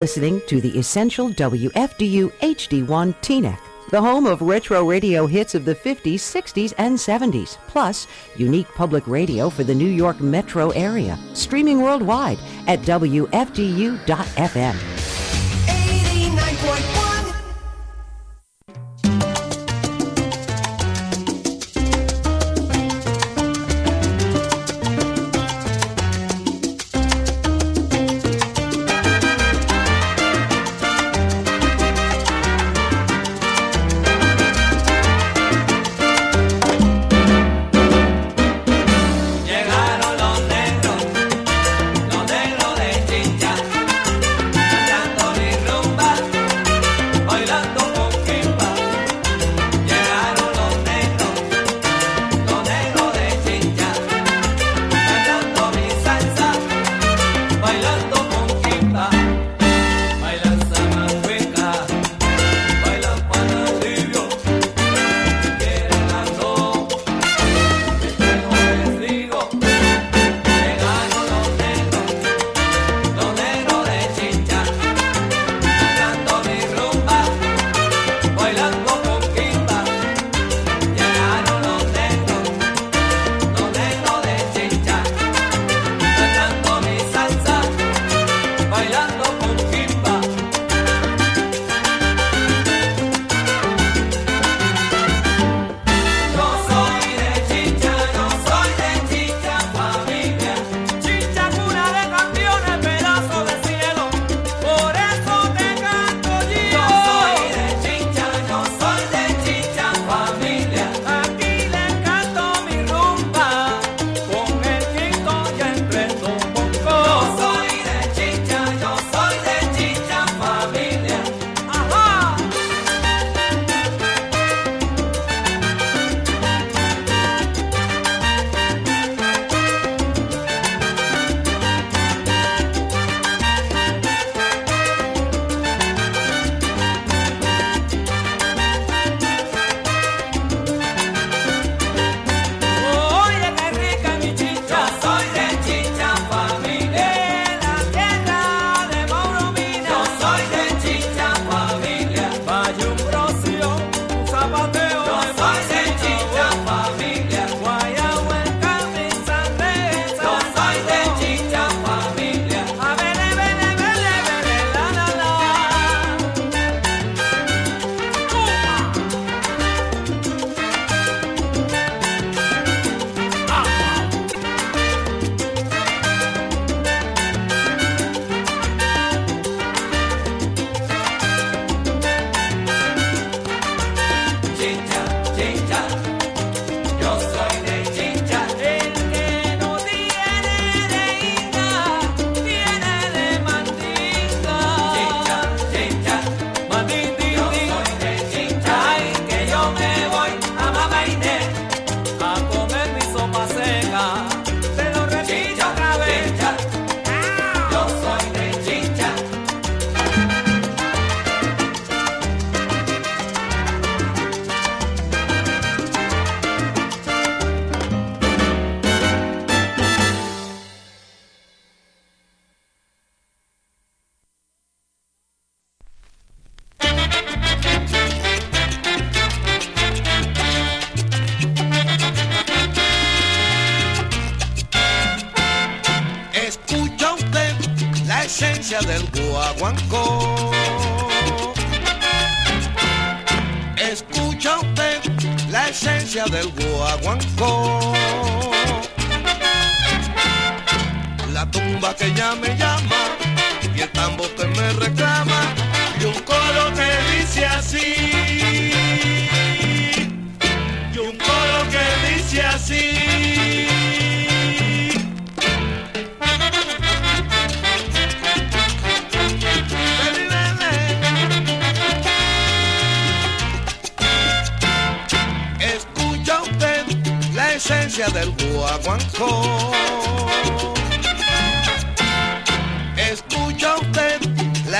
listening 0.00 0.40
to 0.46 0.60
the 0.60 0.78
Essential 0.78 1.28
WFDU 1.30 2.30
HD1 2.34 3.16
TNEC, 3.16 3.58
the 3.90 4.00
home 4.00 4.26
of 4.26 4.40
retro 4.40 4.84
radio 4.84 5.26
hits 5.26 5.56
of 5.56 5.64
the 5.64 5.74
50s, 5.74 6.20
60s, 6.20 6.72
and 6.78 6.96
70s, 6.96 7.58
plus 7.66 8.06
unique 8.36 8.68
public 8.76 9.04
radio 9.08 9.50
for 9.50 9.64
the 9.64 9.74
New 9.74 9.88
York 9.88 10.20
metro 10.20 10.70
area, 10.70 11.18
streaming 11.34 11.82
worldwide 11.82 12.38
at 12.68 12.78
WFDU.FM. 12.82 13.98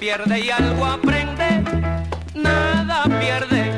pierde 0.00 0.40
y 0.40 0.50
algo 0.50 0.86
aprende, 0.86 1.62
nada 2.34 3.04
pierde. 3.20 3.69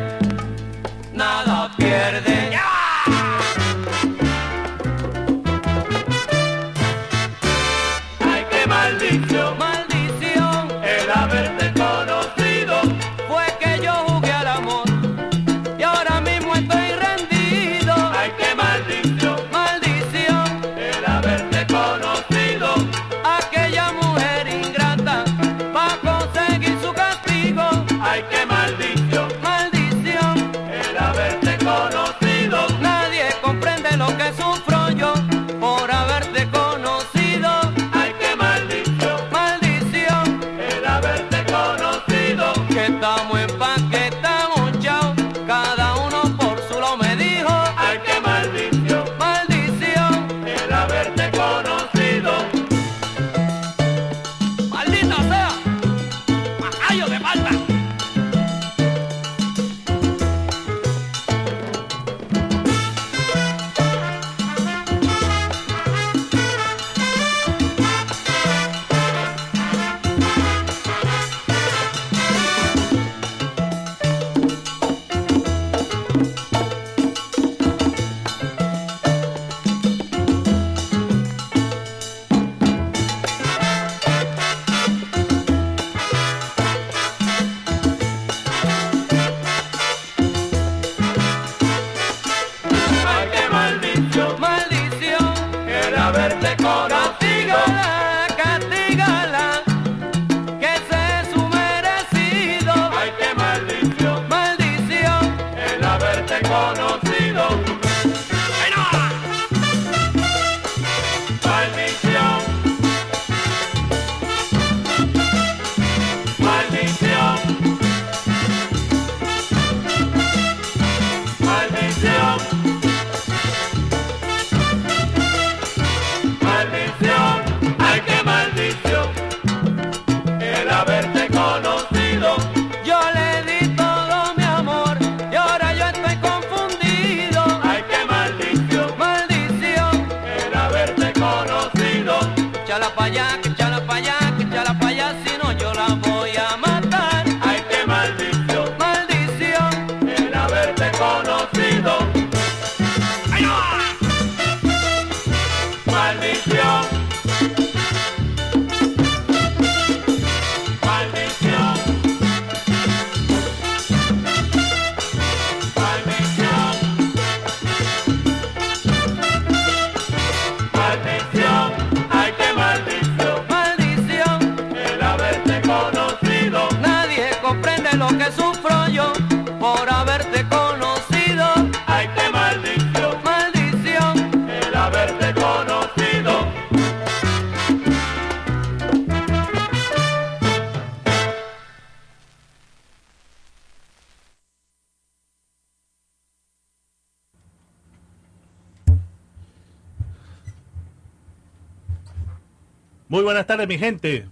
mi 203.66 203.78
gente. 203.78 204.26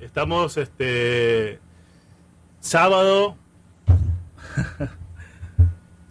Estamos 0.00 0.56
este 0.56 1.60
sábado 2.60 3.36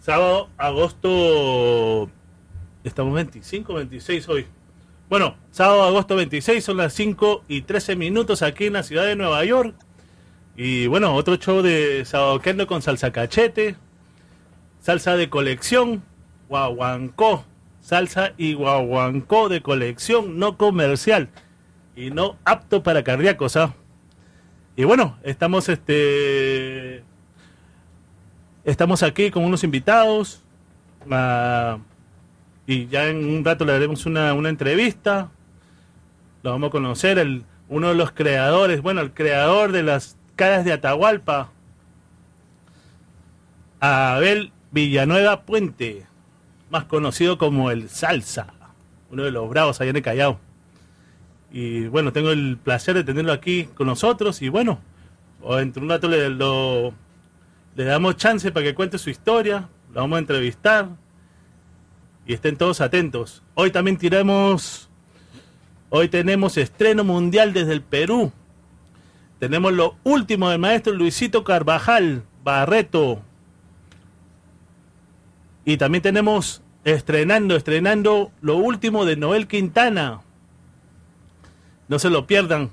sábado 0.00 0.48
agosto 0.56 2.10
estamos 2.84 3.14
25, 3.14 3.74
26 3.74 4.28
hoy. 4.28 4.46
Bueno, 5.08 5.36
sábado 5.50 5.82
agosto 5.82 6.16
26 6.16 6.64
son 6.64 6.78
las 6.78 6.94
5 6.94 7.44
y 7.48 7.62
13 7.62 7.96
minutos 7.96 8.42
aquí 8.42 8.66
en 8.66 8.74
la 8.74 8.82
ciudad 8.82 9.04
de 9.04 9.16
Nueva 9.16 9.44
York. 9.44 9.74
Y 10.56 10.86
bueno, 10.86 11.14
otro 11.14 11.36
show 11.36 11.60
de 11.60 12.04
sábado 12.06 12.40
Kendo 12.40 12.66
con 12.66 12.80
salsa 12.80 13.12
cachete, 13.12 13.76
salsa 14.80 15.16
de 15.16 15.28
colección, 15.28 16.02
guaguancó, 16.48 17.44
salsa 17.80 18.32
y 18.38 18.54
guaguancó 18.54 19.50
de 19.50 19.60
colección 19.60 20.38
no 20.38 20.56
comercial 20.56 21.28
y 21.96 22.10
no 22.10 22.36
apto 22.44 22.82
para 22.82 23.02
cardíacos. 23.02 23.56
¿ah? 23.56 23.74
Y 24.76 24.84
bueno, 24.84 25.18
estamos 25.24 25.68
este 25.68 27.02
estamos 28.64 29.02
aquí 29.02 29.30
con 29.30 29.44
unos 29.44 29.64
invitados 29.64 30.42
y 32.66 32.86
ya 32.88 33.06
en 33.08 33.24
un 33.24 33.44
rato 33.44 33.64
le 33.64 33.72
daremos 33.72 34.06
una, 34.06 34.34
una 34.34 34.50
entrevista. 34.50 35.30
Lo 36.42 36.50
vamos 36.50 36.68
a 36.68 36.70
conocer, 36.70 37.18
el, 37.18 37.44
uno 37.68 37.88
de 37.88 37.94
los 37.94 38.12
creadores, 38.12 38.82
bueno, 38.82 39.00
el 39.00 39.12
creador 39.12 39.72
de 39.72 39.82
las 39.82 40.16
caras 40.36 40.64
de 40.64 40.72
Atahualpa, 40.72 41.50
Abel 43.80 44.52
Villanueva 44.70 45.42
Puente, 45.42 46.06
más 46.70 46.84
conocido 46.84 47.38
como 47.38 47.70
el 47.70 47.88
Salsa, 47.88 48.52
uno 49.10 49.24
de 49.24 49.30
los 49.30 49.48
bravos 49.48 49.80
allá 49.80 49.90
en 49.90 49.96
el 49.96 50.02
Callao. 50.02 50.45
Y 51.58 51.86
bueno, 51.86 52.12
tengo 52.12 52.32
el 52.32 52.58
placer 52.62 52.96
de 52.96 53.02
tenerlo 53.02 53.32
aquí 53.32 53.64
con 53.64 53.86
nosotros 53.86 54.42
y 54.42 54.50
bueno, 54.50 54.78
entre 55.52 55.82
un 55.82 55.88
rato 55.88 56.06
le, 56.06 56.28
le 56.28 57.84
damos 57.84 58.16
chance 58.18 58.52
para 58.52 58.66
que 58.66 58.74
cuente 58.74 58.98
su 58.98 59.08
historia, 59.08 59.66
lo 59.94 60.02
vamos 60.02 60.16
a 60.16 60.18
entrevistar 60.18 60.90
y 62.26 62.34
estén 62.34 62.58
todos 62.58 62.82
atentos. 62.82 63.42
Hoy 63.54 63.70
también 63.70 63.96
tiramos, 63.96 64.90
hoy 65.88 66.10
tenemos 66.10 66.58
estreno 66.58 67.04
mundial 67.04 67.54
desde 67.54 67.72
el 67.72 67.80
Perú. 67.80 68.32
Tenemos 69.38 69.72
lo 69.72 69.96
último 70.04 70.50
del 70.50 70.58
maestro 70.58 70.92
Luisito 70.92 71.42
Carvajal, 71.42 72.22
Barreto. 72.44 73.22
Y 75.64 75.78
también 75.78 76.02
tenemos 76.02 76.60
estrenando, 76.84 77.56
estrenando 77.56 78.30
lo 78.42 78.56
último 78.56 79.06
de 79.06 79.16
Noel 79.16 79.46
Quintana. 79.46 80.20
No 81.88 81.98
se 81.98 82.10
lo 82.10 82.26
pierdan. 82.26 82.70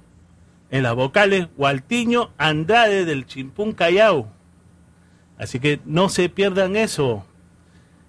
En 0.70 0.84
las 0.84 0.96
vocales, 0.96 1.48
Gualtiño 1.55 2.32
Andrade 2.38 3.05
del 3.05 3.27
Chimpún 3.27 3.74
Callao. 3.74 4.32
Así 5.38 5.60
que 5.60 5.79
no 5.86 6.10
se 6.10 6.29
pierdan 6.29 6.75
eso. 6.75 7.25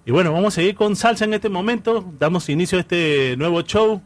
Y 0.07 0.13
bueno, 0.13 0.33
vamos 0.33 0.55
a 0.55 0.57
seguir 0.57 0.75
con 0.75 0.97
salsa 0.97 1.25
en 1.25 1.35
este 1.35 1.49
momento. 1.49 2.11
Damos 2.19 2.49
inicio 2.49 2.79
a 2.79 2.83
este 2.83 3.37
nuevo 3.37 3.63
show 3.63 4.03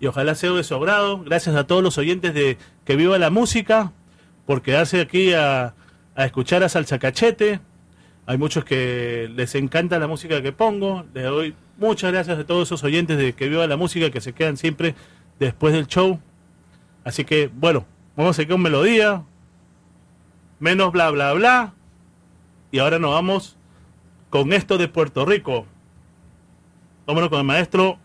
y 0.00 0.06
ojalá 0.06 0.34
sea 0.34 0.50
de 0.50 0.64
su 0.64 0.74
agrado. 0.74 1.22
Gracias 1.22 1.56
a 1.56 1.66
todos 1.66 1.82
los 1.82 1.96
oyentes 1.98 2.34
de 2.34 2.58
Que 2.84 2.96
Viva 2.96 3.18
la 3.18 3.30
Música 3.30 3.92
por 4.46 4.60
quedarse 4.60 5.00
aquí 5.00 5.32
a, 5.32 5.74
a 6.14 6.24
escuchar 6.24 6.62
a 6.62 6.68
Salsa 6.68 6.98
Cachete. 6.98 7.60
Hay 8.26 8.38
muchos 8.38 8.64
que 8.64 9.30
les 9.34 9.54
encanta 9.54 9.98
la 9.98 10.08
música 10.08 10.42
que 10.42 10.52
pongo. 10.52 11.04
Les 11.14 11.24
doy 11.24 11.54
muchas 11.78 12.12
gracias 12.12 12.38
a 12.38 12.44
todos 12.44 12.68
esos 12.68 12.82
oyentes 12.84 13.18
de 13.18 13.34
Que 13.34 13.48
Viva 13.48 13.66
la 13.66 13.76
Música 13.76 14.10
que 14.10 14.20
se 14.20 14.32
quedan 14.32 14.56
siempre 14.56 14.94
después 15.38 15.72
del 15.72 15.86
show. 15.86 16.20
Así 17.04 17.24
que, 17.24 17.50
bueno, 17.52 17.84
vamos 18.16 18.30
a 18.30 18.34
seguir 18.34 18.52
con 18.52 18.62
melodía. 18.62 19.24
Menos 20.58 20.92
bla, 20.92 21.10
bla, 21.10 21.32
bla. 21.34 21.74
Y 22.70 22.78
ahora 22.78 22.98
nos 22.98 23.12
vamos 23.12 23.56
con 24.30 24.52
esto 24.52 24.78
de 24.78 24.88
Puerto 24.88 25.24
Rico. 25.24 25.66
Vámonos 27.06 27.28
con 27.28 27.38
el 27.38 27.44
maestro 27.44 27.98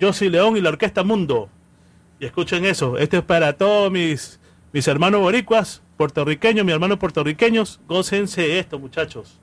José 0.00 0.30
León 0.30 0.56
y 0.56 0.60
la 0.60 0.70
Orquesta 0.70 1.02
Mundo. 1.02 1.50
Y 2.20 2.26
escuchen 2.26 2.64
eso. 2.64 2.96
Esto 2.96 3.18
es 3.18 3.24
para 3.24 3.54
todos 3.54 3.90
mis, 3.90 4.40
mis 4.72 4.86
hermanos 4.88 5.20
boricuas, 5.20 5.82
puertorriqueños, 5.96 6.64
mis 6.64 6.74
hermanos 6.74 6.98
puertorriqueños. 6.98 7.80
Gócense 7.88 8.58
esto, 8.58 8.78
muchachos. 8.78 9.40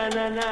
Ando 0.00 0.48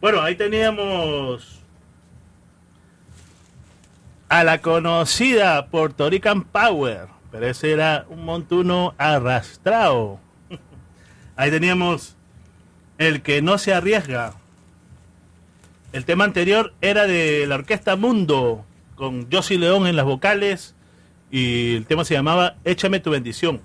Bueno, 0.00 0.22
ahí 0.22 0.36
teníamos 0.36 1.60
a 4.28 4.44
la 4.44 4.60
conocida 4.60 5.66
Puerto 5.66 6.08
Rican 6.08 6.44
Power, 6.44 7.08
pero 7.32 7.48
ese 7.48 7.72
era 7.72 8.06
un 8.08 8.24
montuno 8.24 8.94
arrastrado. 8.98 10.20
Ahí 11.36 11.50
teníamos 11.50 12.16
el 12.98 13.22
que 13.22 13.42
no 13.42 13.58
se 13.58 13.74
arriesga. 13.74 14.34
El 15.92 16.04
tema 16.04 16.22
anterior 16.22 16.72
era 16.80 17.08
de 17.08 17.46
la 17.48 17.56
orquesta 17.56 17.96
Mundo, 17.96 18.64
con 18.94 19.30
Josie 19.30 19.58
León 19.58 19.88
en 19.88 19.96
las 19.96 20.04
vocales, 20.04 20.76
y 21.32 21.74
el 21.74 21.86
tema 21.86 22.04
se 22.04 22.14
llamaba 22.14 22.56
Échame 22.64 23.00
tu 23.00 23.10
bendición. 23.10 23.60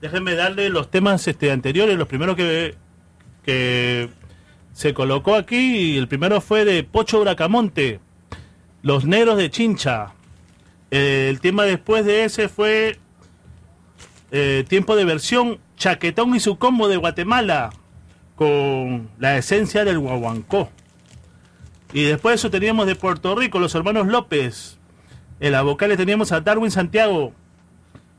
Déjenme 0.00 0.36
darle 0.36 0.68
los 0.68 0.90
temas 0.90 1.26
este, 1.26 1.50
anteriores, 1.50 1.98
los 1.98 2.06
primeros 2.06 2.36
que, 2.36 2.76
que 3.44 4.10
se 4.72 4.94
colocó 4.94 5.34
aquí. 5.34 5.96
El 5.96 6.08
primero 6.08 6.40
fue 6.40 6.64
de 6.64 6.82
Pocho 6.84 7.20
Bracamonte, 7.20 8.00
Los 8.82 9.04
Negros 9.04 9.36
de 9.36 9.50
Chincha. 9.50 10.14
El 10.90 11.40
tema 11.40 11.64
después 11.64 12.04
de 12.04 12.24
ese 12.24 12.48
fue 12.48 12.98
eh, 14.32 14.64
Tiempo 14.68 14.96
de 14.96 15.04
Versión, 15.04 15.58
Chaquetón 15.76 16.34
y 16.34 16.40
su 16.40 16.58
combo 16.58 16.88
de 16.88 16.96
Guatemala, 16.96 17.70
con 18.36 19.08
la 19.18 19.36
esencia 19.36 19.84
del 19.84 19.98
guaguancó. 19.98 20.70
Y 21.92 22.04
después 22.04 22.32
de 22.32 22.36
eso 22.36 22.50
teníamos 22.50 22.86
de 22.86 22.94
Puerto 22.94 23.34
Rico, 23.34 23.58
los 23.58 23.74
hermanos 23.74 24.06
López. 24.06 24.78
En 25.40 25.52
la 25.52 25.62
vocal 25.62 25.96
teníamos 25.96 26.32
a 26.32 26.40
Darwin 26.40 26.70
Santiago 26.70 27.32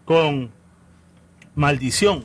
con 0.06 0.52
Maldición. 1.56 2.24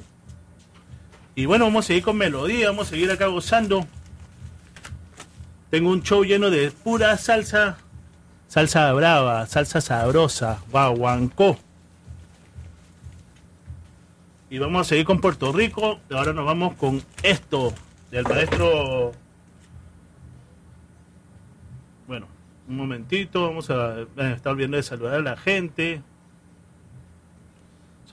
Y 1.38 1.44
bueno, 1.44 1.66
vamos 1.66 1.84
a 1.84 1.88
seguir 1.88 2.02
con 2.02 2.16
melodía, 2.16 2.70
vamos 2.70 2.86
a 2.86 2.90
seguir 2.90 3.10
acá 3.10 3.26
gozando. 3.26 3.86
Tengo 5.68 5.90
un 5.90 6.02
show 6.02 6.24
lleno 6.24 6.48
de 6.48 6.70
pura 6.70 7.14
salsa, 7.18 7.76
salsa 8.48 8.90
brava, 8.94 9.44
salsa 9.44 9.82
sabrosa, 9.82 10.62
guaguancó. 10.70 11.58
Y 14.48 14.58
vamos 14.58 14.86
a 14.86 14.88
seguir 14.88 15.04
con 15.04 15.20
Puerto 15.20 15.52
Rico. 15.52 16.00
Ahora 16.10 16.32
nos 16.32 16.46
vamos 16.46 16.74
con 16.76 17.02
esto 17.22 17.74
del 18.10 18.24
maestro. 18.24 19.12
Bueno, 22.06 22.28
un 22.66 22.76
momentito, 22.76 23.42
vamos 23.42 23.68
a 23.68 24.06
estar 24.16 24.52
olvidando 24.52 24.78
de 24.78 24.82
saludar 24.82 25.16
a 25.16 25.20
la 25.20 25.36
gente. 25.36 26.00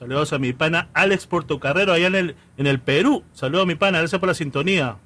Saludos 0.04 0.34
a 0.34 0.38
mi 0.38 0.52
pana 0.52 0.90
Alex 0.92 1.26
Portocarrero 1.26 1.94
allá 1.94 2.08
en 2.08 2.14
el, 2.14 2.36
en 2.58 2.66
el 2.66 2.78
Perú. 2.78 3.24
Saludos 3.32 3.62
a 3.62 3.66
mi 3.66 3.74
pana, 3.74 4.00
gracias 4.00 4.20
por 4.20 4.28
la 4.28 4.34
sintonía. 4.34 4.98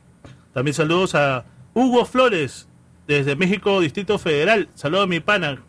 También 0.53 0.75
saludos 0.75 1.15
a 1.15 1.45
Hugo 1.73 2.05
Flores 2.05 2.69
desde 3.07 3.37
México, 3.37 3.79
Distrito 3.79 4.19
Federal. 4.19 4.69
Saludos 4.75 5.05
a 5.05 5.07
mi 5.07 5.21
pana, 5.21 5.63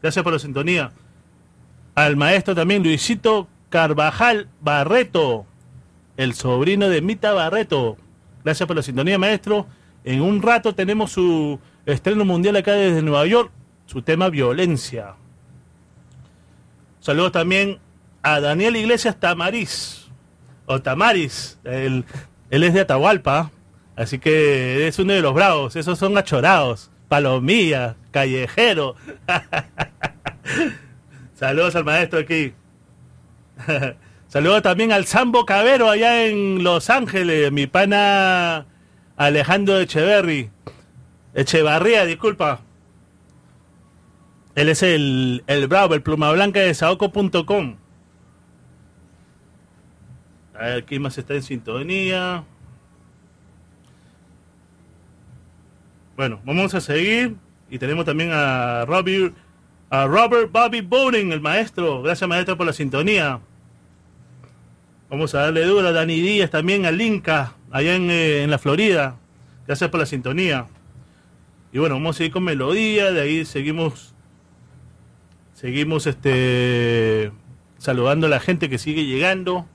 gracias 0.00 0.22
por 0.22 0.32
la 0.32 0.38
sintonía. 0.38 0.92
Al 1.96 2.14
maestro 2.14 2.54
también 2.54 2.84
Luisito 2.84 3.48
Carvajal 3.70 4.48
Barreto, 4.60 5.46
el 6.16 6.34
sobrino 6.34 6.88
de 6.88 7.02
Mita 7.02 7.32
Barreto. 7.32 7.96
Gracias 8.44 8.68
por 8.68 8.76
la 8.76 8.82
sintonía, 8.82 9.18
maestro. 9.18 9.66
En 10.04 10.22
un 10.22 10.40
rato 10.42 10.76
tenemos 10.76 11.10
su 11.10 11.58
estreno 11.86 12.24
mundial 12.24 12.54
acá 12.54 12.74
desde 12.74 13.02
Nueva 13.02 13.26
York, 13.26 13.50
su 13.86 14.02
tema 14.02 14.30
violencia. 14.30 15.16
Saludos 17.00 17.32
también 17.32 17.80
a 18.22 18.40
Daniel 18.40 18.76
Iglesias 18.76 19.18
Tamariz, 19.18 20.08
o 20.66 20.80
Tamaris, 20.80 21.58
él, 21.64 22.04
él 22.50 22.64
es 22.64 22.74
de 22.74 22.80
Atahualpa, 22.80 23.50
así 23.96 24.18
que 24.18 24.86
es 24.86 24.98
uno 24.98 25.12
de 25.12 25.20
los 25.20 25.34
bravos, 25.34 25.76
esos 25.76 25.98
son 25.98 26.16
achorados, 26.16 26.90
palomilla, 27.08 27.96
callejero. 28.10 28.94
Saludos 31.34 31.74
al 31.74 31.84
maestro 31.84 32.20
aquí. 32.20 32.52
Saludos 34.28 34.62
también 34.62 34.92
al 34.92 35.06
Sambo 35.06 35.44
Cabero 35.44 35.90
allá 35.90 36.24
en 36.24 36.62
Los 36.62 36.88
Ángeles, 36.88 37.50
mi 37.50 37.66
pana 37.66 38.66
Alejandro 39.16 39.80
Echeverry. 39.80 40.50
Echevarría, 41.34 42.04
disculpa. 42.04 42.60
Él 44.54 44.68
es 44.68 44.82
el, 44.82 45.42
el 45.46 45.66
Bravo, 45.66 45.94
el 45.94 46.02
pluma 46.02 46.30
blanca 46.32 46.60
de 46.60 46.74
Saoco.com. 46.74 47.76
A 50.60 50.64
ver, 50.64 50.84
¿quién 50.84 51.00
más 51.00 51.16
está 51.16 51.32
en 51.32 51.42
sintonía? 51.42 52.44
Bueno, 56.18 56.38
vamos 56.44 56.74
a 56.74 56.82
seguir. 56.82 57.34
Y 57.70 57.78
tenemos 57.78 58.04
también 58.04 58.30
a 58.30 58.84
Robert 58.84 59.32
Bobby 60.52 60.82
Bowden, 60.82 61.32
el 61.32 61.40
maestro. 61.40 62.02
Gracias, 62.02 62.28
maestro, 62.28 62.58
por 62.58 62.66
la 62.66 62.74
sintonía. 62.74 63.40
Vamos 65.08 65.34
a 65.34 65.44
darle 65.44 65.64
duro 65.64 65.88
a 65.88 65.92
Dani 65.92 66.20
Díaz 66.20 66.50
también, 66.50 66.84
al 66.84 67.00
Inca, 67.00 67.54
allá 67.70 67.96
en, 67.96 68.10
eh, 68.10 68.42
en 68.42 68.50
la 68.50 68.58
Florida. 68.58 69.16
Gracias 69.66 69.88
por 69.88 69.98
la 69.98 70.04
sintonía. 70.04 70.66
Y 71.72 71.78
bueno, 71.78 71.94
vamos 71.94 72.16
a 72.16 72.18
seguir 72.18 72.34
con 72.34 72.44
melodía, 72.44 73.12
de 73.12 73.22
ahí 73.22 73.44
seguimos 73.46 74.14
seguimos 75.54 76.06
este 76.06 77.32
saludando 77.78 78.26
a 78.26 78.30
la 78.30 78.40
gente 78.40 78.68
que 78.68 78.76
sigue 78.76 79.06
llegando. 79.06 79.66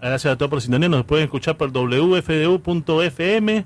Gracias 0.00 0.32
a 0.32 0.36
todos 0.36 0.50
por 0.50 0.60
sintonía. 0.60 0.88
Nos 0.88 1.04
pueden 1.04 1.24
escuchar 1.24 1.56
por 1.56 1.70
wfdu.fm 1.70 3.64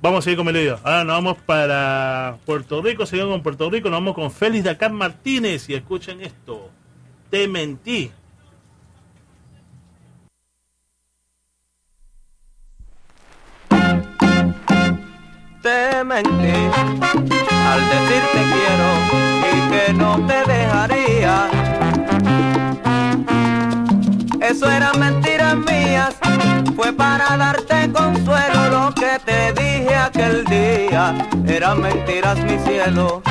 vamos 0.00 0.18
a 0.18 0.22
seguir 0.22 0.36
con 0.36 0.46
melodía. 0.46 0.78
Ahora 0.84 1.04
nos 1.04 1.16
vamos 1.16 1.38
para 1.44 2.38
Puerto 2.44 2.80
Rico, 2.82 3.06
seguimos 3.06 3.32
con 3.32 3.42
Puerto 3.42 3.68
Rico, 3.70 3.90
nos 3.90 3.98
vamos 3.98 4.14
con 4.14 4.30
Félix 4.30 4.64
Dakar 4.64 4.92
Martínez 4.92 5.68
y 5.68 5.74
escuchen 5.74 6.20
esto. 6.20 6.70
Te 7.30 7.48
mentí. 7.48 8.12
Te 15.66 15.96
al 15.96 16.06
decir 17.92 18.22
te 18.34 18.42
quiero 18.54 18.88
y 19.52 19.54
que 19.70 19.92
no 19.94 20.24
te 20.24 20.38
dejaría. 20.52 21.48
Eso 24.40 24.70
eran 24.70 25.00
mentiras 25.00 25.56
mías, 25.56 26.14
fue 26.76 26.92
para 26.92 27.36
darte 27.36 27.90
consuelo 27.90 28.70
lo 28.70 28.94
que 28.94 29.18
te 29.24 29.52
dije 29.60 29.96
aquel 29.96 30.44
día. 30.44 31.14
Eran 31.48 31.80
mentiras 31.80 32.38
mi 32.44 32.58
cielo. 32.60 33.22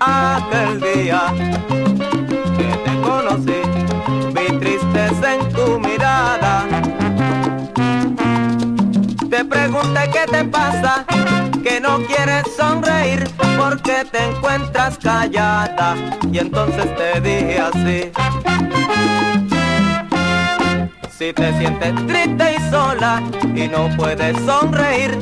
Aquel 0.00 0.80
día 0.80 1.32
pregunté 9.54 10.00
qué 10.12 10.24
te 10.30 10.44
pasa, 10.44 11.04
que 11.62 11.80
no 11.80 11.98
quieres 12.06 12.44
sonreír 12.56 13.24
porque 13.56 14.04
te 14.10 14.24
encuentras 14.30 14.98
callada. 14.98 15.94
Y 16.30 16.38
entonces 16.38 16.86
te 16.96 17.20
dije 17.20 17.60
así. 17.60 17.98
Si 21.16 21.32
te 21.32 21.58
sientes 21.58 21.94
triste 22.06 22.56
y 22.56 22.70
sola 22.70 23.22
y 23.54 23.68
no 23.68 23.88
puedes 23.96 24.36
sonreír, 24.44 25.16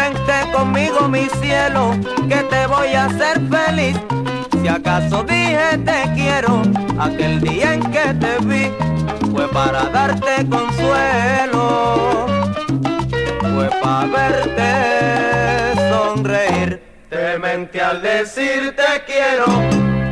vente 0.00 0.36
conmigo 0.52 1.08
mi 1.08 1.26
cielo, 1.40 1.96
que 2.28 2.40
te 2.52 2.66
voy 2.66 2.92
a 2.92 3.06
hacer 3.06 3.40
feliz. 3.48 3.96
Si 4.60 4.68
acaso 4.68 5.22
dije 5.22 5.78
te 5.84 6.12
quiero, 6.14 6.62
aquel 6.98 7.40
día 7.40 7.74
en 7.74 7.82
que 7.90 8.14
te 8.22 8.38
vi, 8.44 8.70
fue 9.32 9.48
para 9.48 9.84
darte 9.86 10.46
consuelo 10.48 12.35
fue 13.56 13.70
para 13.82 14.06
verte 14.06 15.80
sonreír. 15.88 16.82
Te 17.08 17.38
mentí 17.38 17.78
al 17.78 18.02
decir 18.02 18.76
te 18.76 19.02
quiero, 19.06 19.46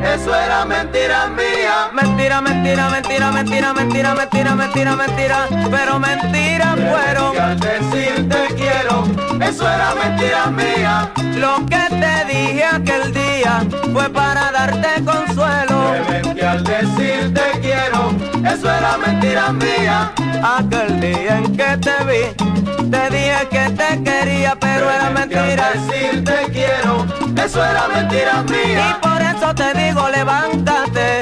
eso 0.04 0.34
era 0.34 0.64
mentira 0.64 1.26
mía. 1.28 1.90
Mentira, 1.92 2.40
mentira, 2.40 2.88
mentira, 2.90 3.30
mentira, 3.30 3.72
mentira, 3.72 4.14
mentira, 4.14 4.54
mentira, 4.54 4.96
mentira, 4.96 5.48
pero 5.70 5.98
mentiras 5.98 6.74
fueron. 6.74 7.38
al 7.38 7.58
decir 7.60 8.28
te 8.28 8.54
quiero, 8.54 9.04
eso 9.40 9.68
era 9.68 9.94
mentira 9.94 10.46
mía. 10.46 11.10
Lo 11.36 11.64
que 11.66 11.82
te 11.88 12.24
dije 12.32 12.64
aquel 12.64 13.12
día 13.12 13.62
fue 13.92 14.08
para 14.10 14.50
darte 14.52 15.04
consuelo. 15.04 15.94
Mentí 16.08 16.40
al 16.40 16.62
decir 16.64 17.32
te 17.34 17.60
quiero, 17.60 18.12
eso 18.46 18.70
era 18.70 18.98
mentira 18.98 19.52
mía. 19.52 20.12
Aquel 20.58 21.00
día 21.00 21.38
en 21.38 21.56
que 21.56 21.76
te 21.78 21.96
vi, 22.04 22.90
te 22.90 23.10
dije 23.10 23.48
que 23.50 23.70
te 23.70 24.02
quería, 24.02 24.56
pero 24.60 24.90
era 24.90 25.10
mentira. 25.10 25.70
decir 25.72 26.24
te 26.24 26.52
quiero, 26.52 27.06
eso 27.42 27.64
era 27.64 27.88
mentira 27.88 28.42
mía. 28.42 28.98
Y 29.00 29.06
por 29.06 29.23
eso 29.44 29.54
te 29.54 29.78
digo, 29.78 30.08
levántate 30.08 31.20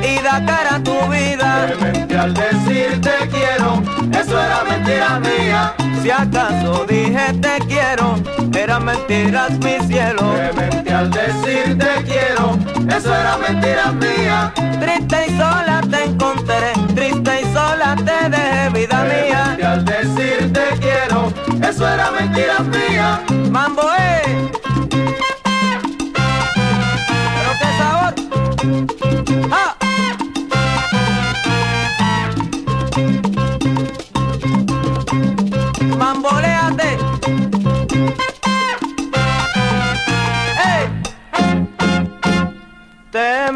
y 0.00 0.22
da 0.22 0.44
cara 0.46 0.76
a 0.76 0.82
tu 0.82 0.94
vida. 1.08 1.66
Te 1.66 1.84
mentí 1.84 2.14
al 2.14 2.34
decir 2.34 3.00
te 3.00 3.28
quiero, 3.28 3.82
eso 4.12 4.40
era 4.40 4.62
mentira 4.62 5.18
mía. 5.18 5.74
Si 6.02 6.10
acaso 6.10 6.84
dije 6.88 7.32
te 7.40 7.58
quiero, 7.66 8.14
eran 8.54 8.84
mentiras 8.84 9.52
mi 9.58 9.80
cielo. 9.88 10.34
Te 10.34 10.52
mentí 10.52 10.90
al 10.90 11.10
decir 11.10 11.78
te 11.78 12.04
quiero, 12.04 12.58
eso 12.96 13.12
era 13.12 13.36
mentira 13.38 13.90
mía. 13.90 14.52
Triste 14.80 15.26
y 15.26 15.30
sola 15.36 15.80
te 15.90 16.04
encontré, 16.04 16.72
triste 16.94 17.40
y 17.40 17.52
sola 17.52 17.96
te 17.96 18.28
dejé 18.28 18.68
vida 18.70 19.02
mía. 19.02 19.44
Mentí 19.48 19.62
al 19.62 19.84
decir 19.84 20.52
te 20.52 20.78
quiero, 20.78 21.32
eso 21.68 21.88
era 21.88 22.10
mentira 22.12 22.60
mía. 22.60 23.20
Mambo 23.50 23.82
eh. 23.98 24.61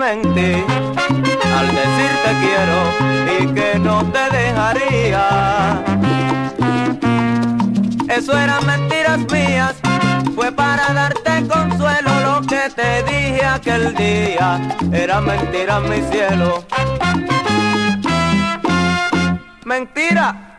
Mentí 0.07 0.53
al 1.59 1.67
decir 1.67 2.13
te 2.25 2.33
quiero 2.43 2.79
y 3.35 3.55
que 3.55 3.79
no 3.81 4.05
te 4.13 4.25
dejaría. 4.37 5.83
Eso 8.09 8.39
eran 8.39 8.65
mentiras 8.67 9.19
mías, 9.33 9.75
fue 10.37 10.53
para 10.53 10.93
darte 10.93 11.49
consuelo 11.49 12.11
lo 12.25 12.41
que 12.43 12.71
te 12.79 13.03
dije 13.03 13.45
aquel 13.45 13.95
día. 13.97 14.61
Era 14.93 15.21
mentira 15.21 15.81
mi 15.81 16.01
cielo. 16.11 16.65
Mentira. 19.65 20.56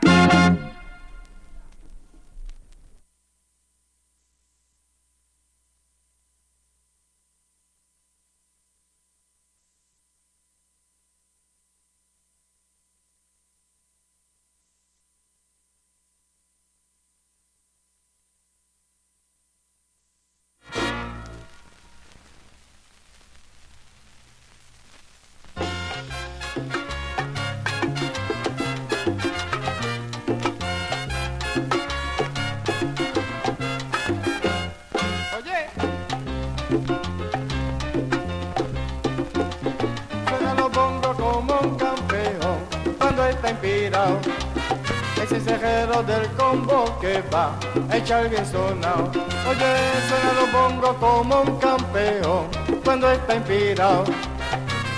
A 48.07 48.21
echar 48.21 48.29
bien 48.29 48.45
sonado. 48.45 49.11
Oye, 49.49 49.75
suena 50.07 50.33
los 50.39 50.51
bongos 50.53 50.95
como 50.97 51.41
un 51.41 51.59
campeón 51.59 52.47
cuando 52.85 53.11
está 53.11 53.35
inspirado. 53.35 54.05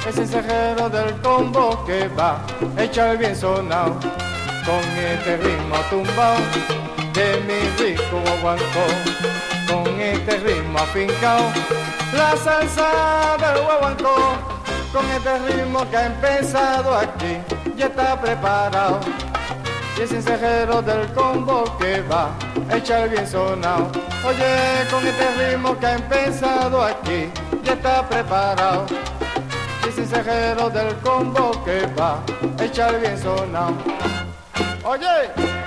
Ese 0.08 0.28
cejero 0.28 0.90
del 0.90 1.20
combo 1.22 1.84
que 1.86 2.08
va 2.10 2.40
a 2.78 2.84
echar 2.84 3.18
bien 3.18 3.36
sonado. 3.36 4.00
Con 4.64 4.80
este 4.96 5.38
ritmo 5.38 5.76
tumbado 5.90 6.40
de 7.14 7.42
mi 7.48 7.84
rico 7.84 8.22
guaguancó 8.26 9.30
con 9.68 10.00
este 10.00 10.38
ritmo 10.38 10.78
afincao 10.78 11.52
La 12.14 12.38
salsa 12.38 13.38
del 13.40 13.64
guaguancó, 13.64 14.16
con 14.94 15.06
este 15.10 15.40
ritmo 15.48 15.90
que 15.90 15.98
ha 15.98 16.06
empezado 16.06 16.96
aquí, 16.96 17.38
ya 17.76 17.88
está 17.88 18.20
preparado. 18.22 19.00
Y 20.02 20.08
cejero 20.08 20.82
del 20.82 21.12
combo 21.14 21.78
que 21.78 22.02
va 22.04 22.30
a 22.70 22.78
echar 22.78 23.10
bien 23.10 23.28
sonado. 23.28 23.92
Oye, 24.26 24.88
con 24.90 25.06
este 25.06 25.52
ritmo 25.52 25.78
que 25.78 25.88
ha 25.88 25.96
empezado 25.96 26.86
aquí, 26.86 27.30
ya 27.64 27.74
está 27.74 28.08
preparado. 28.08 28.86
Y 29.84 29.90
es 29.90 30.10
cejero 30.10 30.70
del 30.70 30.96
combo 31.00 31.52
que 31.66 31.86
va 32.00 32.24
a 32.58 32.64
echar 32.64 32.98
bien 33.02 33.18
sonado. 33.18 33.74
Oye. 34.86 35.59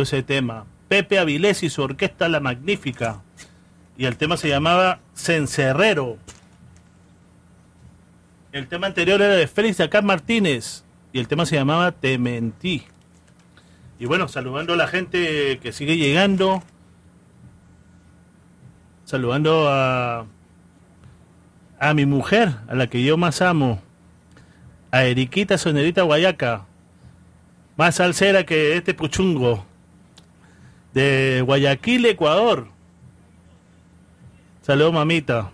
Ese 0.00 0.22
tema. 0.22 0.64
Pepe 0.88 1.18
Avilés 1.18 1.62
y 1.62 1.68
su 1.68 1.82
orquesta 1.82 2.28
La 2.30 2.40
Magnífica. 2.40 3.22
Y 3.96 4.06
el 4.06 4.16
tema 4.16 4.36
se 4.36 4.48
llamaba 4.48 5.00
Cencerrero. 5.14 6.16
El 8.52 8.68
tema 8.68 8.86
anterior 8.86 9.20
era 9.20 9.34
de 9.34 9.46
Félix 9.46 9.80
Acá 9.80 10.02
Martínez. 10.02 10.84
Y 11.12 11.18
el 11.18 11.28
tema 11.28 11.46
se 11.46 11.56
llamaba 11.56 11.92
Te 11.92 12.18
mentí. 12.18 12.84
Y 13.98 14.06
bueno, 14.06 14.28
saludando 14.28 14.72
a 14.74 14.76
la 14.76 14.86
gente 14.86 15.58
que 15.62 15.72
sigue 15.72 15.96
llegando. 15.96 16.62
Saludando 19.04 19.68
a, 19.68 20.26
a 21.78 21.94
mi 21.94 22.06
mujer, 22.06 22.54
a 22.68 22.74
la 22.74 22.86
que 22.86 23.02
yo 23.02 23.16
más 23.16 23.42
amo. 23.42 23.80
A 24.90 25.04
Eriquita 25.04 25.58
Sonerita 25.58 26.02
Guayaca. 26.02 26.66
Más 27.76 27.96
salsera 27.96 28.44
que 28.44 28.76
este 28.76 28.92
puchungo. 28.92 29.64
De 30.94 31.42
Guayaquil, 31.44 32.06
Ecuador. 32.06 32.68
Saludos, 34.62 34.92
mamita. 34.92 35.50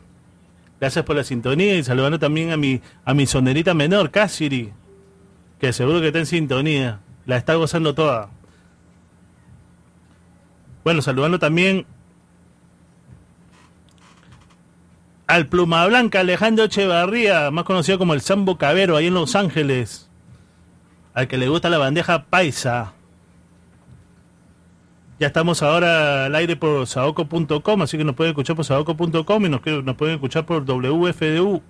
Gracias 0.81 1.05
por 1.05 1.17
la 1.17 1.25
sintonía 1.25 1.77
y 1.77 1.83
saludando 1.83 2.19
también 2.19 2.53
a 2.53 2.57
mi, 2.57 2.81
a 3.05 3.15
mi 3.15 3.27
sonerita 3.27 3.75
menor, 3.75 4.11
Cassiri, 4.11 4.73
que 5.59 5.73
seguro 5.73 6.01
que 6.01 6.09
está 6.09 6.21
en 6.21 6.27
sintonía. 6.27 7.01
La 7.27 7.37
está 7.37 7.55
gozando 7.55 7.95
toda. 7.95 8.31
Bueno, 10.85 11.03
saludando 11.03 11.39
también 11.39 11.87
al 15.27 15.47
Pluma 15.47 15.87
Blanca 15.87 16.21
Alejandro 16.21 16.65
Echevarría, 16.65 17.51
más 17.51 17.65
conocido 17.65 17.99
como 17.99 18.15
el 18.15 18.23
Sambo 18.23 18.57
Cabero, 18.57 18.97
ahí 18.97 19.09
en 19.09 19.15
Los 19.15 19.37
Ángeles. 19.37 20.09
Al 21.13 21.29
que 21.29 21.37
le 21.37 21.49
gusta 21.49 21.69
la 21.69 21.79
bandeja 21.79 22.25
paisa. 22.27 22.95
Ya 25.21 25.27
estamos 25.27 25.65
ahora 25.65 26.27
al 26.27 26.35
aire 26.37 26.55
por 26.55 26.87
saoco.com, 26.87 27.83
así 27.83 27.99
que 27.99 28.05
nos 28.05 28.15
pueden 28.15 28.31
escuchar 28.31 28.55
por 28.55 28.65
saoco.com 28.65 29.47
y 29.47 29.49
nos, 29.49 29.61
pueden 29.97 30.15
escuchar 30.15 30.47
por 30.47 30.65
wfdu.fm. 30.65 31.69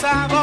sabor 0.00 0.39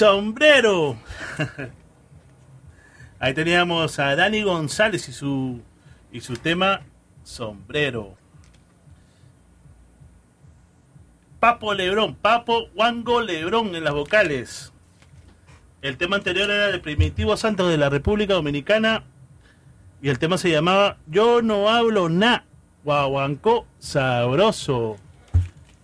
Sombrero. 0.00 0.96
Ahí 3.20 3.34
teníamos 3.34 3.98
a 3.98 4.16
Dani 4.16 4.40
González 4.40 5.06
y 5.10 5.12
su 5.12 5.60
y 6.10 6.22
su 6.22 6.38
tema 6.38 6.80
Sombrero. 7.22 8.14
Papo 11.38 11.74
Lebrón, 11.74 12.14
Papo 12.14 12.70
Wango 12.74 13.20
Lebrón 13.20 13.74
en 13.74 13.84
las 13.84 13.92
vocales. 13.92 14.72
El 15.82 15.98
tema 15.98 16.16
anterior 16.16 16.48
era 16.50 16.68
de 16.68 16.78
Primitivo 16.78 17.36
Santos 17.36 17.68
de 17.68 17.76
la 17.76 17.90
República 17.90 18.32
Dominicana 18.32 19.04
y 20.00 20.08
el 20.08 20.18
tema 20.18 20.38
se 20.38 20.50
llamaba 20.50 20.96
Yo 21.08 21.42
no 21.42 21.68
hablo 21.68 22.08
na, 22.08 22.46
guaguancó 22.84 23.66
sabroso. 23.78 24.96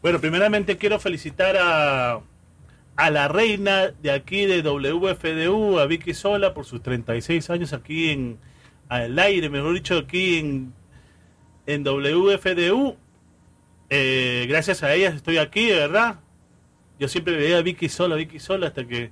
Bueno, 0.00 0.18
primeramente 0.22 0.78
quiero 0.78 0.98
felicitar 0.98 1.58
a, 1.58 2.22
a 2.96 3.10
la 3.10 3.28
reina 3.28 3.88
de 3.88 4.10
aquí 4.10 4.46
de 4.46 4.62
WFDU, 4.62 5.78
a 5.78 5.86
Vicky 5.86 6.14
Sola, 6.14 6.54
por 6.54 6.64
sus 6.64 6.82
36 6.82 7.50
años 7.50 7.72
aquí 7.72 8.10
en 8.10 8.38
al 8.88 9.18
aire, 9.18 9.50
mejor 9.50 9.74
dicho, 9.74 9.98
aquí 9.98 10.38
en, 10.38 10.72
en 11.66 11.84
WFDU. 11.84 12.96
Eh, 13.90 14.46
gracias 14.48 14.82
a 14.82 14.94
ella 14.94 15.10
estoy 15.10 15.38
aquí, 15.38 15.66
de 15.66 15.76
verdad. 15.76 16.20
Yo 16.98 17.08
siempre 17.08 17.36
veía 17.36 17.58
a 17.58 17.62
Vicky 17.62 17.88
Sola, 17.88 18.16
Vicky 18.16 18.38
Sola, 18.38 18.68
hasta 18.68 18.86
que 18.86 19.10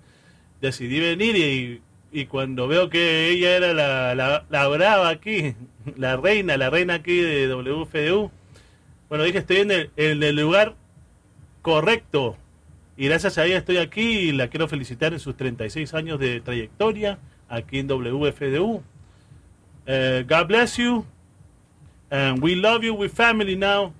decidí 0.60 1.00
venir 1.00 1.36
y, 1.36 1.82
y 2.12 2.26
cuando 2.26 2.66
veo 2.68 2.88
que 2.88 3.28
ella 3.28 3.56
era 3.56 3.74
la, 3.74 4.14
la, 4.14 4.46
la 4.48 4.68
brava 4.68 5.08
aquí, 5.10 5.54
la 5.96 6.16
reina, 6.16 6.56
la 6.56 6.70
reina 6.70 6.94
aquí 6.94 7.20
de 7.20 7.48
WFDU, 7.48 8.30
bueno, 9.08 9.24
dije, 9.24 9.38
estoy 9.38 9.58
en 9.58 9.70
el, 9.70 9.90
en 9.96 10.22
el 10.22 10.36
lugar 10.36 10.76
correcto. 11.62 12.36
Y 12.96 13.06
gracias 13.06 13.38
a 13.38 13.44
ella 13.44 13.58
estoy 13.58 13.78
aquí 13.78 14.02
y 14.02 14.32
la 14.32 14.48
quiero 14.48 14.68
felicitar 14.68 15.12
en 15.12 15.20
sus 15.20 15.36
36 15.36 15.94
años 15.94 16.20
de 16.20 16.40
trayectoria 16.40 17.18
aquí 17.48 17.80
en 17.80 17.88
WFDU. 17.88 18.82
Uh, 19.86 20.22
God 20.28 20.46
bless 20.46 20.76
you. 20.76 21.04
And 22.10 22.40
we 22.40 22.54
love 22.54 22.82
you. 22.84 22.94
We're 22.94 23.08
family 23.08 23.56
now. 23.56 23.92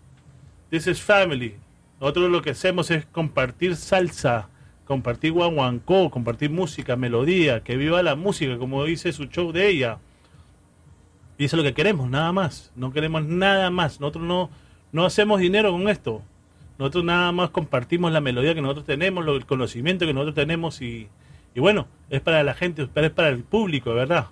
This 0.70 0.86
is 0.86 1.00
family. 1.00 1.56
Nosotros 2.00 2.30
lo 2.30 2.42
que 2.42 2.50
hacemos 2.50 2.90
es 2.90 3.04
compartir 3.06 3.74
salsa, 3.76 4.48
compartir 4.84 5.32
guaguancó, 5.32 6.10
compartir 6.10 6.50
música, 6.50 6.96
melodía, 6.96 7.64
que 7.64 7.76
viva 7.76 8.02
la 8.02 8.14
música, 8.14 8.58
como 8.58 8.84
dice 8.84 9.12
su 9.12 9.24
show 9.24 9.50
de 9.52 9.68
ella. 9.68 9.98
Y 11.38 11.46
eso 11.46 11.56
es 11.56 11.62
lo 11.62 11.68
que 11.68 11.74
queremos, 11.74 12.08
nada 12.08 12.30
más. 12.32 12.70
No 12.76 12.92
queremos 12.92 13.24
nada 13.24 13.70
más. 13.70 14.00
Nosotros 14.00 14.24
no, 14.24 14.50
no 14.92 15.04
hacemos 15.04 15.40
dinero 15.40 15.72
con 15.72 15.88
esto. 15.88 16.22
Nosotros 16.78 17.04
nada 17.04 17.30
más 17.32 17.50
compartimos 17.50 18.12
la 18.12 18.20
melodía 18.20 18.54
que 18.54 18.62
nosotros 18.62 18.86
tenemos, 18.86 19.26
el 19.26 19.46
conocimiento 19.46 20.06
que 20.06 20.14
nosotros 20.14 20.34
tenemos 20.34 20.82
y, 20.82 21.08
y 21.54 21.60
bueno, 21.60 21.86
es 22.10 22.20
para 22.20 22.42
la 22.42 22.54
gente, 22.54 22.88
pero 22.92 23.06
es 23.06 23.12
para 23.12 23.28
el 23.28 23.44
público, 23.44 23.94
verdad. 23.94 24.26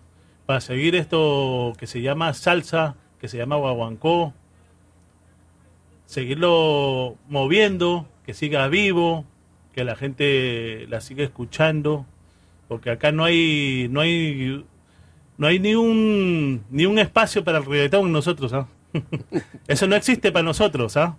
Para 0.47 0.61
seguir 0.61 0.97
esto 0.97 1.73
que 1.79 1.87
se 1.87 2.03
llama 2.03 2.35
salsa, 2.35 2.97
que 3.21 3.29
se 3.29 3.39
llama 3.39 3.57
guaguancó, 3.57 4.35
seguirlo 6.07 7.17
moviendo, 7.29 8.07
que 8.27 8.35
siga 8.35 8.67
vivo, 8.69 9.25
que 9.73 9.85
la 9.85 9.97
gente 9.97 10.87
la 10.89 11.01
siga 11.01 11.25
escuchando, 11.25 12.07
porque 12.69 12.91
acá 12.91 13.13
no 13.13 13.25
hay, 13.25 13.87
no 13.91 14.01
hay, 14.01 14.65
no 15.39 15.47
hay 15.47 15.59
ni 15.61 15.75
un, 15.75 16.65
ni 16.71 16.87
un 16.87 16.99
espacio 16.99 17.45
para 17.45 17.59
el 17.59 17.65
reggaetón 17.65 18.13
nosotros, 18.13 18.53
¿ah? 18.53 18.67
Eso 19.69 19.87
no 19.87 19.97
existe 19.97 20.33
para 20.33 20.43
nosotros, 20.43 20.97
¿ah? 20.97 21.17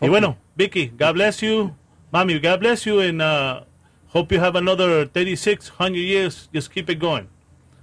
Y 0.00 0.08
bueno, 0.08 0.36
Vicky, 0.56 0.88
God 0.88 1.14
bless 1.14 1.40
you. 1.40 1.74
Mami, 2.12 2.38
God 2.40 2.60
bless 2.60 2.84
you 2.86 3.00
and 3.00 3.20
uh, 3.20 3.62
hope 4.08 4.32
you 4.32 4.40
have 4.40 4.56
another 4.56 5.06
36, 5.06 5.70
100 5.78 5.94
years. 5.96 6.48
Just 6.52 6.72
keep 6.72 6.88
it 6.90 6.98
going. 6.98 7.28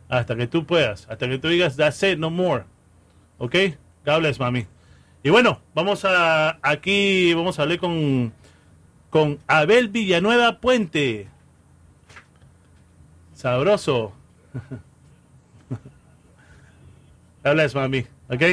Hasta 0.09 0.35
que 0.35 0.47
tú 0.47 0.65
puedas. 0.65 1.07
Hasta 1.09 1.27
que 1.27 1.37
tú 1.37 1.47
digas, 1.49 1.75
that's 1.75 2.01
it, 2.03 2.19
no 2.19 2.29
more. 2.29 2.65
¿Ok? 3.37 3.55
God 4.05 4.19
bless, 4.19 4.39
mami. 4.39 4.67
Y 5.23 5.29
bueno, 5.29 5.61
vamos 5.73 6.03
a 6.05 6.59
aquí, 6.61 7.33
vamos 7.33 7.59
a 7.59 7.63
hablar 7.63 7.79
con, 7.79 8.33
con 9.09 9.39
Abel 9.47 9.89
Villanueva 9.89 10.59
Puente. 10.59 11.27
Sabroso. 13.33 14.13
God 17.43 17.53
bless, 17.53 17.73
mami. 17.75 18.05
¿Ok? 18.29 18.43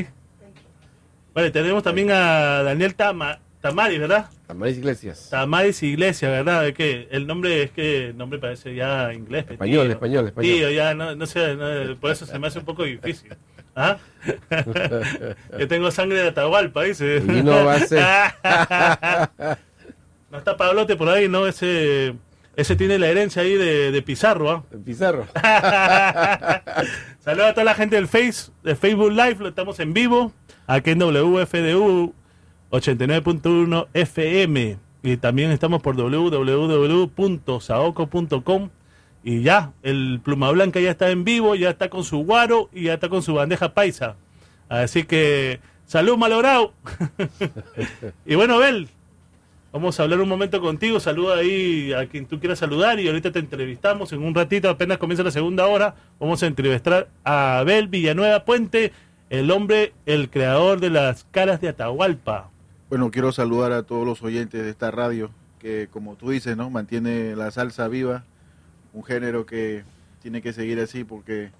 Vale, 1.34 1.50
tenemos 1.50 1.82
también 1.82 2.10
a 2.10 2.62
Daniel 2.64 2.94
Tama, 2.94 3.38
Tamaris, 3.60 3.98
¿verdad? 3.98 4.30
Tamaris 4.46 4.78
Iglesias. 4.78 5.28
Tamaris 5.30 5.82
Iglesias, 5.82 6.30
¿verdad? 6.30 6.68
Es 6.68 6.74
que 6.74 7.08
el 7.10 7.26
nombre 7.26 7.64
es 7.64 7.72
que 7.72 8.06
el 8.08 8.16
nombre 8.16 8.38
parece 8.38 8.74
ya 8.74 9.12
inglés. 9.12 9.46
Español, 9.50 9.86
tío. 9.86 9.92
español, 9.92 10.26
español. 10.28 10.54
Tío, 10.54 10.70
ya 10.70 10.94
no, 10.94 11.16
no 11.16 11.26
sé, 11.26 11.56
no, 11.56 11.96
por 11.96 12.12
eso 12.12 12.24
se 12.24 12.38
me 12.38 12.46
hace 12.46 12.60
un 12.60 12.64
poco 12.64 12.84
difícil. 12.84 13.34
¿Ah? 13.74 13.98
Yo 15.58 15.66
tengo 15.66 15.90
sangre 15.90 16.22
de 16.22 16.28
Atahualpa, 16.28 16.84
dice. 16.84 17.16
Y 17.16 17.42
no 17.42 17.64
va 17.64 17.74
a 17.74 17.80
ser. 17.80 18.04
no 20.30 20.38
está 20.38 20.56
Pablote 20.56 20.94
por 20.94 21.08
ahí, 21.08 21.28
¿no? 21.28 21.48
Ese, 21.48 22.14
ese 22.54 22.76
tiene 22.76 22.96
la 22.98 23.08
herencia 23.08 23.42
ahí 23.42 23.54
de, 23.54 23.90
de 23.90 24.02
Pizarro, 24.02 24.50
¿ah? 24.50 24.64
Pizarro. 24.84 25.26
Saludos 27.18 27.46
a 27.46 27.54
toda 27.54 27.64
la 27.64 27.74
gente 27.74 27.96
del 27.96 28.06
Face, 28.06 28.52
de 28.62 28.76
Facebook 28.76 29.10
Live, 29.10 29.36
lo 29.40 29.48
estamos 29.48 29.80
en 29.80 29.92
vivo, 29.92 30.32
aquí 30.66 30.90
en 30.90 31.00
WFDU 31.00 32.14
89.1 32.70 33.88
FM. 33.94 34.78
Y 35.02 35.16
también 35.16 35.50
estamos 35.50 35.80
por 35.82 35.96
www.saoco.com. 35.96 37.10
Y 39.24 39.42
ya, 39.42 39.72
el 39.82 40.20
Pluma 40.22 40.50
Blanca 40.50 40.80
ya 40.80 40.90
está 40.90 41.10
en 41.10 41.24
vivo, 41.24 41.54
ya 41.54 41.70
está 41.70 41.90
con 41.90 42.04
su 42.04 42.18
guaro 42.18 42.70
y 42.72 42.84
ya 42.84 42.94
está 42.94 43.08
con 43.08 43.22
su 43.22 43.34
bandeja 43.34 43.74
paisa. 43.74 44.16
Así 44.68 45.04
que, 45.04 45.60
salud 45.86 46.16
malogrado. 46.16 46.72
y 48.26 48.34
bueno, 48.36 48.58
Bel, 48.58 48.88
vamos 49.72 49.98
a 49.98 50.04
hablar 50.04 50.20
un 50.20 50.28
momento 50.28 50.60
contigo. 50.60 51.00
Saluda 51.00 51.36
ahí 51.36 51.92
a 51.92 52.06
quien 52.06 52.26
tú 52.26 52.38
quieras 52.38 52.58
saludar 52.58 53.00
y 53.00 53.08
ahorita 53.08 53.32
te 53.32 53.38
entrevistamos 53.38 54.12
en 54.12 54.22
un 54.22 54.34
ratito, 54.34 54.68
apenas 54.68 54.98
comienza 54.98 55.22
la 55.22 55.30
segunda 55.30 55.66
hora. 55.66 55.94
Vamos 56.20 56.42
a 56.42 56.46
entrevistar 56.46 57.08
a 57.24 57.58
Abel 57.58 57.88
Villanueva 57.88 58.44
Puente, 58.44 58.92
el 59.30 59.50
hombre, 59.50 59.94
el 60.06 60.30
creador 60.30 60.80
de 60.80 60.90
las 60.90 61.24
caras 61.24 61.60
de 61.60 61.68
Atahualpa. 61.68 62.50
Bueno, 62.88 63.10
quiero 63.10 63.32
saludar 63.32 63.72
a 63.72 63.82
todos 63.82 64.06
los 64.06 64.22
oyentes 64.22 64.62
de 64.62 64.70
esta 64.70 64.90
radio 64.90 65.30
que, 65.58 65.88
como 65.90 66.16
tú 66.16 66.30
dices, 66.30 66.56
¿no? 66.56 66.70
mantiene 66.70 67.36
la 67.36 67.50
salsa 67.50 67.86
viva, 67.86 68.24
un 68.94 69.04
género 69.04 69.44
que 69.44 69.84
tiene 70.22 70.40
que 70.40 70.54
seguir 70.54 70.80
así 70.80 71.04
porque 71.04 71.50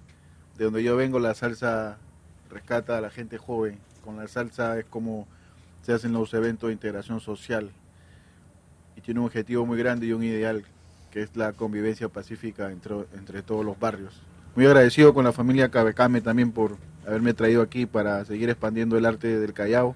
de 0.57 0.65
donde 0.65 0.83
yo 0.83 0.97
vengo 0.97 1.19
la 1.19 1.35
salsa 1.35 1.99
rescata 2.49 2.97
a 2.97 3.03
la 3.03 3.11
gente 3.11 3.37
joven. 3.37 3.79
Con 4.03 4.17
la 4.17 4.27
salsa 4.27 4.79
es 4.79 4.87
como 4.87 5.29
se 5.83 5.93
hacen 5.93 6.15
los 6.15 6.33
eventos 6.33 6.69
de 6.69 6.73
integración 6.73 7.21
social 7.21 7.73
y 8.97 9.03
tiene 9.03 9.21
un 9.21 9.27
objetivo 9.27 9.67
muy 9.67 9.77
grande 9.77 10.07
y 10.07 10.13
un 10.15 10.23
ideal 10.23 10.65
que 11.11 11.21
es 11.21 11.37
la 11.37 11.53
convivencia 11.53 12.09
pacífica 12.09 12.73
entre, 12.73 13.05
entre 13.13 13.43
todos 13.43 13.67
los 13.67 13.79
barrios. 13.79 14.19
Muy 14.57 14.65
agradecido 14.65 15.13
con 15.13 15.25
la 15.25 15.33
familia 15.33 15.71
Cabecame 15.71 16.23
también 16.23 16.53
por 16.53 16.79
haberme 17.07 17.35
traído 17.35 17.61
aquí 17.61 17.85
para 17.85 18.25
seguir 18.25 18.49
expandiendo 18.49 18.97
el 18.97 19.05
arte 19.05 19.39
del 19.39 19.53
Callao 19.53 19.95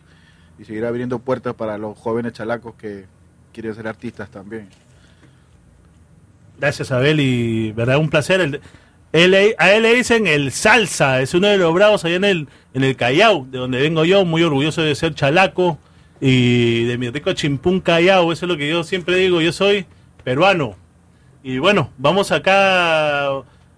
y 0.63 0.65
seguir 0.65 0.85
abriendo 0.85 1.19
puertas 1.19 1.55
para 1.55 1.77
los 1.77 1.99
jóvenes 1.99 2.33
chalacos 2.35 2.75
que 2.77 3.05
quieren 3.53 3.75
ser 3.75 3.89
artistas 3.89 4.31
también. 4.31 4.69
Gracias, 6.59 6.93
Abel, 6.93 7.19
y 7.21 7.73
verdad, 7.73 7.99
un 7.99 8.09
placer. 8.09 8.41
El- 8.41 8.61
él- 9.13 9.55
a 9.59 9.73
él 9.73 9.83
le 9.83 9.95
dicen 9.95 10.27
el 10.27 10.53
salsa, 10.53 11.21
es 11.21 11.35
uno 11.35 11.49
de 11.49 11.59
los 11.59 11.75
bravos 11.75 12.05
allá 12.05 12.17
en 12.17 12.25
el, 12.25 12.49
en 12.75 12.85
el 12.85 12.97
Callao, 12.97 13.47
de 13.51 13.59
donde 13.59 13.81
vengo 13.81 14.05
yo, 14.05 14.25
muy 14.25 14.43
orgulloso 14.43 14.83
de 14.83 14.95
ser 14.95 15.15
chalaco 15.15 15.79
y 16.21 16.85
de 16.85 16.97
mi 16.97 17.11
rico 17.11 17.33
chimpún 17.33 17.81
Callao, 17.81 18.33
eso 18.33 18.47
es 18.47 18.49
lo 18.49 18.57
que 18.57 18.69
yo 18.71 18.85
siempre 18.85 19.17
digo, 19.17 19.41
yo 19.41 19.53
soy 19.53 19.87
peruano. 20.23 20.77
Y 21.43 21.59
bueno, 21.59 21.91
vamos 21.99 22.31
acá 22.31 23.27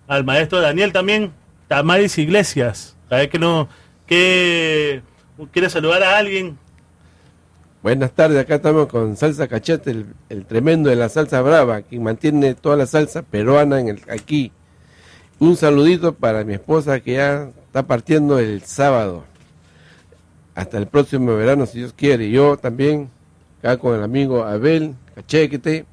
al 0.06 0.24
maestro 0.24 0.60
Daniel 0.60 0.92
también, 0.92 1.32
Tamaris 1.66 2.18
Iglesias, 2.18 2.94
a 3.08 3.16
ver 3.16 3.30
que 3.30 3.38
no, 3.38 3.68
que 4.06 5.00
quiere 5.50 5.70
saludar 5.70 6.02
a 6.02 6.18
alguien. 6.18 6.58
Buenas 7.84 8.12
tardes, 8.12 8.38
acá 8.38 8.54
estamos 8.54 8.86
con 8.86 9.14
Salsa 9.14 9.46
Cachete, 9.46 10.06
el, 10.30 10.46
tremendo 10.46 10.88
de 10.88 10.96
la 10.96 11.10
salsa 11.10 11.42
brava, 11.42 11.82
quien 11.82 12.02
mantiene 12.02 12.54
toda 12.54 12.76
la 12.76 12.86
salsa 12.86 13.20
peruana 13.20 13.78
en 13.78 13.88
el, 13.88 14.00
aquí. 14.08 14.52
Un 15.38 15.54
saludito 15.54 16.14
para 16.14 16.44
mi 16.44 16.54
esposa 16.54 17.00
que 17.00 17.16
ya 17.16 17.50
está 17.66 17.82
partiendo 17.86 18.38
el 18.38 18.62
sábado. 18.62 19.24
Hasta 20.54 20.78
el 20.78 20.86
próximo 20.86 21.36
verano, 21.36 21.66
si 21.66 21.80
Dios 21.80 21.92
quiere. 21.92 22.30
Yo 22.30 22.56
también, 22.56 23.10
acá 23.58 23.76
con 23.76 23.94
el 23.94 24.02
amigo 24.02 24.44
Abel 24.44 24.94
Cachequete, 25.14 25.84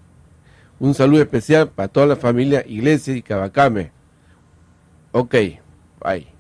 un 0.80 0.94
saludo 0.94 1.24
especial 1.24 1.72
para 1.72 1.90
toda 1.90 2.06
la 2.06 2.16
familia 2.16 2.64
Iglesia 2.66 3.18
y 3.18 3.22
Cabacame. 3.22 3.92
Ok, 5.12 5.36
bye. 6.02 6.31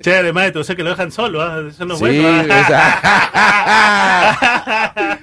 Chévere, 0.00 0.32
maestro, 0.32 0.60
o 0.60 0.64
sea 0.64 0.74
que 0.76 0.82
lo 0.82 0.90
dejan 0.90 1.10
solo, 1.12 1.42
¿ah? 1.42 1.62
eso 1.68 1.84
no 1.84 1.94
es 1.94 1.98
Sí, 2.00 2.04
bueno. 2.04 2.54
esa- 2.54 3.00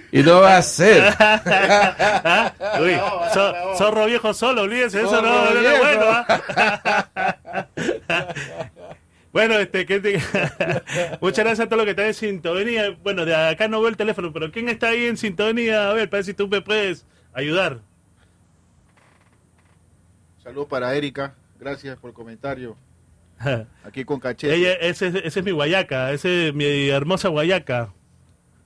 y 0.11 0.21
no 0.23 0.41
va 0.41 0.57
a 0.57 0.61
ser. 0.61 1.13
¿Ah? 1.19 2.53
Uy, 2.81 2.95
zorro 3.77 4.05
viejo 4.05 4.33
solo, 4.33 4.61
olvídense, 4.63 5.01
eso 5.01 5.21
no, 5.21 5.45
es 5.49 5.79
bueno. 5.79 6.05
¿ah? 6.09 7.67
Bueno, 9.33 9.55
este, 9.57 9.87
que 9.87 9.99
te- 9.99 10.21
muchas 11.19 11.43
gracias 11.43 11.61
a 11.61 11.65
todos 11.65 11.77
los 11.77 11.85
que 11.85 11.89
están 11.91 12.05
en 12.05 12.13
sintonía. 12.13 12.95
Bueno, 13.01 13.25
de 13.25 13.35
acá 13.35 13.67
no 13.67 13.79
veo 13.79 13.89
el 13.89 13.97
teléfono, 13.97 14.31
pero 14.31 14.51
¿quién 14.51 14.69
está 14.69 14.89
ahí 14.89 15.05
en 15.07 15.17
sintonía? 15.17 15.89
A 15.89 15.93
ver, 15.93 16.07
para 16.07 16.19
ver 16.19 16.25
si 16.25 16.35
tú 16.35 16.47
me 16.47 16.61
puedes 16.61 17.03
ayudar. 17.33 17.79
Saludos 20.43 20.67
para 20.69 20.93
Erika, 20.93 21.33
gracias 21.59 21.97
por 21.97 22.11
el 22.11 22.13
comentario. 22.13 22.77
Aquí 23.85 24.05
con 24.05 24.19
cachete. 24.19 24.55
Ella, 24.55 24.73
ese, 24.73 25.07
es- 25.07 25.15
ese 25.15 25.39
es 25.39 25.45
mi 25.45 25.51
guayaca, 25.51 26.11
ese 26.11 26.47
es 26.49 26.53
mi 26.53 26.89
hermosa 26.89 27.29
guayaca. 27.29 27.93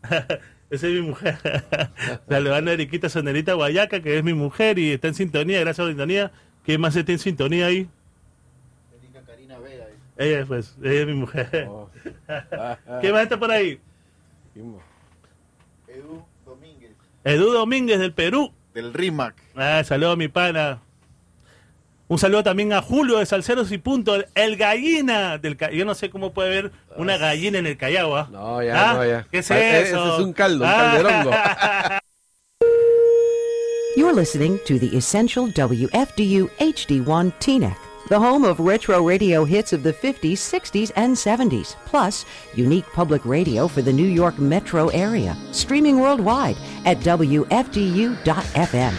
Esa 0.69 0.87
es 0.87 0.93
mi 0.95 1.01
mujer. 1.01 1.37
Saludando 2.29 2.71
a 2.71 2.73
Eriquita 2.73 3.07
Sonerita 3.07 3.53
Guayaca, 3.53 4.01
que 4.01 4.17
es 4.17 4.23
mi 4.25 4.33
mujer 4.33 4.77
y 4.79 4.91
está 4.91 5.07
en 5.07 5.13
sintonía, 5.13 5.61
gracias 5.61 5.79
a 5.79 5.83
la 5.83 5.89
sintonía. 5.91 6.31
¿Quién 6.65 6.81
más 6.81 6.93
está 6.93 7.13
en 7.13 7.19
sintonía 7.19 7.67
ahí? 7.67 7.87
Erika 9.01 9.21
Karina 9.25 9.57
Vega. 9.59 9.85
Ella, 10.17 10.45
pues, 10.45 10.75
ella 10.83 10.99
es 11.01 11.07
mi 11.07 11.13
mujer. 11.13 11.67
Oh. 11.69 11.89
¿Quién 12.99 13.13
más 13.13 13.23
está 13.23 13.39
por 13.39 13.49
ahí? 13.49 13.79
Edu 15.87 16.25
Domínguez. 16.45 16.91
Edu 17.23 17.51
Domínguez 17.53 17.99
del 17.99 18.13
Perú. 18.13 18.53
Del 18.73 18.93
RIMAC. 18.93 19.35
Ah, 19.55 19.81
saludo 19.85 20.11
a 20.11 20.15
mi 20.17 20.27
pana. 20.27 20.81
Un 22.09 22.17
saludo 22.17 22.41
también 22.43 22.71
a 22.71 22.81
Julio 22.81 23.17
de 23.19 23.25
Salceros 23.25 23.69
y 23.73 23.77
Punto, 23.79 24.15
el, 24.15 24.27
el 24.33 24.55
gallina 24.55 25.37
del 25.37 25.57
Yo 25.73 25.83
no 25.83 25.93
sé 25.93 26.09
cómo 26.09 26.31
puede 26.33 26.47
haber 26.57 26.71
una 26.95 27.17
gallina 27.17 27.59
en 27.59 27.65
el 27.65 27.75
Callao, 27.77 28.15
¿ah? 28.15 28.29
No, 28.31 28.63
ya, 28.63 28.91
¿Ah? 28.91 28.93
no, 28.93 29.05
ya. 29.05 29.25
¿Qué 29.29 29.39
es 29.39 29.51
Ah, 29.51 29.59
ese 29.79 29.91
es 29.91 30.19
un 30.19 30.31
caldo, 30.31 30.63
un 30.63 30.69
Ah. 30.73 30.93
calderongo. 30.93 31.31
You're 33.97 34.13
listening 34.13 34.59
to 34.65 34.77
the 34.79 34.95
Essential 34.95 35.47
WFDU 35.47 36.49
HD1 36.59 37.33
TNEC, 37.39 37.75
the 38.09 38.19
home 38.19 38.45
of 38.45 38.59
retro 38.59 39.01
radio 39.03 39.43
hits 39.43 39.73
of 39.73 39.81
the 39.83 39.91
50s, 39.91 40.37
60s, 40.37 40.91
and 40.95 41.13
70s, 41.15 41.75
plus 41.87 42.23
unique 42.55 42.85
public 42.93 43.25
radio 43.25 43.67
for 43.67 43.81
the 43.81 43.91
New 43.91 44.05
York 44.07 44.37
metro 44.39 44.87
area. 44.89 45.35
Streaming 45.51 45.99
worldwide 45.99 46.55
at 46.85 46.99
WFDU.FM. 46.99 48.93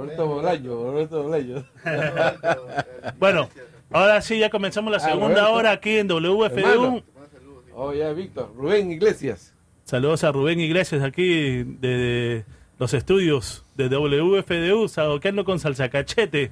Roberto 0.00 0.26
Bolaño, 0.26 0.70
Roberto 0.84 1.22
Bolaño. 1.22 1.64
Bueno, 3.18 3.48
ahora 3.90 4.20
sí, 4.20 4.38
ya 4.38 4.50
comenzamos 4.50 4.90
la 4.90 4.98
Ah, 4.98 5.00
segunda 5.00 5.48
hora 5.50 5.72
aquí 5.72 5.98
en 5.98 6.08
WFDU. 6.08 7.02
Oh, 7.74 7.92
ya, 7.92 8.12
Víctor. 8.12 8.52
Rubén 8.56 8.90
Iglesias. 8.90 9.54
Saludos 9.84 10.24
a 10.24 10.32
Rubén 10.32 10.60
Iglesias 10.60 11.02
aquí 11.02 11.64
de, 11.64 12.44
los 12.78 12.94
estudios 12.94 13.64
de 13.76 13.88
WFDU, 13.88 14.88
saboqueando 14.88 15.44
con 15.44 15.58
salsa 15.58 15.88
cachete, 15.88 16.50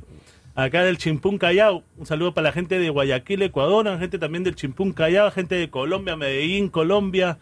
acá 0.54 0.84
del 0.84 0.98
Chimpún 0.98 1.38
Callao. 1.38 1.84
Un 1.96 2.06
saludo 2.06 2.34
para 2.34 2.48
la 2.48 2.52
gente 2.52 2.78
de 2.78 2.90
Guayaquil, 2.90 3.42
Ecuador, 3.42 3.84
la 3.84 3.98
gente 3.98 4.18
también 4.18 4.44
del 4.44 4.56
Chimpún 4.56 4.92
Callao, 4.92 5.30
gente 5.30 5.54
de 5.54 5.70
Colombia, 5.70 6.16
Medellín, 6.16 6.68
Colombia, 6.68 7.38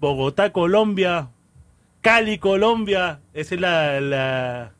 Bogotá, 0.00 0.52
Colombia, 0.52 1.30
Cali, 2.00 2.38
Colombia. 2.38 3.20
Esa 3.32 3.54
es 3.54 3.60
la, 3.60 4.00
la, 4.00 4.72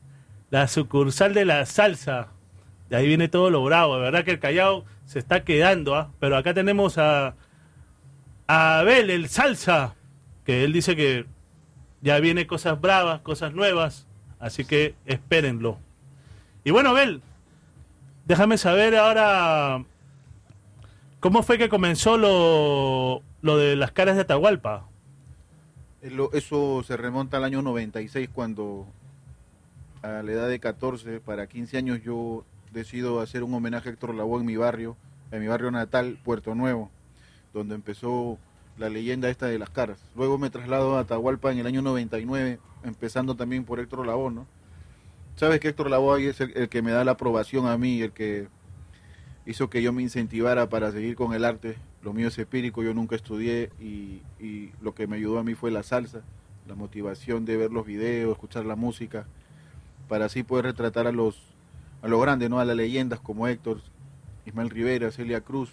la 0.49 0.67
sucursal 0.67 1.33
de 1.33 1.45
la 1.45 1.65
salsa. 1.65 2.29
De 2.89 2.95
ahí 2.95 3.07
viene 3.07 3.27
todo 3.27 3.49
lo 3.49 3.63
bravo. 3.63 3.95
De 3.95 4.01
verdad 4.01 4.23
que 4.25 4.31
el 4.31 4.39
Callao 4.39 4.85
se 5.05 5.19
está 5.19 5.43
quedando, 5.43 5.95
¿ah? 5.95 6.11
pero 6.19 6.37
acá 6.37 6.53
tenemos 6.53 6.97
a, 6.97 7.35
a 8.47 8.79
Abel, 8.79 9.09
el 9.09 9.29
salsa, 9.29 9.95
que 10.45 10.63
él 10.63 10.73
dice 10.73 10.95
que 10.95 11.25
ya 12.01 12.19
viene 12.19 12.47
cosas 12.47 12.79
bravas, 12.79 13.21
cosas 13.21 13.53
nuevas, 13.53 14.07
así 14.39 14.65
que 14.65 14.95
espérenlo. 15.05 15.77
Y 16.63 16.71
bueno, 16.71 16.89
Abel, 16.89 17.21
déjame 18.25 18.57
saber 18.57 18.95
ahora 18.95 19.83
cómo 21.19 21.43
fue 21.43 21.57
que 21.57 21.69
comenzó 21.69 22.17
lo, 22.17 23.21
lo 23.41 23.57
de 23.57 23.75
las 23.75 23.91
caras 23.91 24.15
de 24.15 24.21
Atahualpa. 24.21 24.87
Eh, 26.01 26.15
Eso 26.33 26.83
se 26.83 26.97
remonta 26.97 27.37
al 27.37 27.43
año 27.43 27.61
96 27.61 28.29
cuando 28.31 28.87
a 30.01 30.23
la 30.23 30.31
edad 30.31 30.49
de 30.49 30.59
14 30.59 31.19
para 31.19 31.47
15 31.47 31.77
años 31.77 32.01
yo 32.01 32.45
decido 32.71 33.21
hacer 33.21 33.43
un 33.43 33.53
homenaje 33.53 33.89
a 33.89 33.91
Héctor 33.91 34.15
Lavoe 34.15 34.39
en 34.39 34.45
mi 34.45 34.55
barrio, 34.55 34.95
en 35.31 35.41
mi 35.41 35.47
barrio 35.47 35.71
natal, 35.71 36.19
Puerto 36.23 36.55
Nuevo, 36.55 36.89
donde 37.53 37.75
empezó 37.75 38.37
la 38.77 38.89
leyenda 38.89 39.29
esta 39.29 39.47
de 39.47 39.59
las 39.59 39.69
caras. 39.69 39.99
Luego 40.15 40.37
me 40.37 40.49
traslado 40.49 40.97
a 40.97 41.01
Atahualpa 41.01 41.51
en 41.51 41.59
el 41.59 41.67
año 41.67 41.81
99, 41.81 42.59
empezando 42.83 43.35
también 43.35 43.65
por 43.65 43.79
Héctor 43.79 44.05
Lavoe, 44.05 44.31
¿no? 44.31 44.47
Sabes 45.35 45.59
que 45.59 45.69
Héctor 45.69 45.89
Lavoe 45.89 46.27
es 46.27 46.41
el, 46.41 46.69
que 46.69 46.81
me 46.81 46.91
da 46.91 47.03
la 47.03 47.11
aprobación 47.11 47.67
a 47.67 47.77
mí, 47.77 48.01
el 48.01 48.11
que 48.11 48.47
hizo 49.45 49.69
que 49.69 49.81
yo 49.81 49.93
me 49.93 50.01
incentivara 50.01 50.69
para 50.69 50.91
seguir 50.91 51.15
con 51.15 51.33
el 51.33 51.45
arte. 51.45 51.77
Lo 52.03 52.13
mío 52.13 52.27
es 52.27 52.37
empírico, 52.37 52.83
yo 52.83 52.93
nunca 52.93 53.15
estudié 53.15 53.71
y, 53.79 54.21
y 54.39 54.71
lo 54.81 54.93
que 54.93 55.07
me 55.07 55.17
ayudó 55.17 55.39
a 55.39 55.43
mí 55.43 55.55
fue 55.55 55.71
la 55.71 55.83
salsa, 55.83 56.21
la 56.67 56.75
motivación 56.75 57.45
de 57.45 57.57
ver 57.57 57.71
los 57.71 57.85
videos, 57.85 58.31
escuchar 58.31 58.65
la 58.65 58.75
música, 58.75 59.27
para 60.09 60.25
así 60.25 60.43
poder 60.43 60.65
retratar 60.65 61.07
a 61.07 61.13
los, 61.13 61.37
a 62.01 62.09
los 62.09 62.21
grandes, 62.21 62.49
¿no? 62.49 62.59
a 62.59 62.65
las 62.65 62.75
leyendas 62.75 63.21
como 63.21 63.47
Héctor, 63.47 63.79
Ismael 64.45 64.69
Rivera, 64.69 65.11
Celia 65.11 65.39
Cruz, 65.39 65.69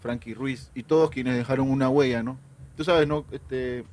Frankie 0.00 0.34
Ruiz 0.34 0.70
y 0.74 0.82
todos 0.82 1.10
quienes 1.10 1.36
dejaron 1.36 1.70
una 1.70 1.88
huella, 1.88 2.22
¿no? 2.22 2.36
Tú 2.76 2.82
sabes, 2.82 3.06
¿no? 3.06 3.24
Este, 3.30 3.84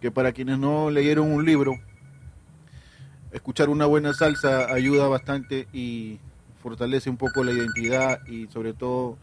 que 0.00 0.10
para 0.10 0.32
quienes 0.32 0.58
no 0.58 0.90
leyeron 0.90 1.32
un 1.32 1.44
libro, 1.44 1.74
escuchar 3.32 3.68
una 3.68 3.86
buena 3.86 4.14
salsa 4.14 4.72
ayuda 4.72 5.08
bastante 5.08 5.66
y 5.72 6.20
fortalece 6.62 7.10
un 7.10 7.16
poco 7.16 7.42
la 7.42 7.52
identidad 7.52 8.24
y 8.26 8.46
sobre 8.48 8.72
todo 8.74 9.16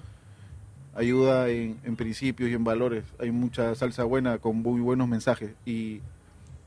ayuda 0.96 1.50
en, 1.50 1.96
principios 1.96 2.50
y 2.50 2.54
en 2.54 2.64
valores. 2.64 3.04
Hay 3.20 3.32
mucha 3.32 3.74
salsa 3.76 4.04
buena 4.04 4.38
con 4.40 4.58
muy 4.58 4.82
buenos 4.82 5.08
mensajes 5.08 5.54
y, 5.66 6.02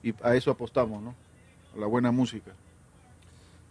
y 0.03 0.14
a 0.23 0.35
eso 0.35 0.51
apostamos, 0.51 1.03
¿no? 1.03 1.14
A 1.75 1.81
la 1.81 1.87
buena 1.87 2.11
música. 2.11 2.53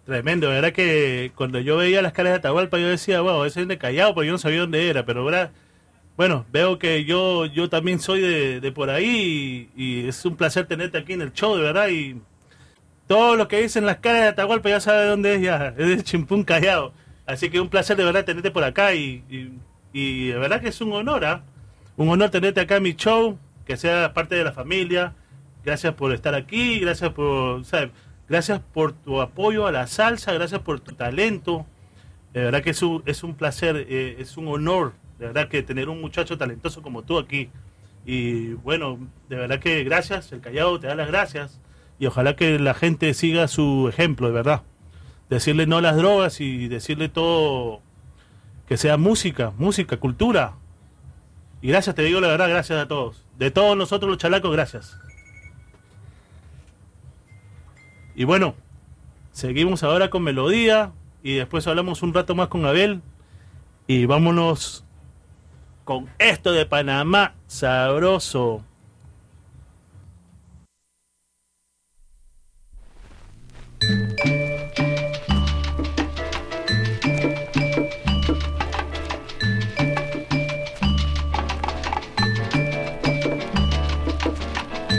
Tremendo, 0.08 0.48
verdad 0.48 0.72
que 0.72 1.34
cuando 1.36 1.60
yo 1.60 1.76
veía 1.76 2.02
las 2.02 2.14
caras 2.14 2.32
de 2.32 2.38
Atahualpa 2.38 2.80
yo 2.80 2.88
decía, 2.88 3.20
wow, 3.20 3.44
ese 3.44 3.64
es 3.64 3.68
de 3.68 3.78
Callao, 3.78 4.16
pero 4.16 4.24
yo 4.24 4.32
no 4.32 4.38
sabía 4.38 4.62
dónde 4.62 4.90
era, 4.90 5.06
pero 5.06 5.26
¿verdad? 5.26 5.52
Bueno, 6.16 6.46
veo 6.50 6.80
que 6.80 7.04
yo 7.04 7.46
yo 7.46 7.70
también 7.70 8.00
soy 8.00 8.22
de, 8.22 8.62
de 8.62 8.72
por 8.72 8.90
ahí 8.90 9.70
y, 9.76 10.08
es 10.08 10.24
un 10.26 10.38
placer 10.38 10.66
tenerte 10.66 10.98
aquí 10.98 11.12
en 11.12 11.22
el 11.22 11.34
show, 11.34 11.58
de 11.58 11.64
verdad, 11.64 11.90
y 11.90 12.22
todo 13.08 13.36
lo 13.36 13.50
que 13.50 13.62
dicen 13.62 13.86
las 13.86 13.98
caras 13.98 14.22
de 14.22 14.28
Atahualpa 14.30 14.70
ya 14.70 14.80
sabe 14.80 15.08
dónde 15.08 15.36
es 15.36 15.42
ya, 15.42 15.74
es 15.78 15.88
de 15.98 16.04
Chimpún 16.04 16.46
Callao. 16.46 16.94
Así 17.26 17.50
que 17.50 17.60
un 17.60 17.70
placer 17.70 17.98
de 17.98 18.06
verdad 18.06 18.24
tenerte 18.24 18.52
por 18.52 18.64
acá 18.64 18.94
y, 18.96 19.24
y, 19.94 20.28
de 20.30 20.38
verdad 20.38 20.62
que 20.62 20.70
es 20.70 20.80
un 20.80 20.94
honor, 20.94 21.26
¿ah? 21.26 21.44
Un 21.98 22.08
honor 22.10 22.30
tenerte 22.30 22.62
acá 22.62 22.78
en 22.78 22.84
mi 22.84 22.94
show, 22.96 23.38
que 23.66 23.76
seas 23.76 24.12
parte 24.12 24.36
de 24.36 24.46
la 24.46 24.54
familia. 24.54 25.16
Gracias 25.66 25.94
por 25.96 26.14
estar 26.14 26.34
aquí, 26.34 26.80
gracias 26.80 27.12
por, 27.12 27.66
¿sabes? 27.66 27.90
Gracias 28.30 28.60
por 28.74 28.92
tu 28.92 29.22
apoyo 29.22 29.68
a 29.68 29.72
la 29.72 29.88
salsa, 29.88 30.34
gracias 30.34 30.62
por 30.62 30.80
tu 30.80 30.94
talento. 30.96 31.66
De 32.34 32.42
verdad 32.42 32.62
que 32.62 32.72
es 32.72 32.82
un, 32.82 33.02
es 33.06 33.24
un 33.24 33.36
placer, 33.36 33.86
eh, 33.90 34.18
es 34.20 34.38
un 34.38 34.48
honor, 34.48 34.94
de 35.18 35.28
verdad 35.28 35.48
que 35.48 35.64
tener 35.64 35.90
un 35.90 36.02
muchacho 36.02 36.38
talentoso 36.38 36.82
como 36.82 37.04
tú 37.04 37.18
aquí. 37.18 37.50
Y 38.06 38.54
bueno, 38.54 39.00
de 39.30 39.38
verdad 39.38 39.60
que 39.60 39.84
gracias, 39.84 40.32
el 40.32 40.42
Callao 40.42 40.80
te 40.80 40.88
da 40.88 40.96
las 40.96 41.08
gracias 41.08 41.60
y 42.00 42.06
ojalá 42.06 42.36
que 42.36 42.60
la 42.60 42.74
gente 42.74 43.14
siga 43.14 43.48
su 43.48 43.88
ejemplo, 43.90 44.28
de 44.28 44.34
verdad. 44.34 44.64
Decirle 45.30 45.66
no 45.66 45.78
a 45.78 45.82
las 45.82 45.98
drogas 45.98 46.40
y 46.40 46.68
decirle 46.68 47.10
todo, 47.10 47.82
que 48.68 48.78
sea 48.78 48.98
música, 48.98 49.52
música, 49.58 49.98
cultura. 49.98 50.54
Y 51.62 51.70
gracias, 51.70 51.96
te 51.96 52.04
digo 52.04 52.22
la 52.22 52.28
verdad, 52.28 52.50
gracias 52.50 52.80
a 52.80 52.88
todos. 52.88 53.26
De 53.38 53.52
todos 53.52 53.76
nosotros 53.76 54.10
los 54.10 54.18
chalacos, 54.20 54.52
gracias. 54.52 55.00
Y 58.18 58.24
bueno, 58.24 58.56
seguimos 59.32 59.84
ahora 59.84 60.10
con 60.10 60.24
melodía 60.24 60.92
y 61.22 61.36
después 61.36 61.68
hablamos 61.68 62.02
un 62.02 62.16
rato 62.16 62.34
más 62.34 62.48
con 62.48 62.66
Abel 62.66 63.04
y 63.86 64.08
vámonos 64.08 64.84
con 65.84 66.10
esto 66.18 66.52
de 66.52 66.66
Panamá 66.66 67.36
sabroso. 67.46 68.64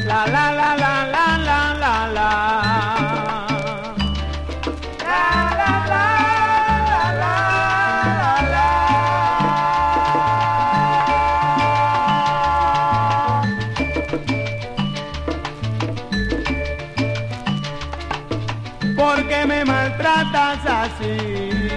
La 0.06 0.26
la 0.28 0.52
la 0.52 0.76
la 0.76 1.06
la. 1.08 1.37
así. 20.98 21.68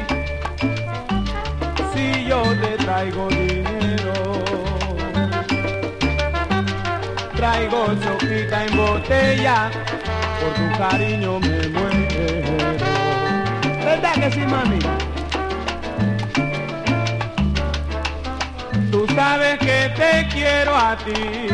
Si 1.93 2.25
yo 2.25 2.41
te 2.61 2.83
traigo 2.83 3.27
dinero, 3.29 4.43
traigo 7.35 7.87
sopita 8.03 8.65
en 8.65 8.77
botella, 8.77 9.71
por 10.39 10.53
tu 10.53 10.77
cariño 10.77 11.39
me 11.39 11.67
muero. 11.67 12.57
¿Verdad 13.85 14.13
que 14.13 14.31
sí, 14.31 14.39
mami? 14.39 14.79
Tú 18.91 19.07
sabes 19.15 19.57
que 19.59 19.91
te 19.95 20.27
quiero 20.33 20.75
a 20.75 20.95
ti, 20.97 21.47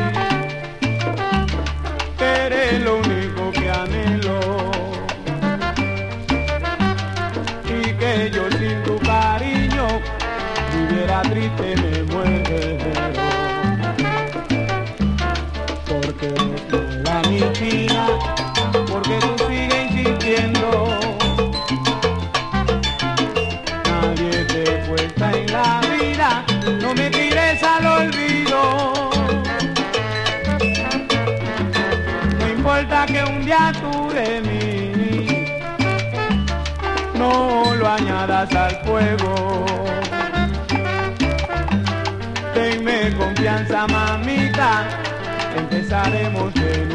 eres 2.20 2.82
lo 2.82 2.98
único 2.98 3.52
que 3.52 3.70
anhelo. 3.70 4.17
bañadas 37.98 38.54
al 38.54 38.76
fuego. 38.86 39.66
Tenme 42.54 43.16
confianza, 43.18 43.88
mamita, 43.88 44.88
empezaremos 45.56 46.54
de 46.54 46.87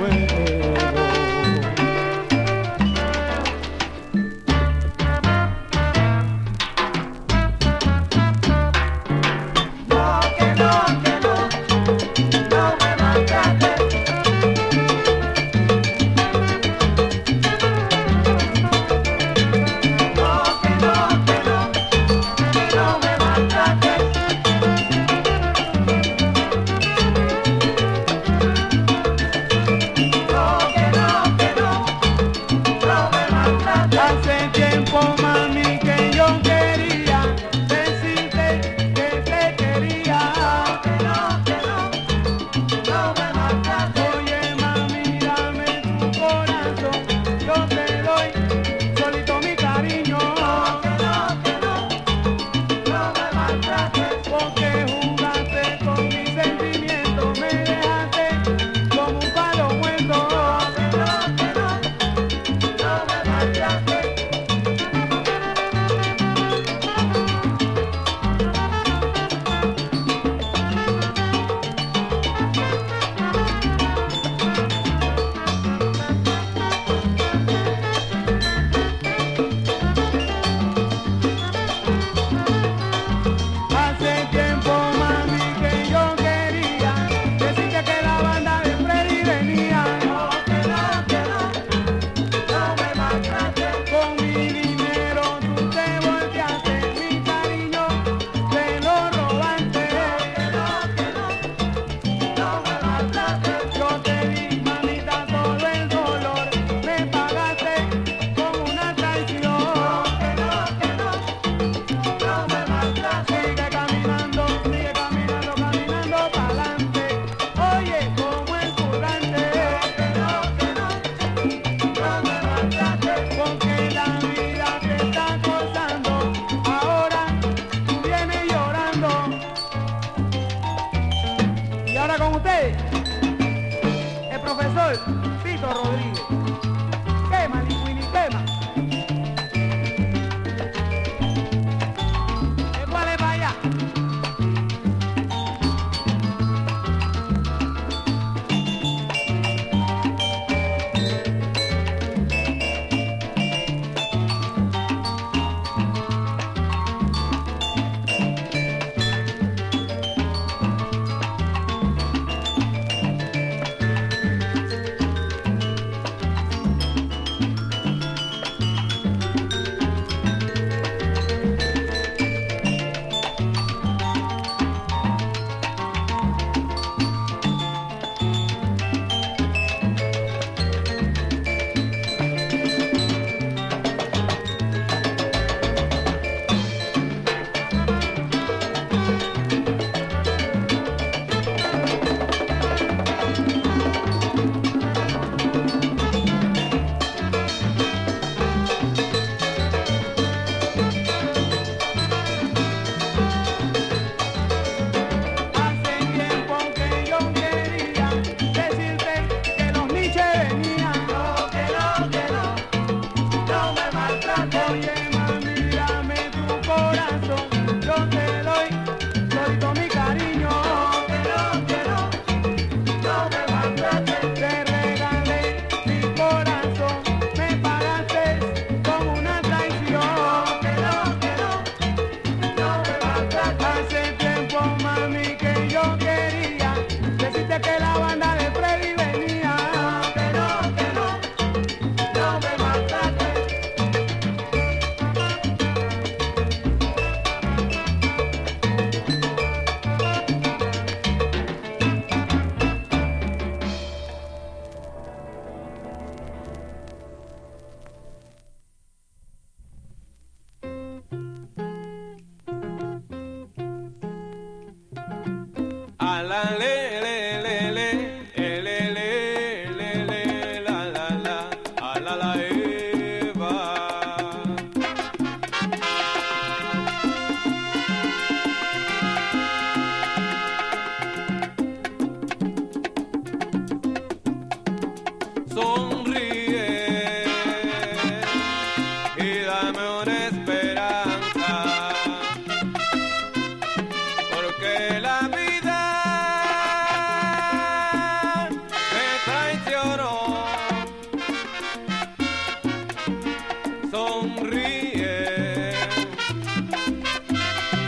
sonríe 304.52 305.72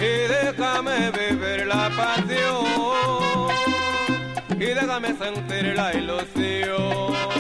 y 0.01 0.29
déjame 0.29 1.11
vivir 1.11 1.67
la 1.67 1.91
pasión 1.91 3.49
y 4.53 4.67
déjame 4.67 5.17
sentir 5.17 5.75
la 5.77 5.95
ilusión. 5.95 7.34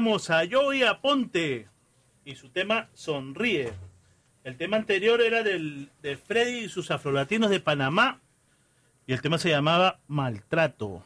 teníamos 0.00 0.30
a 0.30 0.44
Joey 0.50 0.82
Aponte 0.82 1.68
y 2.24 2.34
su 2.34 2.48
tema 2.48 2.88
Sonríe. 2.94 3.74
El 4.44 4.56
tema 4.56 4.78
anterior 4.78 5.20
era 5.20 5.42
del, 5.42 5.90
de 6.00 6.16
Freddy 6.16 6.60
y 6.60 6.68
sus 6.70 6.90
afrolatinos 6.90 7.50
de 7.50 7.60
Panamá 7.60 8.18
y 9.06 9.12
el 9.12 9.20
tema 9.20 9.36
se 9.36 9.50
llamaba 9.50 10.00
Maltrato. 10.08 11.04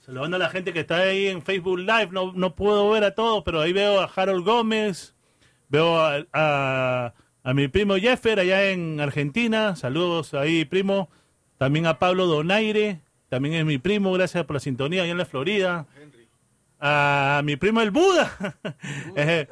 Saludando 0.00 0.38
a 0.38 0.40
la 0.40 0.50
gente 0.50 0.72
que 0.72 0.80
está 0.80 0.96
ahí 0.96 1.28
en 1.28 1.42
Facebook 1.42 1.78
Live, 1.78 2.08
no, 2.10 2.32
no 2.32 2.56
puedo 2.56 2.90
ver 2.90 3.04
a 3.04 3.14
todos, 3.14 3.44
pero 3.44 3.60
ahí 3.60 3.72
veo 3.72 4.00
a 4.00 4.10
Harold 4.12 4.44
Gómez, 4.44 5.14
veo 5.68 6.00
a, 6.00 7.14
a, 7.44 7.54
mi 7.54 7.68
primo 7.68 7.94
Jeffer 7.94 8.40
allá 8.40 8.72
en 8.72 8.98
Argentina, 8.98 9.76
saludos 9.76 10.34
ahí 10.34 10.64
primo, 10.64 11.08
también 11.58 11.86
a 11.86 12.00
Pablo 12.00 12.26
Donaire, 12.26 13.02
también 13.28 13.54
es 13.54 13.64
mi 13.64 13.78
primo, 13.78 14.10
gracias 14.12 14.44
por 14.46 14.54
la 14.54 14.60
sintonía 14.60 15.04
allá 15.04 15.12
en 15.12 15.18
la 15.18 15.26
Florida 15.26 15.86
a 16.84 17.40
mi 17.44 17.56
primo 17.56 17.80
el 17.80 17.90
Buda. 17.90 18.36
Eh, 19.14 19.46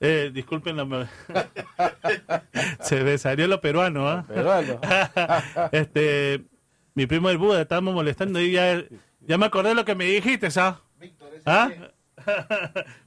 eh, 0.00 0.30
disculpen 0.32 0.76
la... 0.76 1.10
Se 2.80 3.02
me 3.02 3.18
salió 3.18 3.48
lo 3.48 3.60
peruano. 3.60 4.08
¿ah? 4.08 4.24
Peruano. 4.28 4.80
este, 5.72 6.44
mi 6.94 7.06
primo 7.06 7.28
el 7.30 7.38
Buda, 7.38 7.62
estábamos 7.62 7.94
molestando 7.94 8.40
y 8.40 8.52
ya, 8.52 8.84
ya 9.20 9.36
me 9.38 9.46
acordé 9.46 9.70
de 9.70 9.74
lo 9.74 9.84
que 9.84 9.96
me 9.96 10.04
dijiste, 10.04 10.50
¿sabes? 10.52 10.78
Víctor, 11.00 11.28
¿Ah? 11.44 11.70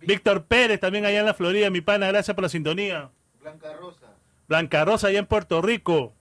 Víctor 0.02 0.46
Pérez, 0.46 0.80
también 0.82 1.06
allá 1.06 1.20
en 1.20 1.26
la 1.26 1.34
Florida, 1.34 1.70
mi 1.70 1.80
pana, 1.80 2.08
gracias 2.08 2.36
por 2.36 2.44
la 2.44 2.50
sintonía. 2.50 3.10
Blanca 3.40 3.74
Rosa. 3.74 4.08
Blanca 4.50 4.84
Rosa, 4.84 5.08
allá 5.08 5.20
en 5.20 5.26
Puerto 5.28 5.62
Rico. 5.62 6.14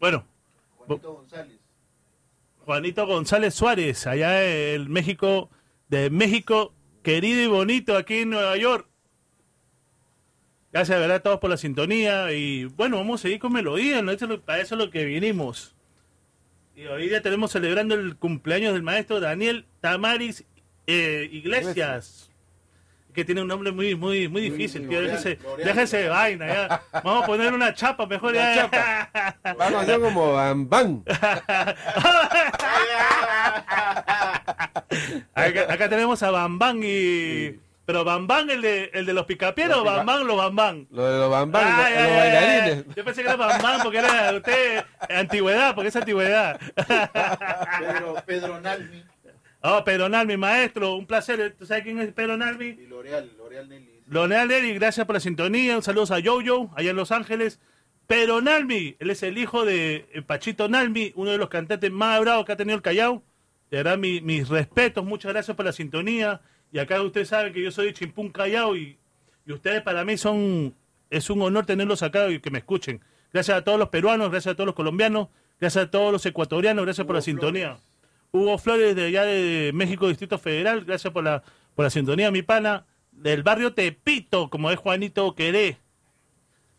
Bueno. 0.00 0.24
Juanito 0.78 1.12
González. 1.12 1.61
Juanito 2.64 3.06
González 3.06 3.54
Suárez, 3.54 4.06
allá 4.06 4.74
en 4.74 4.90
México, 4.90 5.50
de 5.88 6.10
México, 6.10 6.74
querido 7.02 7.42
y 7.42 7.46
bonito, 7.46 7.96
aquí 7.96 8.18
en 8.18 8.30
Nueva 8.30 8.56
York. 8.56 8.88
Gracias 10.72 10.98
verdad 10.98 11.16
a 11.16 11.22
todos 11.22 11.40
por 11.40 11.50
la 11.50 11.56
sintonía 11.56 12.32
y 12.32 12.64
bueno, 12.64 12.96
vamos 12.96 13.20
a 13.20 13.22
seguir 13.22 13.40
con 13.40 13.52
melodía, 13.52 14.00
¿no? 14.00 14.10
Eso 14.10 14.32
es 14.32 14.40
para 14.40 14.60
eso 14.60 14.74
es 14.74 14.78
lo 14.78 14.90
que 14.90 15.04
vinimos. 15.04 15.74
Y 16.74 16.86
hoy 16.86 17.08
día 17.08 17.20
tenemos 17.20 17.52
celebrando 17.52 17.94
el 17.94 18.16
cumpleaños 18.16 18.72
del 18.72 18.82
maestro 18.82 19.20
Daniel 19.20 19.66
Tamaris. 19.80 20.44
Eh, 20.86 21.28
Iglesias 21.30 22.31
que 23.12 23.24
tiene 23.24 23.42
un 23.42 23.48
nombre 23.48 23.72
muy 23.72 23.94
muy 23.94 24.28
muy 24.28 24.42
difícil, 24.42 24.88
tío. 24.88 25.00
L'Oreal. 25.00 25.36
déjese 25.64 25.96
de 25.98 26.08
vaina, 26.08 26.46
ya. 26.46 26.82
Vamos 27.04 27.24
a 27.24 27.26
poner 27.26 27.52
una 27.52 27.74
chapa 27.74 28.06
mejor 28.06 28.32
Una 28.32 28.54
ya. 28.54 29.36
Vamos 29.58 29.74
a 29.74 29.80
hacer 29.80 30.00
como 30.00 30.32
Bam 30.32 30.68
Bam. 30.68 31.04
Acá, 35.34 35.72
acá 35.72 35.88
tenemos 35.88 36.22
a 36.22 36.30
Bambán 36.30 36.80
y. 36.82 37.58
Pero 37.84 38.04
Bambán 38.04 38.48
el 38.48 38.62
de, 38.62 38.90
el 38.94 39.06
de 39.06 39.12
los 39.12 39.26
picapieros 39.26 39.78
o 39.78 39.84
Bambán 39.84 40.26
los 40.26 40.36
Bambán. 40.36 40.86
Lo 40.90 41.04
de 41.04 41.18
los 41.18 41.30
Bam 41.30 41.50
Bam, 41.50 41.64
Ay, 41.66 41.94
los, 41.94 42.16
bailarines. 42.16 42.84
Yo 42.94 43.04
pensé 43.04 43.22
que 43.22 43.28
era 43.28 43.36
Bambán 43.36 43.80
porque 43.82 43.98
era 43.98 44.32
usted 44.34 44.84
antigüedad, 45.08 45.74
porque 45.74 45.88
es 45.88 45.96
antigüedad. 45.96 46.60
Pedro, 46.76 48.14
Pedro 48.24 48.60
Nalmi 48.60 49.02
Oh, 49.62 49.82
Pedro 49.84 50.08
Nalmi, 50.08 50.36
maestro, 50.36 50.94
un 50.96 51.06
placer. 51.06 51.54
¿Tú 51.58 51.66
sabes 51.66 51.84
quién 51.84 51.98
es 52.00 52.12
Pedro 52.12 52.36
Nalmi? 52.36 52.66
y 52.66 52.86
L'Oreal, 52.86 53.30
L'Oreal 53.38 53.68
Nelly. 53.68 54.00
Leonel 54.08 54.48
Neri, 54.48 54.74
gracias 54.74 55.06
por 55.06 55.14
la 55.14 55.20
sintonía. 55.20 55.76
Un 55.76 55.82
saludo 55.82 56.12
a 56.14 56.20
Jojo, 56.22 56.72
allá 56.76 56.90
en 56.90 56.96
Los 56.96 57.12
Ángeles. 57.12 57.60
Pero 58.08 58.40
Nalmi, 58.40 58.96
él 58.98 59.10
es 59.10 59.22
el 59.22 59.38
hijo 59.38 59.64
de 59.64 60.06
eh, 60.12 60.22
Pachito 60.22 60.68
Nalmi, 60.68 61.12
uno 61.14 61.30
de 61.30 61.38
los 61.38 61.48
cantantes 61.48 61.90
más 61.92 62.20
bravos 62.20 62.44
que 62.44 62.52
ha 62.52 62.56
tenido 62.56 62.76
el 62.76 62.82
Callao. 62.82 63.22
De 63.70 63.78
verdad, 63.78 63.96
mi- 63.96 64.20
mis 64.20 64.48
respetos, 64.48 65.04
muchas 65.04 65.32
gracias 65.32 65.56
por 65.56 65.64
la 65.64 65.72
sintonía. 65.72 66.40
Y 66.72 66.78
acá 66.78 67.00
usted 67.00 67.24
sabe 67.24 67.52
que 67.52 67.62
yo 67.62 67.70
soy 67.70 67.86
de 67.86 67.94
Chimpún 67.94 68.30
Callao 68.30 68.76
y, 68.76 68.98
y 69.46 69.52
ustedes 69.52 69.80
para 69.82 70.04
mí 70.04 70.16
son, 70.18 70.74
es 71.08 71.30
un 71.30 71.40
honor 71.40 71.64
tenerlos 71.64 72.02
acá 72.02 72.28
y 72.28 72.40
que 72.40 72.50
me 72.50 72.58
escuchen. 72.58 73.00
Gracias 73.32 73.56
a 73.56 73.62
todos 73.64 73.78
los 73.78 73.88
peruanos, 73.90 74.30
gracias 74.30 74.52
a 74.52 74.56
todos 74.56 74.66
los 74.66 74.74
colombianos, 74.74 75.28
gracias 75.60 75.84
a 75.86 75.90
todos 75.90 76.12
los 76.12 76.26
ecuatorianos, 76.26 76.84
gracias 76.84 77.06
por 77.06 77.14
la 77.16 77.22
sintonía. 77.22 77.78
Hugo 78.32 78.56
Flores 78.56 78.96
de 78.96 79.06
allá 79.06 79.24
de 79.24 79.72
México, 79.74 80.08
Distrito 80.08 80.38
Federal, 80.38 80.84
gracias 80.84 81.12
por 81.12 81.22
la, 81.22 81.42
por 81.74 81.84
la 81.84 81.90
sintonía, 81.90 82.30
mi 82.30 82.42
pana, 82.42 82.86
del 83.10 83.42
barrio 83.42 83.74
Tepito, 83.74 84.48
como 84.48 84.70
es 84.70 84.78
Juanito 84.78 85.34
Queré. 85.34 85.78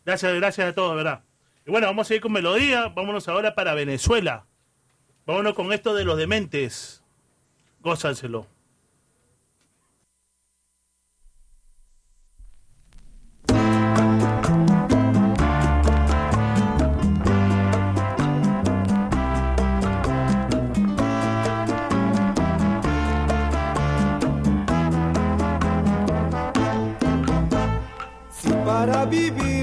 Gracias, 0.04 0.34
gracias 0.34 0.68
a 0.68 0.74
todos, 0.74 0.96
¿verdad? 0.96 1.22
Y 1.64 1.70
bueno, 1.70 1.86
vamos 1.86 2.06
a 2.06 2.08
seguir 2.08 2.22
con 2.22 2.32
melodía, 2.32 2.88
vámonos 2.88 3.28
ahora 3.28 3.54
para 3.54 3.74
Venezuela. 3.74 4.46
Vámonos 5.26 5.54
con 5.54 5.72
esto 5.72 5.94
de 5.94 6.04
los 6.04 6.18
dementes. 6.18 7.02
Gózanselo. 7.80 8.53
Para 28.86 29.06
vivir 29.06 29.53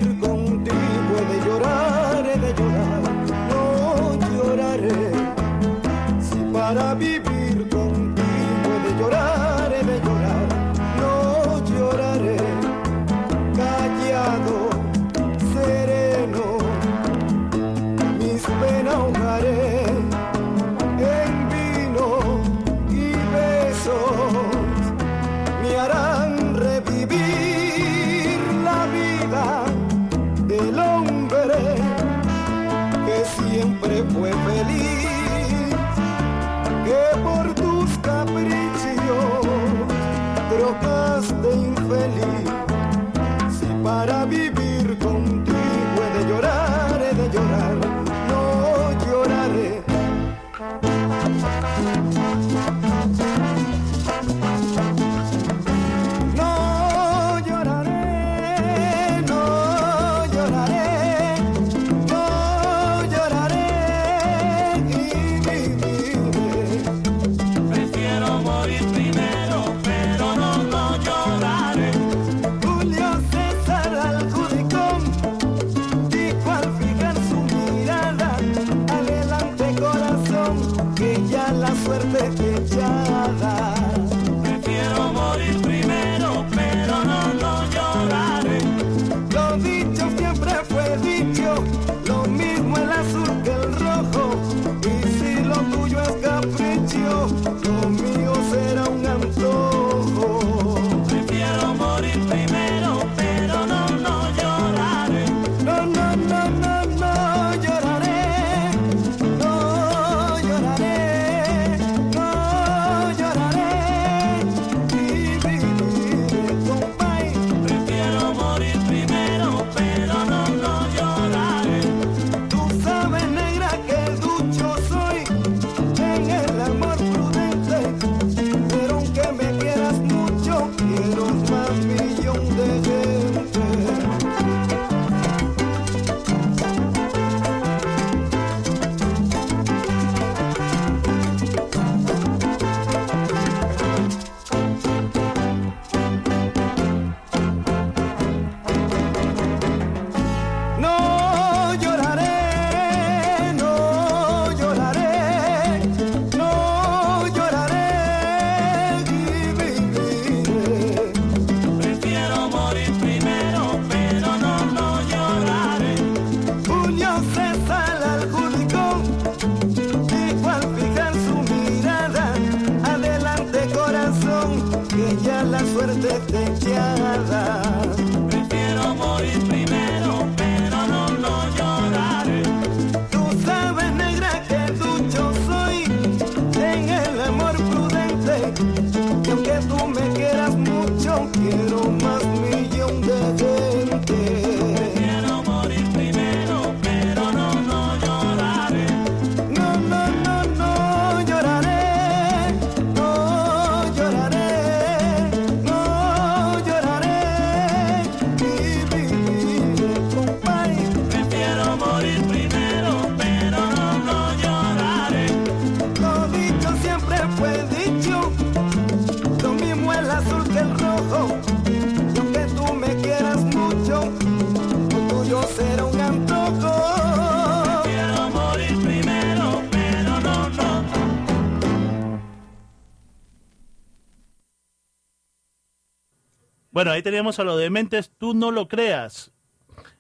Bueno, 236.82 236.94
ahí 236.94 237.04
teníamos 237.04 237.38
a 237.38 237.44
los 237.44 237.60
dementes, 237.60 238.12
tú 238.18 238.34
no 238.34 238.50
lo 238.50 238.68
creas. 238.68 239.32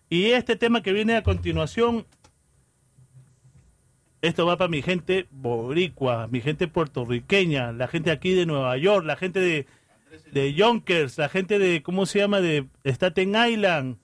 Y 0.09 0.31
este 0.31 0.55
tema 0.55 0.81
que 0.81 0.93
viene 0.93 1.15
a 1.15 1.21
continuación, 1.21 2.07
esto 4.23 4.47
va 4.47 4.57
para 4.57 4.67
mi 4.67 4.81
gente 4.81 5.27
boricua, 5.29 6.25
mi 6.25 6.41
gente 6.41 6.67
puertorriqueña, 6.67 7.71
la 7.71 7.87
gente 7.87 8.09
aquí 8.09 8.33
de 8.33 8.47
Nueva 8.47 8.75
York, 8.77 9.05
la 9.05 9.15
gente 9.15 9.39
de, 9.39 9.67
de 10.31 10.55
Yonkers, 10.55 11.19
la 11.19 11.29
gente 11.29 11.59
de, 11.59 11.83
¿cómo 11.83 12.07
se 12.07 12.17
llama?, 12.17 12.41
de 12.41 12.65
Staten 12.83 13.35
Island, 13.35 13.97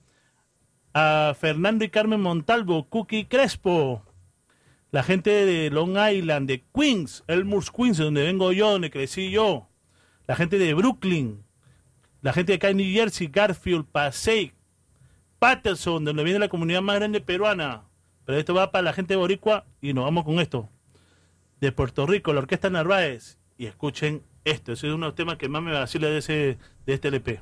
a 0.94 1.34
Fernando 1.36 1.84
y 1.84 1.88
Carmen 1.88 2.20
Montalvo, 2.20 2.88
Cookie 2.88 3.24
Crespo, 3.24 4.04
la 4.92 5.02
gente 5.02 5.30
de 5.30 5.68
Long 5.70 5.96
Island, 5.98 6.46
de 6.46 6.62
Queens, 6.72 7.24
Elmhurst, 7.26 7.70
Queens, 7.76 7.98
donde 7.98 8.22
vengo 8.22 8.52
yo, 8.52 8.70
donde 8.70 8.92
crecí 8.92 9.32
yo, 9.32 9.68
la 10.28 10.36
gente 10.36 10.58
de 10.58 10.74
Brooklyn, 10.74 11.42
la 12.20 12.32
gente 12.32 12.52
de 12.52 12.56
acá 12.56 12.70
en 12.70 12.78
New 12.78 12.92
Jersey, 12.92 13.28
Garfield, 13.28 13.86
Passaic, 13.86 14.54
Patterson, 15.38 16.04
donde 16.04 16.24
viene 16.24 16.38
la 16.38 16.48
comunidad 16.48 16.82
más 16.82 16.96
grande 16.96 17.20
peruana. 17.20 17.84
Pero 18.24 18.38
esto 18.38 18.54
va 18.54 18.70
para 18.70 18.82
la 18.82 18.92
gente 18.92 19.16
boricua 19.16 19.64
y 19.80 19.92
nos 19.94 20.04
vamos 20.04 20.24
con 20.24 20.40
esto. 20.40 20.68
De 21.60 21.72
Puerto 21.72 22.06
Rico, 22.06 22.32
la 22.32 22.40
Orquesta 22.40 22.70
Narváez. 22.70 23.38
Y 23.56 23.66
escuchen 23.66 24.22
esto, 24.44 24.72
ese 24.72 24.88
es 24.88 24.92
uno 24.92 25.06
de 25.06 25.10
los 25.10 25.14
temas 25.14 25.36
que 25.36 25.48
más 25.48 25.62
me 25.62 25.72
vacila 25.72 26.08
de, 26.08 26.18
ese, 26.18 26.58
de 26.86 26.94
este 26.94 27.08
LP. 27.08 27.40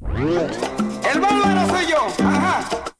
El 0.00 1.20
bárbaro 1.20 1.68
soy 1.68 1.86
yo. 1.90 2.26
Ajá. 2.26 2.92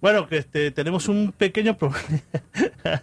Bueno, 0.00 0.28
que 0.28 0.36
este, 0.38 0.70
tenemos 0.70 1.08
un 1.08 1.32
pequeño 1.32 1.78
problema. 1.78 2.20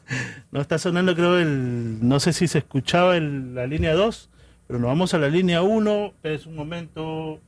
no 0.51 0.61
está 0.61 0.77
sonando, 0.77 1.15
creo, 1.15 1.37
el. 1.39 2.07
No 2.07 2.19
sé 2.19 2.31
si 2.33 2.47
se 2.47 2.59
escuchaba 2.59 3.17
el- 3.17 3.55
la 3.55 3.65
línea 3.65 3.93
2, 3.95 4.29
pero 4.67 4.79
nos 4.79 4.87
vamos 4.89 5.13
a 5.13 5.17
la 5.17 5.27
línea 5.27 5.61
1. 5.63 6.13
Es 6.23 6.45
un 6.45 6.55
momento. 6.55 7.39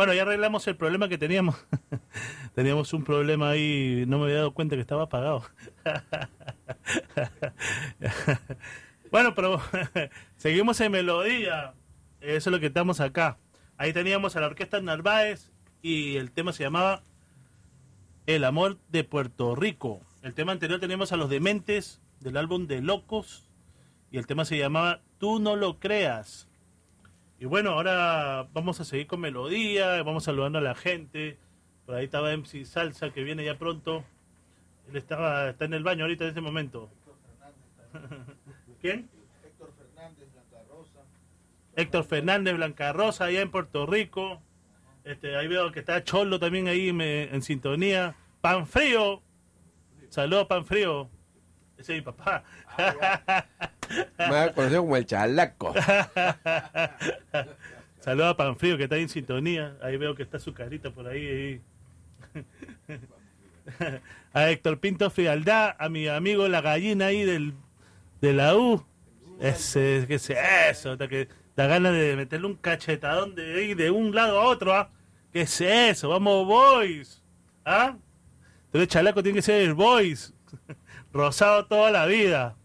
Bueno, 0.00 0.14
ya 0.14 0.22
arreglamos 0.22 0.66
el 0.66 0.76
problema 0.76 1.10
que 1.10 1.18
teníamos. 1.18 1.62
teníamos 2.54 2.94
un 2.94 3.04
problema 3.04 3.50
ahí, 3.50 4.04
no 4.08 4.16
me 4.16 4.24
había 4.24 4.36
dado 4.36 4.54
cuenta 4.54 4.74
que 4.74 4.80
estaba 4.80 5.02
apagado. 5.02 5.44
bueno, 9.10 9.34
pero 9.34 9.60
seguimos 10.38 10.80
en 10.80 10.92
melodía. 10.92 11.74
Eso 12.22 12.48
es 12.48 12.50
lo 12.50 12.60
que 12.60 12.68
estamos 12.68 13.00
acá. 13.00 13.36
Ahí 13.76 13.92
teníamos 13.92 14.36
a 14.36 14.40
la 14.40 14.46
orquesta 14.46 14.80
Narváez 14.80 15.50
y 15.82 16.16
el 16.16 16.30
tema 16.30 16.54
se 16.54 16.62
llamaba 16.62 17.02
El 18.24 18.44
amor 18.44 18.78
de 18.88 19.04
Puerto 19.04 19.54
Rico. 19.54 20.00
El 20.22 20.32
tema 20.32 20.52
anterior 20.52 20.80
teníamos 20.80 21.12
a 21.12 21.18
los 21.18 21.28
Dementes 21.28 22.00
del 22.20 22.38
álbum 22.38 22.68
de 22.68 22.80
Locos 22.80 23.50
y 24.10 24.16
el 24.16 24.26
tema 24.26 24.46
se 24.46 24.56
llamaba 24.56 25.02
Tú 25.18 25.40
no 25.40 25.56
lo 25.56 25.78
creas. 25.78 26.49
Y 27.40 27.46
bueno, 27.46 27.70
ahora 27.70 28.46
vamos 28.52 28.80
a 28.80 28.84
seguir 28.84 29.06
con 29.06 29.20
melodía, 29.20 30.02
vamos 30.02 30.24
saludando 30.24 30.58
a 30.58 30.62
la 30.62 30.74
gente. 30.74 31.38
Por 31.86 31.94
ahí 31.94 32.04
estaba 32.04 32.32
MC 32.36 32.64
Salsa 32.66 33.10
que 33.10 33.24
viene 33.24 33.44
ya 33.44 33.56
pronto. 33.58 34.04
Él 34.88 34.96
estaba 34.96 35.48
está 35.50 35.64
en 35.64 35.72
el 35.74 35.82
baño 35.82 36.04
ahorita 36.04 36.24
en 36.24 36.28
este 36.28 36.40
momento. 36.42 36.90
¿Quién? 38.82 39.08
Héctor 39.44 39.72
Fernández, 39.78 40.28
Blanca 40.32 40.58
Rosa. 40.68 41.00
Héctor 41.76 42.04
Fernández 42.04 42.54
Blanca 42.56 42.92
Rosa 42.92 43.24
allá 43.24 43.40
en 43.40 43.50
Puerto 43.50 43.86
Rico. 43.86 44.42
Este, 45.04 45.34
ahí 45.36 45.48
veo 45.48 45.72
que 45.72 45.80
está 45.80 46.04
Cholo 46.04 46.38
también 46.38 46.68
ahí 46.68 46.92
me- 46.92 47.24
en 47.34 47.40
sintonía. 47.42 48.14
Pan 48.42 48.66
frío. 48.66 49.22
Saludos, 50.10 50.46
pan 50.46 50.66
frío. 50.66 51.08
Ese 51.80 51.96
es 51.96 51.98
mi 51.98 52.02
papá. 52.02 52.44
Más 54.18 54.50
conocido 54.50 54.82
como 54.82 54.98
el 54.98 55.06
chalaco. 55.06 55.72
Saludos 58.00 58.30
a 58.30 58.36
Panfrío 58.36 58.76
que 58.76 58.84
está 58.84 58.98
en 58.98 59.08
sintonía. 59.08 59.76
Ahí 59.82 59.96
veo 59.96 60.14
que 60.14 60.22
está 60.22 60.38
su 60.38 60.52
carita 60.52 60.90
por 60.90 61.08
ahí. 61.08 61.26
ahí. 61.26 63.00
a 64.34 64.50
Héctor 64.50 64.78
Pinto 64.78 65.08
Frialdad, 65.10 65.74
a 65.78 65.88
mi 65.88 66.06
amigo 66.06 66.48
la 66.48 66.60
gallina 66.60 67.06
ahí 67.06 67.24
del, 67.24 67.54
de 68.20 68.32
la 68.34 68.56
U. 68.56 68.84
Ese, 69.40 70.04
¿qué 70.06 70.16
es 70.16 70.30
eso? 70.70 70.92
Está, 70.92 71.08
que, 71.08 71.28
da 71.56 71.66
ganas 71.66 71.94
de 71.94 72.14
meterle 72.14 72.46
un 72.46 72.56
cachetadón 72.56 73.34
de 73.34 73.64
ir 73.64 73.76
de 73.76 73.90
un 73.90 74.14
lado 74.14 74.38
a 74.38 74.44
otro, 74.44 74.74
¿ah? 74.74 74.90
¿Qué 75.32 75.42
es 75.42 75.60
eso? 75.60 76.10
Vamos, 76.10 76.46
boys. 76.46 77.22
¿Ah? 77.64 77.96
Entonces 78.66 78.88
chalaco 78.88 79.22
tiene 79.22 79.36
que 79.36 79.42
ser 79.42 79.62
el 79.62 79.72
boys. 79.74 80.34
Rosado 81.12 81.66
toda 81.66 81.90
la 81.90 82.06
vida. 82.06 82.56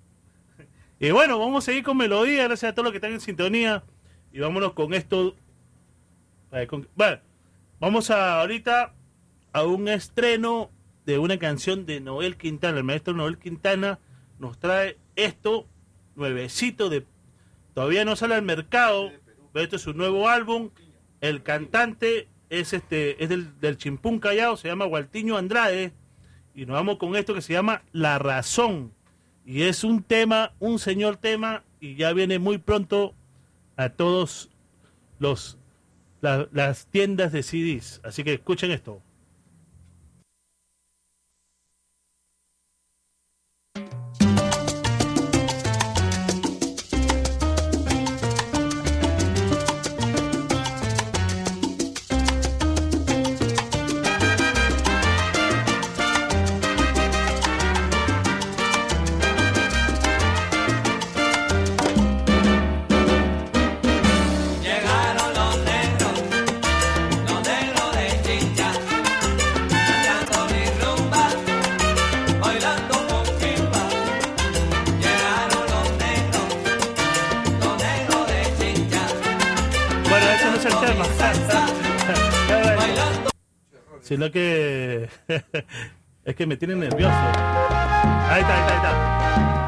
Y 1.00 1.12
bueno, 1.12 1.40
vamos 1.40 1.64
a 1.64 1.66
seguir 1.66 1.84
con 1.84 1.98
melodía, 1.98 2.44
gracias 2.46 2.72
a 2.72 2.74
todos 2.74 2.86
los 2.86 2.92
que 2.92 2.98
están 2.98 3.14
en 3.14 3.22
sintonía. 3.22 3.84
Y 4.32 4.40
vámonos 4.40 4.74
con 4.74 4.94
esto. 4.94 5.36
Bueno, 6.96 7.20
vamos 7.80 8.10
a 8.12 8.42
ahorita 8.42 8.94
a 9.52 9.64
un 9.64 9.88
estreno 9.88 10.72
de 11.06 11.18
una 11.18 11.38
canción 11.38 11.86
de 11.86 12.00
Noel 12.00 12.38
Quintana. 12.38 12.78
El 12.78 12.84
maestro 12.84 13.14
Noel 13.14 13.38
Quintana 13.38 14.00
nos 14.40 14.60
trae 14.60 14.98
esto, 15.16 15.68
nuevecito 16.16 16.90
de... 16.90 17.06
Todavía 17.74 18.06
no 18.06 18.16
sale 18.16 18.36
al 18.36 18.42
mercado, 18.42 19.12
pero 19.52 19.64
esto 19.64 19.76
es 19.76 19.82
su 19.82 19.94
nuevo 19.94 20.30
álbum. 20.30 20.70
El 21.20 21.44
cantante 21.44 22.30
es 22.50 22.74
este 22.74 23.22
es 23.24 23.30
del, 23.30 23.60
del 23.60 23.78
Chimpún 23.78 24.20
Callao, 24.20 24.56
se 24.56 24.68
llama 24.68 24.86
Gualtiño 24.86 25.38
Andrade. 25.38 25.94
Y 26.56 26.66
nos 26.66 26.76
vamos 26.76 26.98
con 26.98 27.16
esto 27.16 27.34
que 27.34 27.42
se 27.42 27.54
llama 27.54 27.82
La 27.92 28.18
Razón. 28.20 28.92
Y 29.46 29.64
es 29.64 29.84
un 29.84 30.02
tema, 30.04 30.54
un 30.60 30.80
señor 30.80 31.18
tema, 31.18 31.64
y 31.80 31.96
ya 31.96 32.14
viene 32.14 32.40
muy 32.40 32.58
pronto 32.58 33.14
a 33.78 33.90
todos 33.90 34.50
los 35.20 35.58
la- 36.22 36.48
las 36.52 36.88
tiendas 36.88 37.32
de 37.32 37.44
CDs. 37.44 38.02
Así 38.04 38.24
que 38.24 38.34
escuchen 38.34 38.72
esto. 38.72 39.00
Sino 84.06 84.30
que 84.30 85.10
es 86.26 86.36
que 86.36 86.46
me 86.46 86.58
tienen 86.58 86.80
nervioso. 86.80 87.12
Ahí 87.12 88.42
está, 88.42 88.54
ahí 88.54 88.62
está, 88.62 88.72
ahí 88.72 88.78
está. 88.78 89.65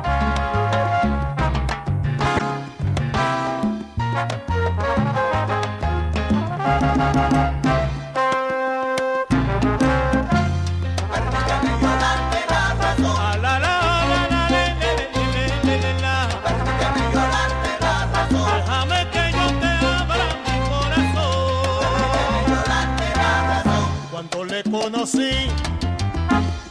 Conocí, 25.08 25.48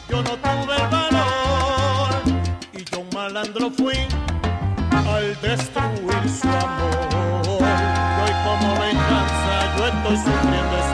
yo 0.08 0.22
no 0.22 0.36
tuve 0.36 0.76
el 0.76 0.88
valor 0.90 2.22
y 2.72 2.84
yo 2.84 3.00
un 3.00 3.08
malandro 3.14 3.70
fui 3.70 3.94
al 4.90 5.40
destruir 5.40 6.28
su 6.28 6.48
amor. 6.48 7.58
Y 7.58 8.20
hoy 8.20 8.32
como 8.44 8.80
venganza 8.80 9.76
yo 9.76 9.86
estoy 9.86 10.16
sufriendo 10.16 10.85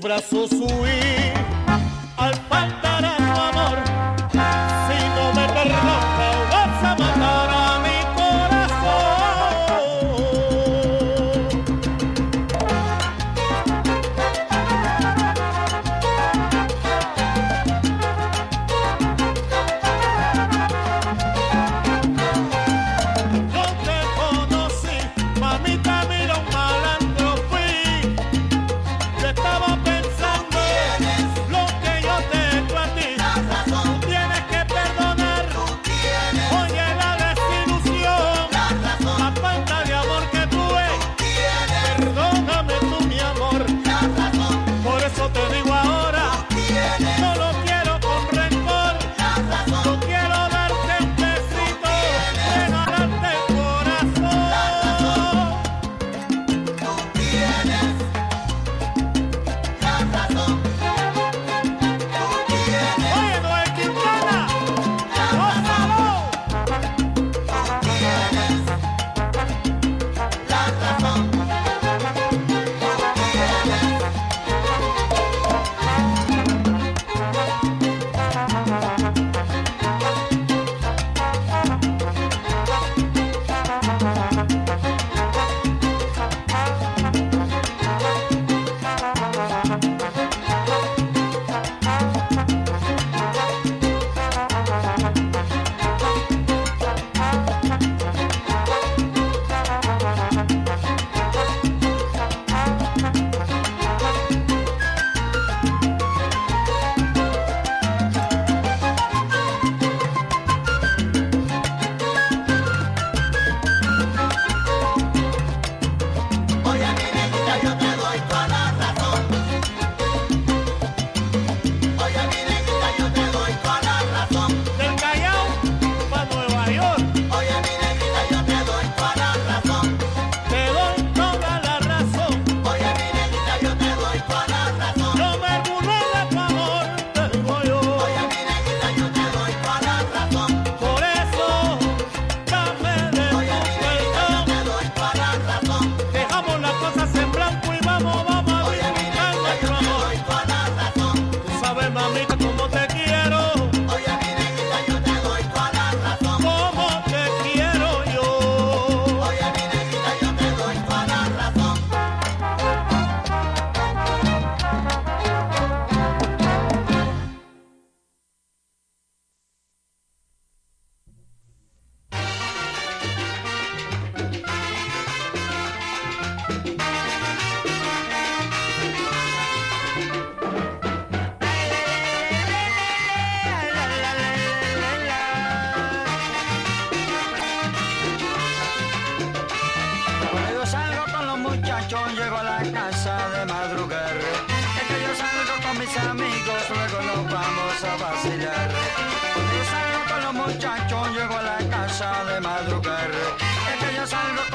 brazos 0.00 0.50
huí 0.52 1.32
al 2.16 2.34
faltar 2.48 2.89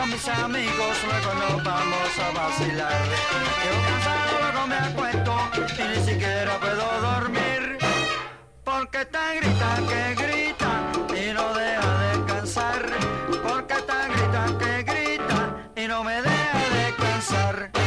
mis 0.08 0.28
amigos, 0.28 0.98
luego 1.06 1.34
nos 1.34 1.64
vamos 1.64 2.20
a 2.20 2.32
vacilar. 2.32 3.02
Llego 3.64 3.82
cansado, 3.88 4.32
luego 4.42 4.68
me 4.68 4.76
acuesto 4.76 5.34
y 5.78 5.98
ni 5.98 6.06
siquiera 6.06 6.60
puedo 6.60 7.02
dormir. 7.02 7.78
Porque 8.64 9.02
está 9.02 9.34
grita 9.36 9.78
que 9.90 10.16
grita 10.24 10.72
y 11.16 11.34
no 11.34 11.54
deja 11.54 12.00
descansar. 12.10 12.86
Porque 13.48 13.74
está 13.74 14.08
grita 14.08 14.46
que 14.60 14.84
grita 14.84 15.72
y 15.76 15.88
no 15.88 16.04
me 16.04 16.22
deja 16.22 16.60
descansar. 16.74 17.85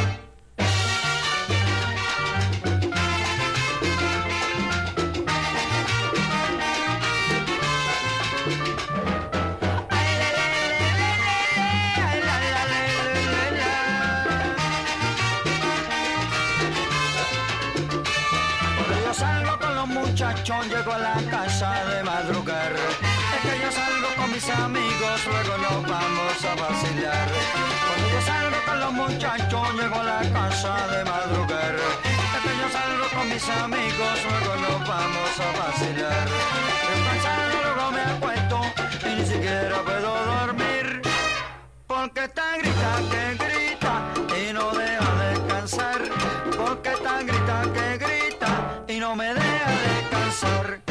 De 30.69 31.05
madrugar. 31.05 31.75
Es 32.05 32.43
que 32.45 32.59
yo 32.61 32.69
salgo 32.71 33.07
con 33.17 33.29
mis 33.29 33.49
amigos, 33.49 34.15
luego 34.29 34.57
nos 34.57 34.89
vamos 34.89 35.41
a 35.41 35.59
vacilar. 35.59 36.29
Cansado, 37.07 37.55
luego 37.63 37.91
me 37.93 38.01
acuesto 38.01 38.61
y 39.09 39.15
ni 39.15 39.27
siquiera 39.27 39.83
puedo 39.83 40.25
dormir. 40.25 41.03
Porque 41.87 42.25
está 42.25 42.59
grita 42.59 42.91
que 43.11 43.45
grita 43.45 43.95
y 44.37 44.53
no 44.53 44.71
deja 44.73 45.15
descansar. 45.31 46.03
Porque 46.57 46.91
está 46.91 47.23
grita 47.23 47.63
que 47.73 47.99
grita 47.99 48.85
y 48.89 48.99
no 48.99 49.17
me 49.17 49.33
deja 49.33 49.71
descansar. 49.89 50.88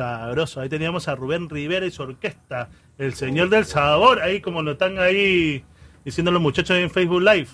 Ahí 0.00 0.68
teníamos 0.68 1.08
a 1.08 1.14
Rubén 1.14 1.48
Rivera 1.48 1.86
y 1.86 1.90
su 1.90 2.02
orquesta, 2.02 2.68
el 2.98 3.14
señor 3.14 3.48
del 3.48 3.64
sabor, 3.64 4.20
ahí 4.20 4.40
como 4.40 4.62
lo 4.62 4.72
están 4.72 4.98
ahí 4.98 5.64
diciendo 6.04 6.30
los 6.30 6.40
muchachos 6.40 6.76
en 6.76 6.90
Facebook 6.90 7.22
Live. 7.22 7.48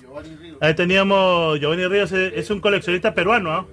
Ahí 0.60 0.74
teníamos 0.74 1.58
Giovanni 1.60 1.86
Ríos, 1.86 2.12
es 2.12 2.32
es 2.34 2.50
un 2.50 2.60
coleccionista 2.60 3.14
peruano. 3.14 3.52
¿ah? 3.52 3.66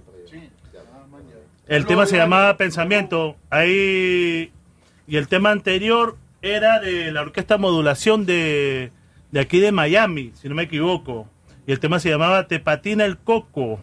El 1.67 1.85
tema 1.85 2.05
se 2.05 2.17
llamaba 2.17 2.57
Pensamiento. 2.57 3.35
Ahí 3.49 4.51
y 5.07 5.17
el 5.17 5.27
tema 5.27 5.51
anterior 5.51 6.17
era 6.41 6.79
de 6.79 7.11
la 7.11 7.21
orquesta 7.21 7.57
modulación 7.57 8.25
de, 8.25 8.91
de 9.31 9.39
aquí 9.39 9.59
de 9.59 9.71
Miami, 9.71 10.31
si 10.35 10.49
no 10.49 10.55
me 10.55 10.63
equivoco. 10.63 11.27
Y 11.67 11.71
el 11.71 11.79
tema 11.79 11.99
se 11.99 12.09
llamaba 12.09 12.47
Te 12.47 12.59
patina 12.59 13.05
el 13.05 13.17
coco. 13.17 13.81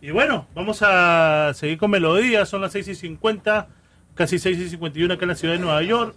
Y 0.00 0.10
bueno, 0.10 0.46
vamos 0.54 0.82
a 0.82 1.52
seguir 1.54 1.78
con 1.78 1.90
melodías. 1.90 2.48
Son 2.48 2.60
las 2.60 2.72
6 2.72 2.88
y 2.88 2.94
50, 2.94 3.68
casi 4.16 4.40
6 4.40 4.58
y 4.58 4.70
51 4.70 5.14
acá 5.14 5.24
en 5.24 5.28
la 5.28 5.34
ciudad 5.36 5.54
de 5.54 5.60
Nueva 5.60 5.82
York. 5.82 6.16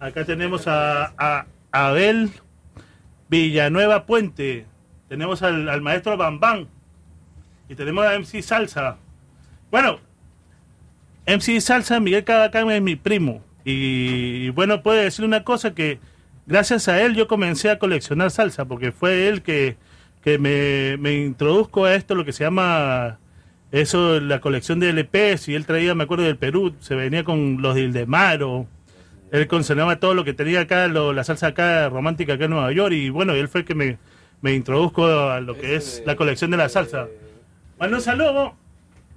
Acá 0.00 0.24
tenemos 0.24 0.66
a, 0.66 1.46
Abel 1.70 2.30
Villanueva 3.28 4.06
Puente. 4.06 4.66
Tenemos 5.08 5.42
al, 5.42 5.68
al 5.68 5.80
maestro 5.80 6.16
Bambán. 6.16 6.66
Y 7.68 7.76
tenemos 7.76 8.04
a 8.04 8.18
MC 8.18 8.42
Salsa. 8.42 8.96
Bueno, 9.70 10.00
MC 11.26 11.60
Salsa, 11.60 12.00
Miguel 12.00 12.24
Cabacán 12.24 12.70
es 12.70 12.82
mi 12.82 12.96
primo. 12.96 13.42
Y, 13.64 14.50
bueno, 14.50 14.82
puede 14.82 15.04
decir 15.04 15.24
una 15.24 15.42
cosa 15.42 15.74
que 15.74 15.98
gracias 16.46 16.88
a 16.88 17.00
él 17.00 17.14
yo 17.14 17.26
comencé 17.28 17.70
a 17.70 17.78
coleccionar 17.78 18.30
salsa, 18.30 18.66
porque 18.66 18.92
fue 18.92 19.28
él 19.28 19.42
que, 19.42 19.78
que 20.22 20.38
me, 20.38 20.98
me 20.98 21.14
introduzco 21.14 21.86
a 21.86 21.94
esto, 21.94 22.14
lo 22.14 22.26
que 22.26 22.32
se 22.32 22.44
llama 22.44 23.18
eso, 23.80 24.20
la 24.20 24.40
colección 24.40 24.80
de 24.80 24.90
LPs. 24.92 25.48
Y 25.48 25.54
él 25.54 25.66
traía, 25.66 25.94
me 25.94 26.04
acuerdo 26.04 26.24
del 26.24 26.36
Perú, 26.36 26.74
se 26.80 26.94
venía 26.94 27.24
con 27.24 27.60
los 27.60 27.74
de 27.74 27.82
Ildemaro. 27.82 28.66
Él 29.32 29.46
coleccionaba 29.48 29.98
todo 29.98 30.14
lo 30.14 30.24
que 30.24 30.32
tenía 30.32 30.60
acá, 30.60 30.86
lo- 30.86 31.12
la 31.12 31.24
salsa 31.24 31.48
acá 31.48 31.88
romántica 31.88 32.34
acá 32.34 32.44
en 32.44 32.50
Nueva 32.52 32.72
York. 32.72 32.92
Y 32.94 33.10
bueno, 33.10 33.32
él 33.34 33.48
fue 33.48 33.62
el 33.62 33.66
que 33.66 33.74
me, 33.74 33.98
me 34.40 34.52
introdujo 34.54 35.06
a 35.06 35.40
lo 35.40 35.58
que 35.58 35.74
es 35.76 36.02
la 36.06 36.14
colección 36.16 36.50
de 36.52 36.56
la 36.56 36.68
salsa. 36.68 37.08
Manu, 37.78 38.00
saludo. 38.00 38.54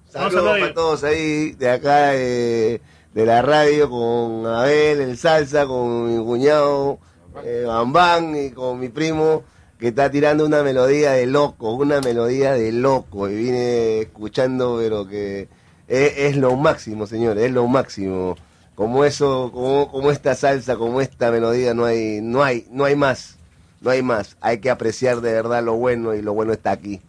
Saludos 0.10 0.36
hablar 0.38 0.60
para 0.62 0.74
todos 0.74 1.04
ahí 1.04 1.52
de 1.52 1.70
acá 1.70 2.16
eh, 2.16 2.82
de 3.14 3.26
la 3.26 3.42
radio 3.44 3.90
con 3.90 4.46
Abel, 4.48 5.02
el 5.02 5.18
salsa, 5.18 5.68
con 5.68 6.08
mi 6.18 6.24
cuñado 6.26 6.98
eh, 7.44 7.66
Bambán 7.68 8.34
y 8.36 8.50
con 8.52 8.80
mi 8.80 8.90
primo 8.90 9.44
que 9.80 9.90
está 9.90 10.10
tirando 10.10 10.46
una 10.46 10.64
melodía 10.64 11.12
de 11.12 11.28
loco, 11.28 11.74
una 11.74 12.02
melodía 12.02 12.54
de 12.54 12.72
loco. 12.72 13.30
Y 13.30 13.36
vine 13.36 14.00
escuchando, 14.02 14.78
pero 14.82 15.08
que 15.08 15.48
es, 15.88 16.18
es 16.18 16.38
lo 16.38 16.56
máximo, 16.56 17.06
señores, 17.08 17.46
es 17.46 17.52
lo 17.52 17.68
máximo. 17.68 18.36
Como 18.76 19.06
eso, 19.06 19.52
como, 19.52 19.90
como 19.92 20.12
esta 20.12 20.36
salsa, 20.36 20.76
como 20.76 21.02
esta 21.02 21.32
melodía, 21.32 21.74
no 21.74 21.86
hay, 21.86 22.22
no 22.22 22.44
hay, 22.44 22.66
no 22.72 22.86
hay 22.86 22.96
más, 22.96 23.38
no 23.82 23.90
hay 23.90 24.02
más. 24.02 24.38
Hay 24.42 24.60
que 24.60 24.70
apreciar 24.70 25.22
de 25.22 25.34
verdad 25.34 25.64
lo 25.64 25.74
bueno 25.76 26.14
y 26.14 26.22
lo 26.22 26.34
bueno 26.34 26.54
está 26.54 26.72
aquí. 26.72 27.02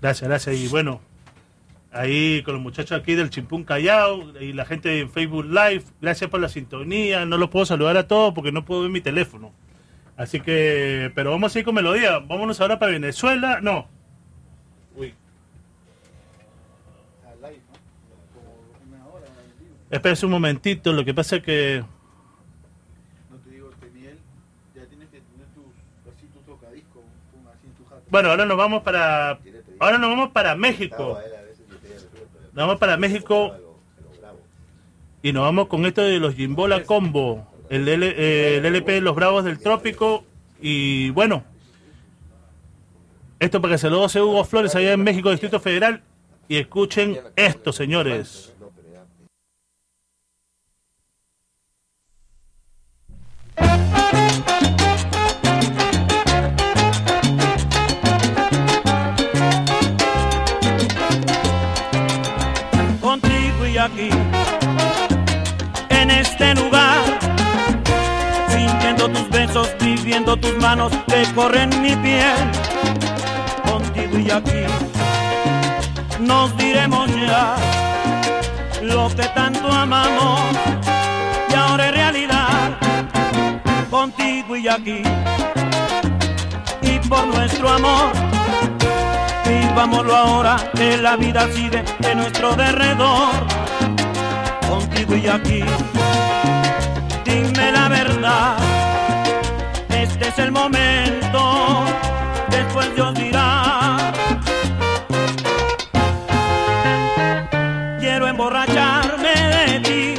Gracias, 0.00 0.28
gracias. 0.28 0.56
Y 0.56 0.68
bueno, 0.68 1.00
ahí 1.92 2.42
con 2.44 2.54
los 2.54 2.62
muchachos 2.62 2.98
aquí 2.98 3.14
del 3.14 3.30
Chimpún 3.30 3.64
Callao 3.64 4.38
y 4.40 4.52
la 4.52 4.64
gente 4.64 5.00
en 5.00 5.10
Facebook 5.10 5.46
Live, 5.46 5.84
gracias 6.00 6.30
por 6.30 6.40
la 6.40 6.48
sintonía. 6.48 7.24
No 7.24 7.36
los 7.36 7.50
puedo 7.50 7.66
saludar 7.66 7.96
a 7.96 8.06
todos 8.06 8.32
porque 8.34 8.52
no 8.52 8.64
puedo 8.64 8.82
ver 8.82 8.90
mi 8.90 9.00
teléfono. 9.00 9.52
Así 10.18 10.40
que, 10.40 11.12
pero 11.14 11.30
vamos 11.30 11.54
a 11.54 11.58
ir 11.60 11.64
con 11.64 11.76
melodía. 11.76 12.18
Vámonos 12.18 12.60
ahora 12.60 12.78
para 12.78 12.90
Venezuela. 12.90 13.60
No. 13.62 13.86
Uy. 14.96 15.14
Espérese 19.88 20.26
un 20.26 20.32
momentito, 20.32 20.92
lo 20.92 21.04
que 21.04 21.14
pasa 21.14 21.36
es 21.36 21.42
que... 21.42 21.84
No 23.30 23.36
te 23.38 23.50
digo, 23.50 23.70
Teniel, 23.80 24.18
ya 24.74 24.84
tienes 24.84 25.08
que 25.08 25.20
tener 25.20 25.46
tus, 25.54 26.12
así 26.12 26.26
tu 26.26 26.40
tocadiscos, 26.40 27.02
pon 27.32 27.46
así 27.50 27.66
en 27.68 27.72
tu 27.72 27.84
jato. 27.84 28.02
Bueno, 28.10 28.28
ahora 28.30 28.44
nos 28.44 28.58
vamos 28.58 28.82
para... 28.82 29.38
Ahora 29.78 29.96
nos 29.96 30.10
vamos 30.10 30.30
para 30.32 30.56
México. 30.56 31.18
Nos 32.52 32.66
vamos 32.66 32.78
para 32.78 32.98
México 32.98 33.54
y 35.22 35.32
nos 35.32 35.42
vamos 35.44 35.68
con 35.68 35.86
esto 35.86 36.02
de 36.02 36.18
los 36.18 36.34
Jimbola 36.34 36.84
Combo, 36.84 37.46
el, 37.70 37.88
L- 37.88 38.14
eh, 38.16 38.56
LP 38.64 39.00
los 39.00 39.14
Bravos 39.14 39.44
del 39.44 39.58
Trópico 39.58 40.24
y 40.60 41.10
bueno, 41.10 41.44
esto 43.38 43.60
para 43.60 43.74
que 43.74 43.78
se 43.78 43.90
lo 43.90 43.98
goce 43.98 44.20
Hugo 44.20 44.44
Flores 44.44 44.74
allá 44.74 44.92
en 44.92 45.02
México, 45.02 45.30
Distrito 45.30 45.60
Federal 45.60 46.02
y 46.48 46.56
escuchen 46.56 47.18
esto, 47.36 47.72
señores. 47.72 48.52
Viviendo 70.08 70.38
tus 70.38 70.56
manos 70.56 70.90
que 71.06 71.22
corren 71.34 71.68
mi 71.82 71.94
piel, 71.96 72.50
contigo 73.70 74.18
y 74.18 74.30
aquí, 74.30 74.64
nos 76.18 76.56
diremos 76.56 77.10
ya 77.10 77.56
lo 78.80 79.10
que 79.10 79.24
tanto 79.34 79.70
amamos 79.70 80.40
y 81.50 81.54
ahora 81.54 81.88
es 81.88 81.92
realidad, 81.92 82.78
contigo 83.90 84.56
y 84.56 84.66
aquí, 84.66 85.02
y 86.80 86.98
por 87.06 87.26
nuestro 87.26 87.68
amor. 87.68 88.10
Vivámoslo 89.44 90.16
ahora, 90.16 90.56
que 90.74 90.96
la 90.96 91.16
vida 91.16 91.46
sigue 91.52 91.84
de 91.98 92.14
nuestro 92.14 92.54
derredor. 92.56 93.28
Contigo 94.70 95.16
y 95.16 95.28
aquí, 95.28 95.62
dime 97.26 97.72
la 97.72 97.88
verdad. 97.88 98.67
Este 100.20 100.30
es 100.30 100.38
el 100.40 100.50
momento, 100.50 101.84
después 102.50 102.92
Dios 102.96 103.14
dirá. 103.14 104.12
Quiero 108.00 108.26
emborracharme 108.26 109.32
de 109.32 109.80
ti 109.80 110.14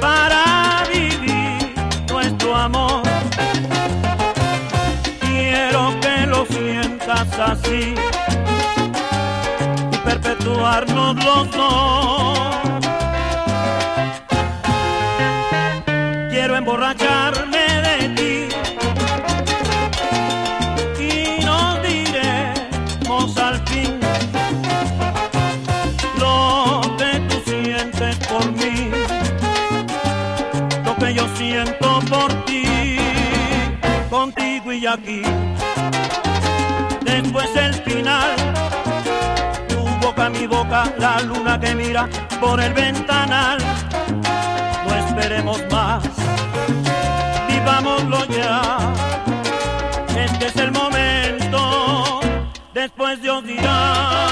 para 0.00 0.82
vivir 0.92 1.74
nuestro 2.10 2.56
amor. 2.56 3.02
Quiero 5.20 5.94
que 6.00 6.26
lo 6.26 6.44
sientas 6.46 7.38
así 7.38 7.94
y 9.92 9.96
perpetuarnos 9.98 11.24
los 11.24 11.50
dos. 11.52 12.03
emborracharme 16.64 17.66
de 17.86 18.08
ti 18.16 18.48
y 20.98 21.44
nos 21.44 21.82
diremos 21.82 23.36
al 23.36 23.58
fin 23.68 24.00
lo 26.18 26.80
que 26.96 27.20
tú 27.28 27.36
sientes 27.44 28.16
por 28.26 28.50
mí, 28.52 28.90
lo 30.86 30.96
que 30.96 31.12
yo 31.12 31.28
siento 31.36 32.00
por 32.08 32.32
ti, 32.46 32.96
contigo 34.08 34.72
y 34.72 34.86
aquí. 34.86 35.20
Después 37.02 37.50
el 37.56 37.74
final, 37.74 38.36
tu 39.68 39.80
boca, 40.06 40.30
mi 40.30 40.46
boca, 40.46 40.90
la 40.98 41.20
luna 41.20 41.60
que 41.60 41.74
mira 41.74 42.08
por 42.40 42.58
el 42.58 42.72
ventanal. 42.72 43.58
No 44.88 44.94
esperemos 44.94 45.60
más 45.70 46.04
resolvámoslo 47.64 48.24
ya. 48.26 48.78
Este 50.16 50.46
es 50.46 50.56
el 50.56 50.72
momento, 50.72 52.20
después 52.72 53.20
Dios 53.22 53.44
dirá. 53.44 54.23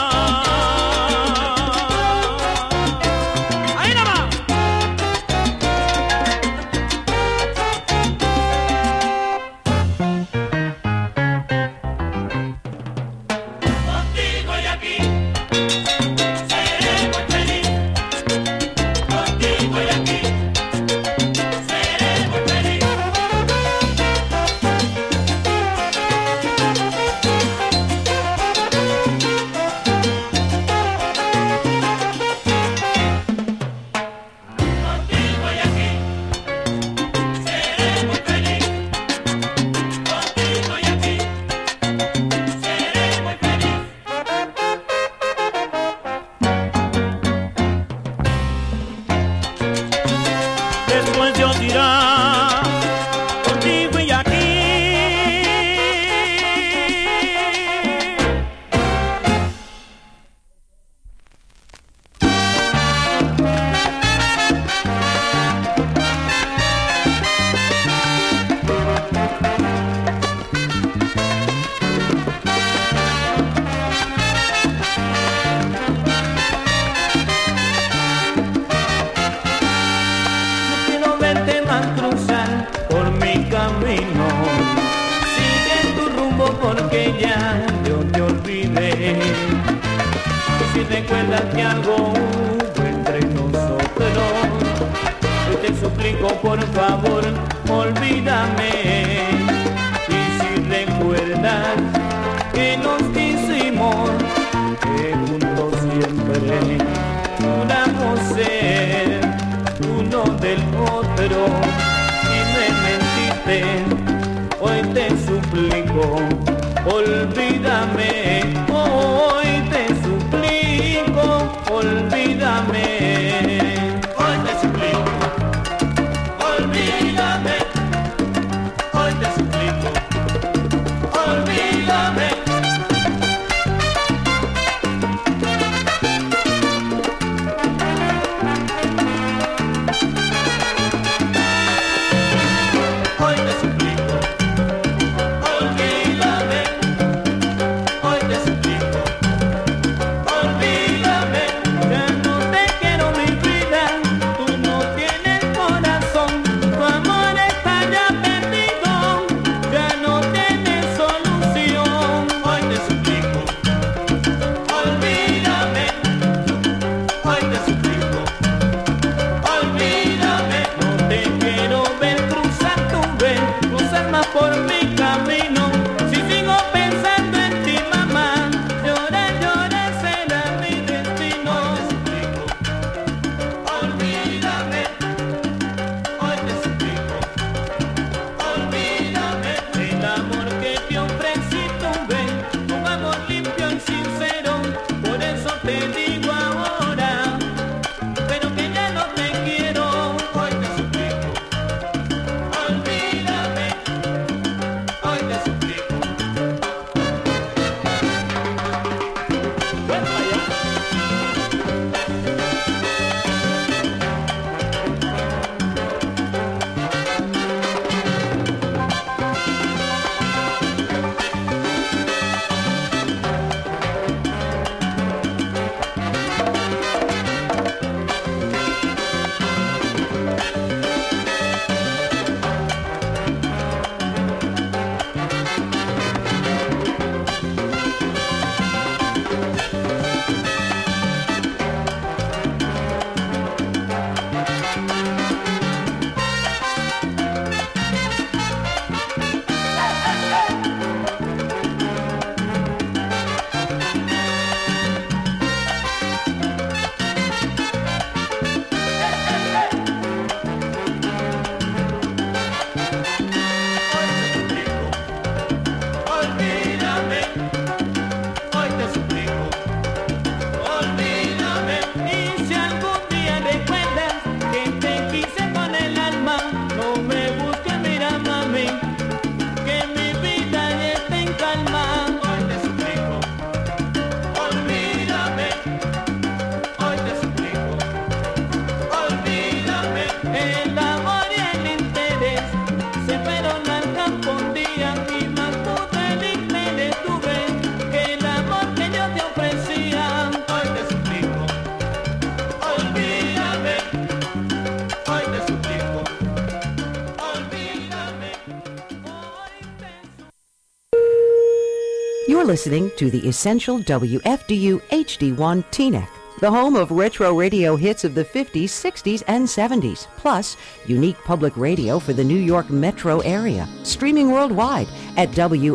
Listening 312.62 312.93
to 312.94 313.10
the 313.10 313.26
Essential 313.28 313.80
WFDU 313.80 314.80
HD1 314.82 315.64
TNEC, 315.72 316.06
the 316.39 316.48
home 316.48 316.76
of 316.76 316.93
retro 316.93 317.34
radio 317.34 317.74
hits 317.74 318.05
of 318.05 318.14
the 318.14 318.24
50s, 318.24 318.66
60s, 318.66 319.24
and 319.26 319.44
70s, 319.44 320.06
plus 320.16 320.56
unique 320.86 321.18
public 321.24 321.56
radio 321.56 321.98
for 321.98 322.12
the 322.12 322.22
New 322.22 322.39
York 322.39 322.70
metro 322.70 323.18
area, 323.22 323.68
streaming 323.82 324.30
worldwide 324.30 324.86
at 325.16 325.30
WFDU.FM. 325.30 325.72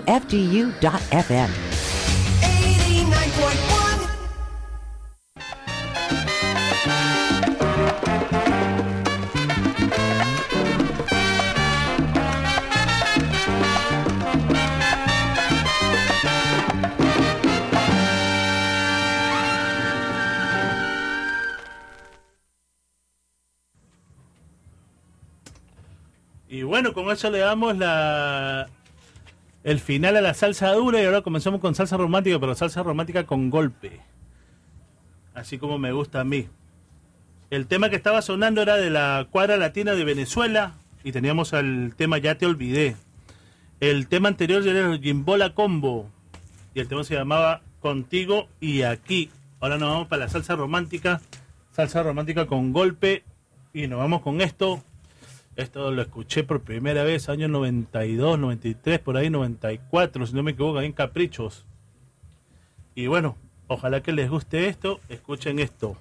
le 27.25 27.39
damos 27.39 27.77
la 27.77 28.69
el 29.63 29.79
final 29.79 30.15
a 30.15 30.21
la 30.21 30.33
salsa 30.33 30.71
dura 30.73 31.01
y 31.01 31.05
ahora 31.05 31.21
comenzamos 31.23 31.59
con 31.59 31.75
salsa 31.75 31.97
romántica, 31.97 32.39
pero 32.39 32.55
salsa 32.55 32.83
romántica 32.83 33.25
con 33.25 33.49
golpe. 33.49 33.99
Así 35.33 35.57
como 35.57 35.77
me 35.77 35.91
gusta 35.91 36.21
a 36.21 36.23
mí. 36.23 36.47
El 37.49 37.67
tema 37.67 37.89
que 37.89 37.95
estaba 37.95 38.21
sonando 38.21 38.61
era 38.61 38.77
de 38.77 38.89
la 38.89 39.27
cuadra 39.29 39.57
latina 39.57 39.93
de 39.93 40.05
Venezuela 40.05 40.75
y 41.03 41.11
teníamos 41.11 41.53
el 41.53 41.95
tema 41.97 42.17
Ya 42.17 42.37
te 42.37 42.45
olvidé. 42.45 42.95
El 43.79 44.07
tema 44.07 44.29
anterior 44.29 44.65
era 44.65 44.91
el 44.91 45.01
Gimbola 45.01 45.53
Combo 45.53 46.09
y 46.73 46.79
el 46.79 46.87
tema 46.87 47.03
se 47.03 47.15
llamaba 47.15 47.61
Contigo 47.81 48.47
y 48.61 48.83
aquí. 48.83 49.31
Ahora 49.59 49.77
nos 49.77 49.89
vamos 49.89 50.07
para 50.07 50.25
la 50.25 50.29
salsa 50.29 50.55
romántica, 50.55 51.21
salsa 51.71 52.03
romántica 52.03 52.45
con 52.45 52.71
golpe 52.71 53.23
y 53.73 53.87
nos 53.87 53.99
vamos 53.99 54.21
con 54.21 54.41
esto. 54.41 54.81
Esto 55.57 55.89
lo 55.89 56.03
escuché 56.03 56.43
por 56.43 56.61
primera 56.61 57.03
vez 57.03 57.29
año 57.29 57.47
92, 57.47 58.37
93, 58.37 58.99
por 58.99 59.17
ahí 59.17 59.31
94, 59.31 60.27
si 60.27 60.35
no 60.35 60.43
me 60.43 60.51
equivoco, 60.51 60.77
ahí 60.77 60.85
en 60.85 60.93
Caprichos. 60.93 61.65
Y 62.93 63.07
bueno, 63.07 63.35
ojalá 63.65 64.03
que 64.03 64.11
les 64.11 64.29
guste 64.29 64.67
esto, 64.67 64.99
escuchen 65.09 65.57
esto. 65.57 65.97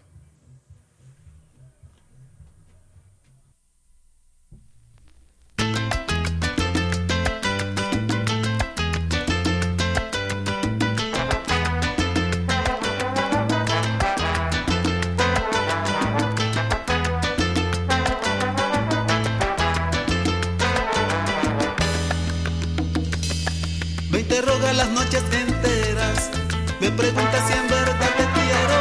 Me 27.17 27.23
pregunta 27.23 27.47
si 27.47 27.53
en 27.55 27.69
verdad 27.69 28.11
te 28.17 28.27
quiero. 28.37 28.77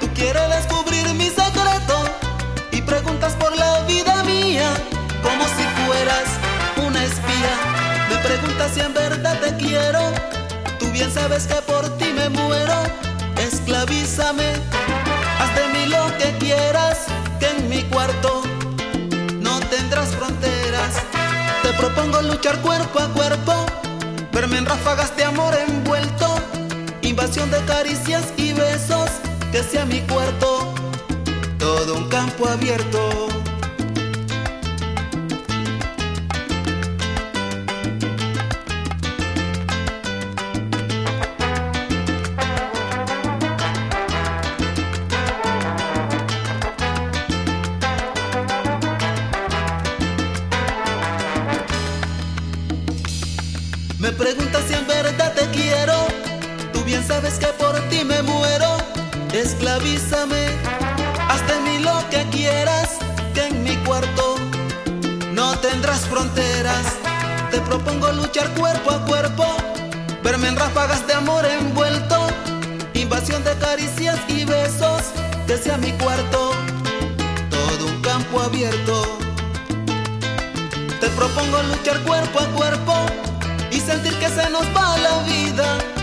Tú 0.00 0.08
quieres 0.14 0.48
descubrir 0.50 1.14
mi 1.14 1.28
secreto 1.28 1.96
y 2.70 2.82
preguntas 2.82 3.32
por 3.34 3.56
la 3.56 3.80
vida 3.84 4.22
mía, 4.24 4.70
como 5.22 5.44
si 5.44 5.64
fueras 5.86 6.28
una 6.86 7.02
espía. 7.02 7.54
Me 8.10 8.16
preguntas 8.16 8.72
si 8.74 8.80
en 8.80 8.92
verdad 8.92 9.38
te 9.40 9.56
quiero. 9.56 10.12
Tú 10.78 10.90
bien 10.90 11.10
sabes 11.10 11.46
que 11.46 11.54
por 11.62 11.88
ti 11.96 12.12
me 12.14 12.28
muero. 12.28 12.74
Esclavízame, 13.38 14.52
haz 15.38 15.54
de 15.54 15.68
mí 15.72 15.86
lo 15.86 16.06
que 16.18 16.36
quieras, 16.38 17.06
que 17.40 17.48
en 17.48 17.68
mi 17.68 17.82
cuarto 17.84 18.42
no 19.40 19.60
tendrás 19.60 20.08
fronteras. 20.08 20.94
Te 21.62 21.72
propongo 21.72 22.20
luchar 22.22 22.60
cuerpo 22.60 23.00
a 23.00 23.08
cuerpo 23.08 23.66
verme 24.34 24.58
en 24.58 24.66
ráfagas 24.66 25.16
de 25.16 25.24
amor 25.24 25.54
envuelto, 25.54 25.83
de 27.34 27.64
caricias 27.66 28.32
y 28.36 28.52
besos, 28.52 29.10
que 29.50 29.60
sea 29.64 29.84
mi 29.84 30.00
cuarto, 30.02 30.72
todo 31.58 31.96
un 31.96 32.08
campo 32.08 32.46
abierto. 32.46 33.43
Esclavízame, 60.04 60.46
haz 61.28 61.46
de 61.46 61.60
mí 61.60 61.78
lo 61.78 61.98
que 62.10 62.26
quieras. 62.30 62.98
Que 63.32 63.46
en 63.46 63.62
mi 63.62 63.74
cuarto 63.84 64.36
no 65.32 65.58
tendrás 65.60 66.00
fronteras. 66.00 66.84
Te 67.50 67.58
propongo 67.60 68.12
luchar 68.12 68.50
cuerpo 68.50 68.90
a 68.90 69.04
cuerpo. 69.06 69.46
Verme 70.22 70.48
en 70.48 70.56
ráfagas 70.56 71.06
de 71.06 71.14
amor 71.14 71.46
envuelto. 71.46 72.26
Invasión 72.92 73.42
de 73.44 73.56
caricias 73.56 74.18
y 74.28 74.44
besos. 74.44 75.02
Que 75.46 75.56
sea 75.56 75.78
mi 75.78 75.92
cuarto 75.92 76.52
todo 77.50 77.86
un 77.86 78.02
campo 78.02 78.42
abierto. 78.42 79.18
Te 81.00 81.08
propongo 81.10 81.62
luchar 81.62 81.98
cuerpo 82.00 82.40
a 82.40 82.46
cuerpo 82.48 82.94
y 83.70 83.80
sentir 83.80 84.14
que 84.18 84.28
se 84.28 84.50
nos 84.50 84.64
va 84.76 84.98
la 84.98 85.22
vida. 85.22 85.93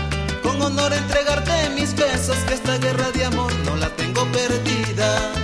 Honor 0.72 0.94
entregarte 0.94 1.68
mis 1.74 1.94
besos, 1.94 2.38
que 2.46 2.54
esta 2.54 2.78
guerra 2.78 3.10
de 3.10 3.26
amor 3.26 3.52
no 3.66 3.76
la 3.76 3.90
tengo 3.90 4.24
perdida. 4.32 5.41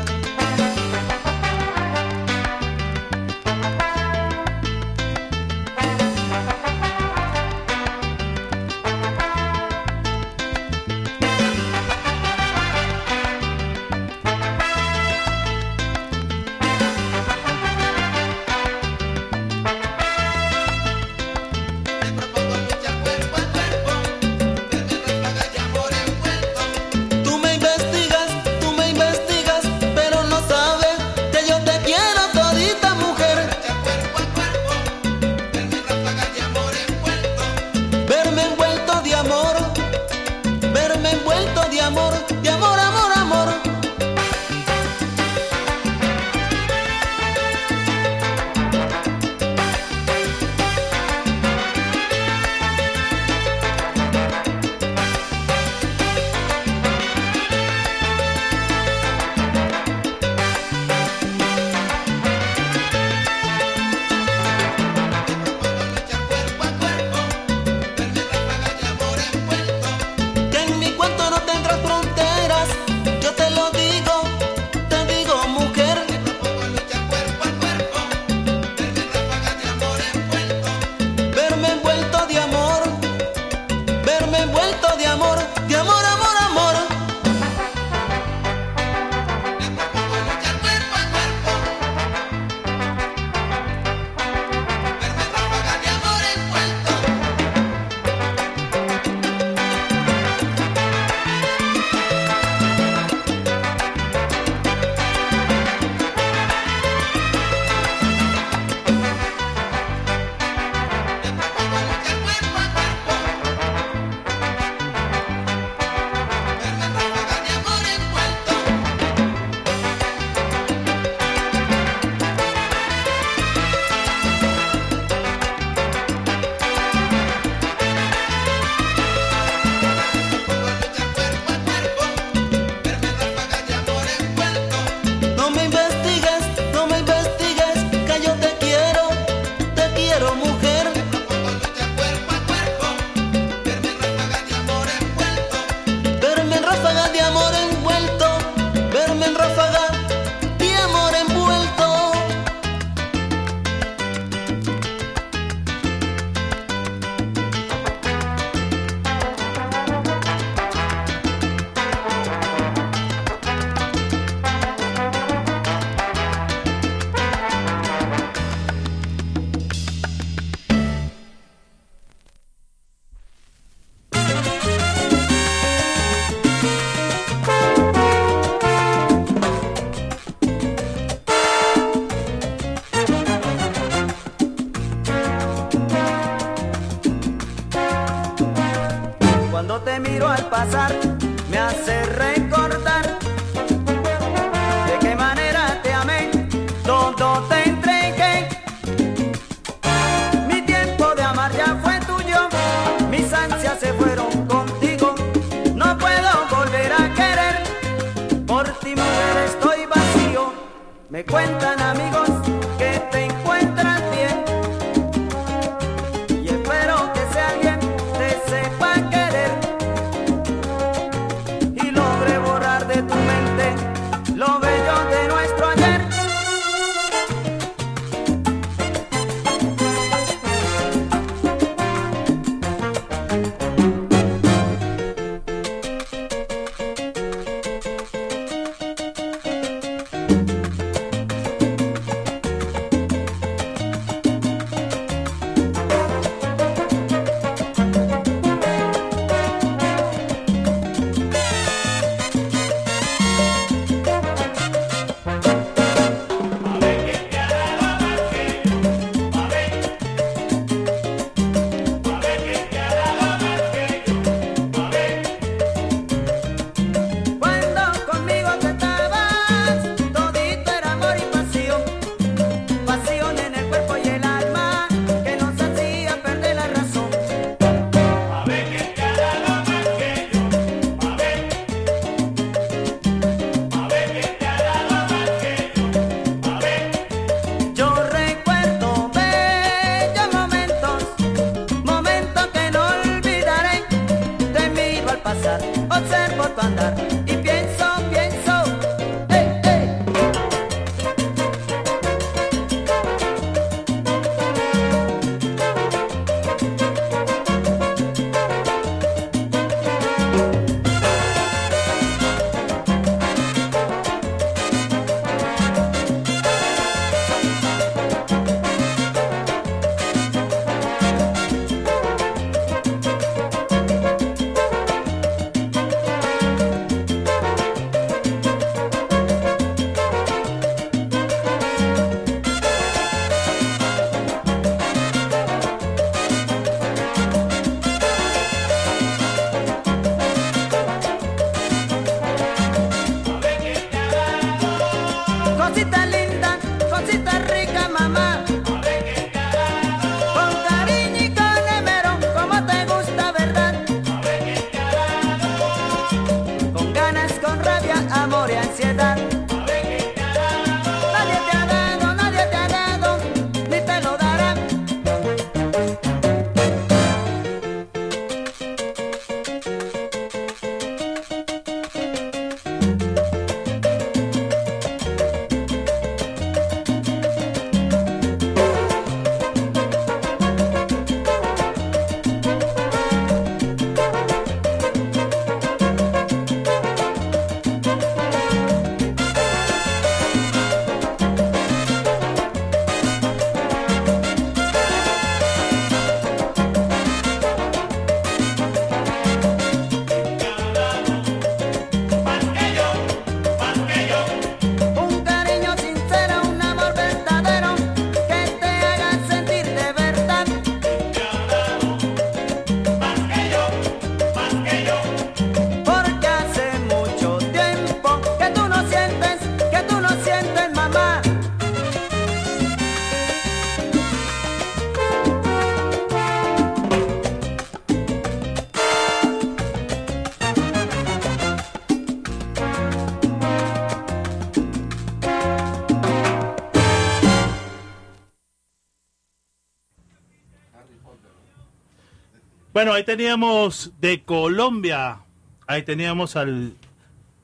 Bueno, 442.78 442.92
ahí 442.92 443.02
teníamos 443.02 443.90
de 444.00 444.22
Colombia. 444.22 445.22
Ahí 445.66 445.82
teníamos 445.82 446.36
al, 446.36 446.74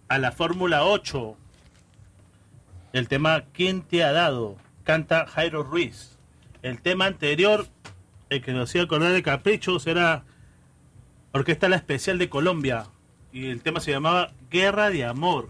a 0.06 0.19
la 0.19 0.31
Fórmula 0.31 0.85
8. 0.85 1.36
El 2.93 3.09
tema 3.09 3.43
¿Quién 3.52 3.82
te 3.82 4.05
ha 4.05 4.12
dado? 4.12 4.55
Canta 4.85 5.27
Jairo 5.27 5.65
Ruiz. 5.65 6.19
El 6.62 6.81
tema 6.81 7.06
anterior, 7.06 7.66
el 8.31 8.43
que 8.43 8.52
nos 8.52 8.70
hacía 8.70 8.82
acordar 8.82 9.11
de 9.11 9.24
Caprichos, 9.24 9.89
era 9.89 10.23
Orquesta 11.32 11.69
La 11.69 11.74
Especial 11.74 12.16
de 12.19 12.28
Colombia. 12.28 12.86
Y 13.32 13.48
el 13.48 13.61
tema 13.61 13.81
se 13.81 13.90
llamaba 13.90 14.35
Guerra 14.52 14.89
de 14.90 15.05
Amor. 15.05 15.48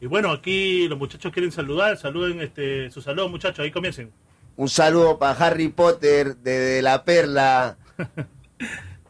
Y 0.00 0.06
bueno, 0.06 0.30
aquí 0.30 0.88
los 0.88 0.98
muchachos 0.98 1.34
quieren 1.34 1.52
saludar. 1.52 1.98
Saluden 1.98 2.40
este, 2.40 2.90
su 2.90 3.02
saludo, 3.02 3.28
muchachos. 3.28 3.62
Ahí 3.62 3.72
comiencen. 3.72 4.10
Un 4.56 4.70
saludo 4.70 5.18
para 5.18 5.32
Harry 5.32 5.68
Potter 5.68 6.34
de, 6.38 6.80
La 6.80 7.04
Perla. 7.04 7.76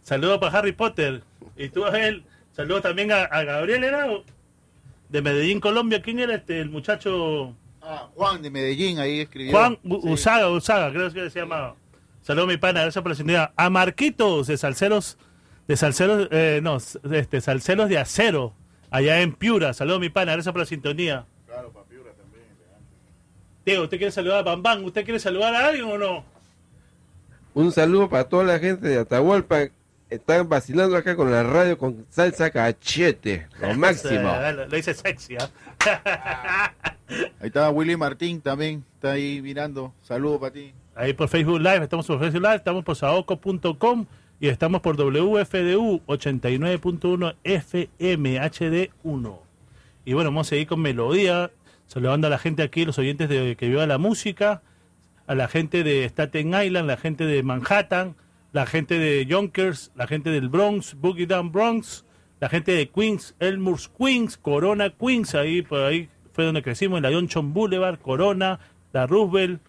Saludos 0.08 0.38
para 0.38 0.58
Harry 0.58 0.72
Potter. 0.72 1.22
Y 1.54 1.68
tú, 1.68 1.84
Abel, 1.84 2.24
saludos 2.56 2.80
también 2.80 3.12
a, 3.12 3.24
a 3.24 3.44
Gabriel, 3.44 3.84
¿era? 3.84 4.06
De 5.10 5.20
Medellín, 5.20 5.60
Colombia. 5.60 6.00
¿Quién 6.00 6.18
era 6.18 6.34
este, 6.34 6.60
el 6.60 6.70
muchacho? 6.70 7.54
Ah, 7.82 8.08
Juan 8.14 8.40
de 8.40 8.50
Medellín, 8.50 8.98
ahí 9.00 9.20
escribió. 9.20 9.52
Juan 9.52 9.78
Sí. 9.82 9.88
Usaga, 10.04 10.48
Usaga, 10.48 10.90
creo 10.92 11.12
que 11.12 11.28
se 11.28 11.40
llama. 11.40 11.74
Saludos, 12.22 12.48
mi 12.48 12.56
pana, 12.56 12.80
gracias 12.80 13.02
por 13.02 13.10
la 13.10 13.16
sintonía. 13.16 13.52
A 13.54 13.68
Marquitos 13.68 14.46
de 14.46 14.56
Salceros 14.56 15.18
De 15.66 15.76
Salceros, 15.76 16.28
eh, 16.30 16.60
no, 16.62 16.78
este, 17.12 17.42
Salceros 17.42 17.90
de 17.90 17.98
Acero, 17.98 18.54
allá 18.90 19.20
en 19.20 19.34
Piura. 19.34 19.74
Saludos, 19.74 20.00
mi 20.00 20.08
pana, 20.08 20.32
gracias 20.32 20.50
por 20.54 20.60
la 20.60 20.66
sintonía. 20.66 21.26
Claro, 21.46 21.70
para 21.70 21.84
Piura 21.84 22.12
también. 22.12 22.44
Teo, 23.62 23.82
¿usted 23.84 23.98
quiere 23.98 24.10
saludar 24.10 24.38
a 24.38 24.42
Bambán? 24.42 24.82
¿Usted 24.86 25.04
quiere 25.04 25.20
saludar 25.20 25.54
a 25.54 25.68
alguien 25.68 25.84
o 25.84 25.98
no? 25.98 26.24
Un 27.52 27.72
saludo 27.72 28.08
para 28.08 28.24
toda 28.24 28.44
la 28.44 28.58
gente 28.58 28.88
de 28.88 28.96
Atahualpa. 28.98 29.68
Están 30.10 30.48
vacilando 30.48 30.96
acá 30.96 31.16
con 31.16 31.30
la 31.30 31.42
radio 31.42 31.76
con 31.76 32.06
salsa 32.08 32.50
cachete. 32.50 33.46
Lo 33.60 33.74
máximo. 33.78 34.32
Lo, 34.54 34.66
dice 34.68 34.94
sexy, 34.94 35.36
¿ah? 35.36 36.72
Ahí 37.40 37.46
está 37.46 37.70
Willy 37.70 37.96
Martín 37.96 38.40
también, 38.40 38.84
está 38.94 39.12
ahí 39.12 39.40
mirando. 39.40 39.94
Saludos 40.02 40.40
para 40.40 40.52
ti. 40.52 40.74
Ahí 40.94 41.14
por 41.14 41.28
Facebook 41.28 41.58
Live, 41.60 41.84
estamos 41.84 42.06
por 42.06 42.18
Facebook 42.18 42.42
Live, 42.42 42.56
estamos 42.56 42.84
por 42.84 42.96
saoco.com 42.96 44.06
y 44.40 44.48
estamos 44.48 44.80
por 44.82 44.96
WFDU 44.96 46.02
89.1 46.06 47.34
FM 47.44 48.40
HD1. 48.40 49.38
Y 50.04 50.12
bueno, 50.12 50.30
vamos 50.30 50.48
a 50.48 50.50
seguir 50.50 50.66
con 50.66 50.80
melodía, 50.80 51.50
saludando 51.86 52.26
a 52.26 52.30
la 52.30 52.38
gente 52.38 52.62
aquí, 52.62 52.84
los 52.84 52.98
oyentes 52.98 53.28
de 53.28 53.56
que 53.56 53.68
viva 53.68 53.86
la 53.86 53.98
música, 53.98 54.62
a 55.26 55.34
la 55.34 55.48
gente 55.48 55.82
de 55.82 56.04
Staten 56.04 56.54
Island, 56.54 56.86
la 56.86 56.96
gente 56.96 57.24
de 57.24 57.42
Manhattan, 57.42 58.14
la 58.52 58.66
gente 58.66 58.98
de 58.98 59.26
Yonkers, 59.26 59.92
la 59.94 60.06
gente 60.06 60.30
del 60.30 60.48
Bronx, 60.48 60.94
Boogie 60.94 61.26
Down 61.26 61.52
Bronx, 61.52 62.04
la 62.40 62.48
gente 62.48 62.72
de 62.72 62.88
Queens, 62.88 63.34
Elmhurst 63.40 63.94
Queens, 63.96 64.36
Corona 64.36 64.90
Queens, 64.90 65.34
ahí 65.34 65.62
por 65.62 65.80
ahí 65.80 66.08
fue 66.32 66.44
donde 66.44 66.62
crecimos, 66.62 66.98
en 66.98 67.02
la 67.02 67.12
Johnson 67.12 67.52
Boulevard, 67.52 67.98
Corona, 67.98 68.60
la 68.92 69.06
Roosevelt, 69.06 69.60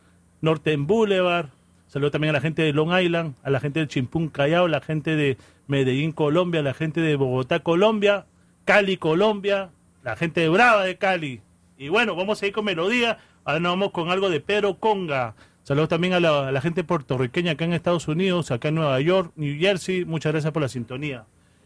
Norton 0.41 0.85
Boulevard. 0.85 1.49
Saludo 1.87 2.11
también 2.11 2.29
a 2.29 2.33
la 2.33 2.41
gente 2.41 2.61
de 2.61 2.73
Long 2.73 2.93
Island, 2.95 3.33
a 3.41 3.49
la 3.49 3.59
gente 3.59 3.79
de 3.79 3.87
Chimpún 3.87 4.29
Callao, 4.29 4.67
la 4.67 4.79
gente 4.79 5.15
de 5.15 5.37
Medellín, 5.65 6.11
Colombia, 6.11 6.61
la 6.61 6.75
gente 6.75 7.01
de 7.01 7.15
Bogotá, 7.15 7.61
Colombia, 7.61 8.27
Cali, 8.65 8.97
Colombia, 8.97 9.71
la 10.03 10.15
gente 10.15 10.41
de 10.41 10.49
Brava 10.49 10.83
de 10.83 10.97
Cali. 10.97 11.41
Y 11.77 11.89
bueno, 11.89 12.15
vamos 12.15 12.41
a 12.43 12.45
ir 12.47 12.53
con 12.53 12.65
melodía. 12.65 13.17
Ahora 13.43 13.59
nos 13.59 13.71
vamos 13.71 13.91
con 13.91 14.11
algo 14.11 14.29
de 14.29 14.39
Pedro 14.39 14.77
Conga. 14.77 15.33
Saludos 15.63 15.89
también 15.89 16.13
a 16.13 16.19
la, 16.19 16.61
gente 16.61 16.83
puertorriqueña 16.83 17.51
acá 17.51 17.65
en 17.65 17.73
Estados 17.73 18.07
Unidos, 18.07 18.51
acá 18.51 18.69
en 18.69 18.75
Nueva 18.75 18.99
York, 19.01 19.31
New 19.35 19.59
Jersey. 19.59 20.05
Muchas 20.05 20.31
gracias 20.31 20.51
por 20.51 20.61
la 20.61 20.69
sintonía. 20.69 21.25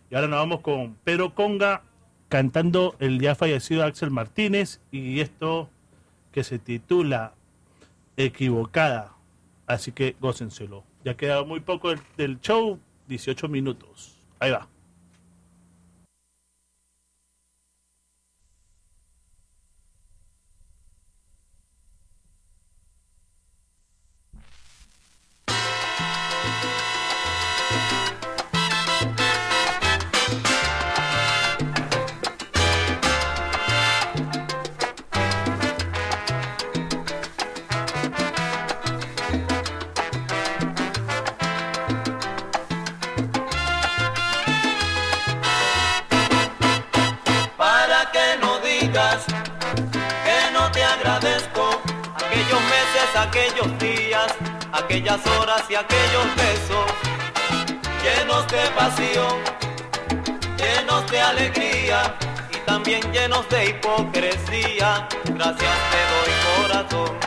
Y 0.10 0.16
ahora 0.16 0.28
nos 0.28 0.40
vamos 0.40 0.62
con 0.62 0.96
Pedro 1.04 1.34
Conga 1.34 1.84
cantando 2.28 2.96
el 3.00 3.20
ya 3.20 3.36
fallecido 3.36 3.84
Axel 3.84 4.12
Martínez 4.12 4.82
y 4.92 5.20
esto 5.22 5.70
que 6.32 6.44
se 6.44 6.60
titula 6.60 7.34
Equivocada. 8.18 9.14
Así 9.68 9.92
que 9.92 10.16
gócenselo. 10.20 10.84
Ya 11.06 11.16
queda 11.16 11.44
muy 11.44 11.62
poco 11.62 11.90
del, 11.90 12.00
del 12.18 12.42
show, 12.42 12.80
18 13.08 13.48
minutos. 13.48 14.18
Ahí 14.40 14.52
va. 14.52 14.68
Aquellas 54.74 55.26
horas 55.28 55.64
y 55.70 55.76
aquellos 55.76 56.36
besos 56.36 56.86
llenos 58.04 58.48
de 58.48 58.62
pasión, 58.76 59.40
llenos 60.58 61.10
de 61.12 61.22
alegría 61.22 62.16
y 62.52 62.58
también 62.66 63.02
llenos 63.14 63.48
de 63.50 63.68
hipocresía. 63.68 65.08
Gracias 65.26 65.76
te 65.92 66.02
doy 66.14 66.32
corazón. 66.58 67.18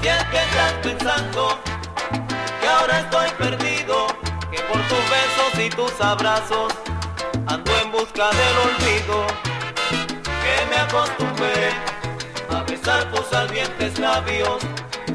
Si 0.00 0.08
es 0.08 0.24
que 0.24 0.36
estás 0.38 0.72
pensando 0.82 1.58
que 2.60 2.68
ahora 2.68 3.00
estoy 3.00 3.30
perdido, 3.38 4.06
que 4.50 4.60
por 4.62 4.80
tus 4.88 5.04
besos 5.10 5.64
y 5.66 5.68
tus 5.70 6.00
abrazos 6.00 6.72
ando 7.46 7.70
en 7.78 7.92
busca 7.92 8.30
del 8.30 8.56
olvido 8.66 9.26
que 10.24 10.66
me 10.70 10.76
acostumbré 10.76 11.70
a 12.50 12.62
besar 12.62 13.04
tus 13.12 13.32
ardientes 13.32 13.98
labios 13.98 14.58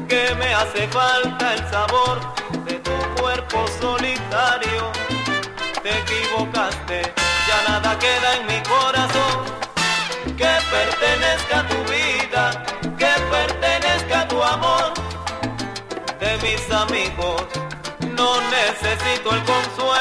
que 0.08 0.34
me 0.36 0.54
hace 0.54 0.86
falta 0.88 1.54
el 1.54 1.70
sabor 1.70 2.20
de 2.64 2.74
tu 2.74 2.92
cuerpo 3.20 3.64
solitario. 3.80 4.92
Te 5.82 5.98
equivocaste 5.98 7.12
ya 7.48 7.72
nada 7.72 7.98
queda 7.98 8.36
en 8.36 8.46
mi 8.46 8.60
corazón. 8.62 9.44
Que 10.36 10.52
pertenezca 10.70 11.60
a 11.60 11.68
tu 11.68 11.76
vida 11.92 12.66
que 12.98 13.12
pertenezca 13.30 14.20
a 14.20 14.28
tu 14.28 14.42
amor. 14.42 14.94
De 16.20 16.36
mis 16.38 16.70
amigos 16.70 17.42
no 18.16 18.40
necesito 18.50 19.30
el 19.30 19.42
consuelo 19.44 19.95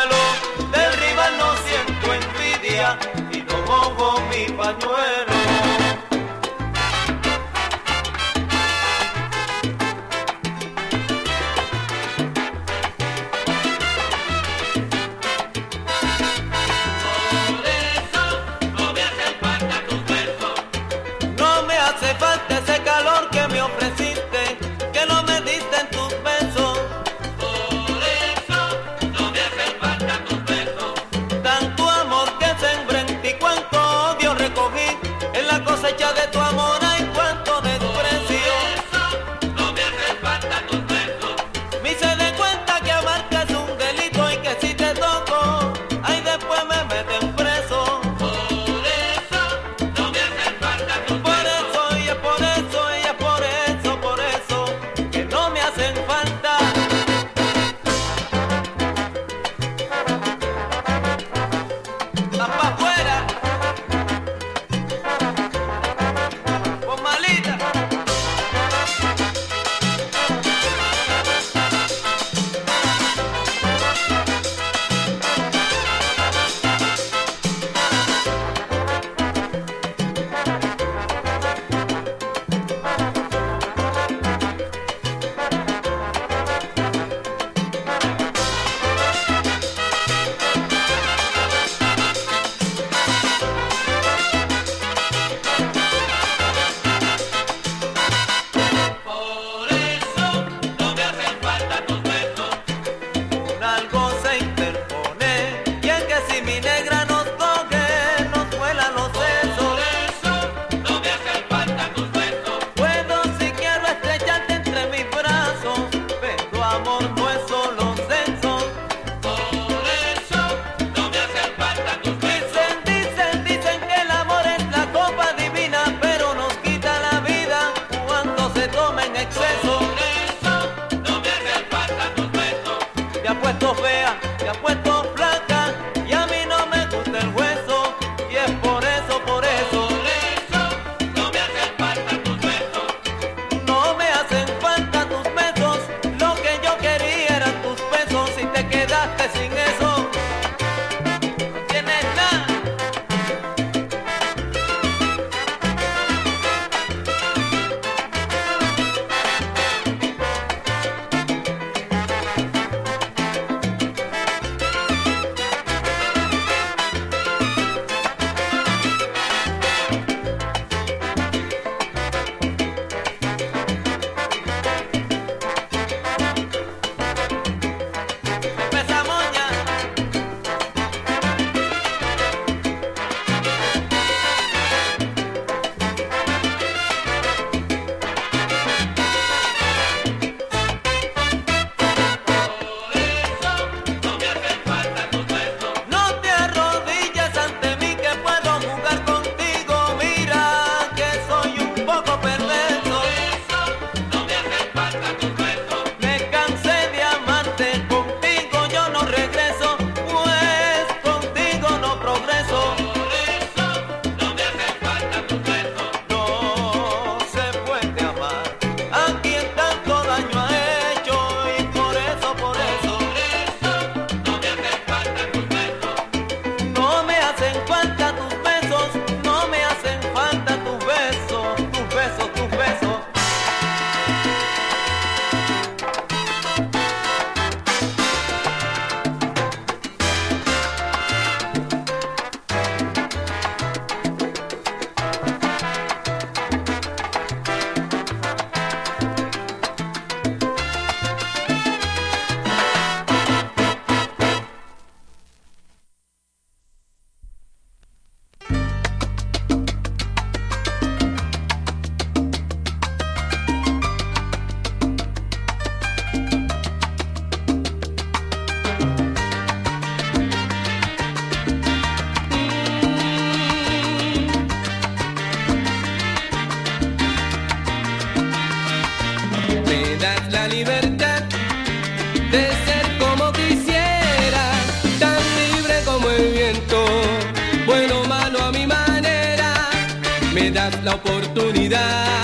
oportunidad. 291.36 292.15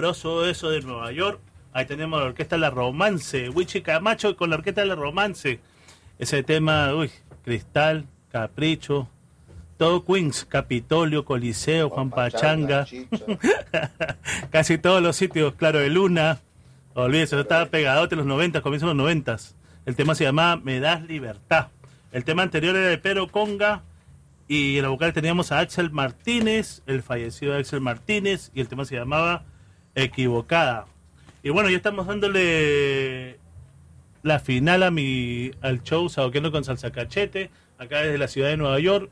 sabroso 0.00 0.46
eso 0.46 0.70
de 0.70 0.80
Nueva 0.80 1.12
York. 1.12 1.40
Ahí 1.74 1.84
tenemos 1.84 2.18
la 2.18 2.28
orquesta 2.28 2.56
La 2.56 2.70
Romance, 2.70 3.50
Wichi 3.50 3.82
Camacho 3.82 4.34
con 4.34 4.48
la 4.48 4.56
orquesta 4.56 4.82
La 4.86 4.94
Romance. 4.94 5.60
Ese 6.18 6.42
tema, 6.42 6.94
uy, 6.94 7.10
Cristal, 7.44 8.06
Capricho, 8.32 9.08
todo 9.76 10.06
Queens, 10.06 10.46
Capitolio, 10.46 11.26
Coliseo, 11.26 11.90
Juan, 11.90 12.08
Pachanga, 12.08 12.86
casi 14.50 14.78
todos 14.78 15.02
los 15.02 15.16
sitios, 15.16 15.54
claro, 15.56 15.80
de 15.80 15.90
Luna. 15.90 16.40
Olvídese, 16.94 17.36
yo 17.36 17.42
estaba 17.42 17.66
pegadote 17.66 18.14
en 18.14 18.20
los 18.20 18.26
90, 18.26 18.62
comienzan 18.62 18.88
los 18.88 18.96
90. 18.96 19.36
El 19.84 19.96
tema 19.96 20.14
se 20.14 20.24
llamaba 20.24 20.56
Me 20.56 20.80
das 20.80 21.02
libertad. 21.02 21.68
El 22.10 22.24
tema 22.24 22.42
anterior 22.42 22.74
era 22.74 22.88
de 22.88 22.96
Pero 22.96 23.28
Conga. 23.28 23.82
Y 24.48 24.78
en 24.78 24.82
la 24.82 24.88
vocal 24.88 25.12
teníamos 25.12 25.52
a 25.52 25.58
Axel 25.58 25.90
Martínez, 25.90 26.82
el 26.86 27.02
fallecido 27.02 27.54
Axel 27.54 27.82
Martínez. 27.82 28.50
Y 28.54 28.62
el 28.62 28.68
tema 28.68 28.86
se 28.86 28.96
llamaba 28.96 29.44
equivocada. 30.02 30.86
Y 31.42 31.50
bueno, 31.50 31.70
ya 31.70 31.76
estamos 31.76 32.06
dándole 32.06 33.38
la 34.22 34.38
final 34.38 34.82
a 34.82 34.90
mi, 34.90 35.50
al 35.62 35.82
show 35.82 36.08
Sadoqueando 36.08 36.52
con 36.52 36.64
Salsa 36.64 36.92
Cachete, 36.92 37.50
acá 37.78 38.02
desde 38.02 38.18
la 38.18 38.28
ciudad 38.28 38.48
de 38.48 38.56
Nueva 38.56 38.78
York. 38.78 39.10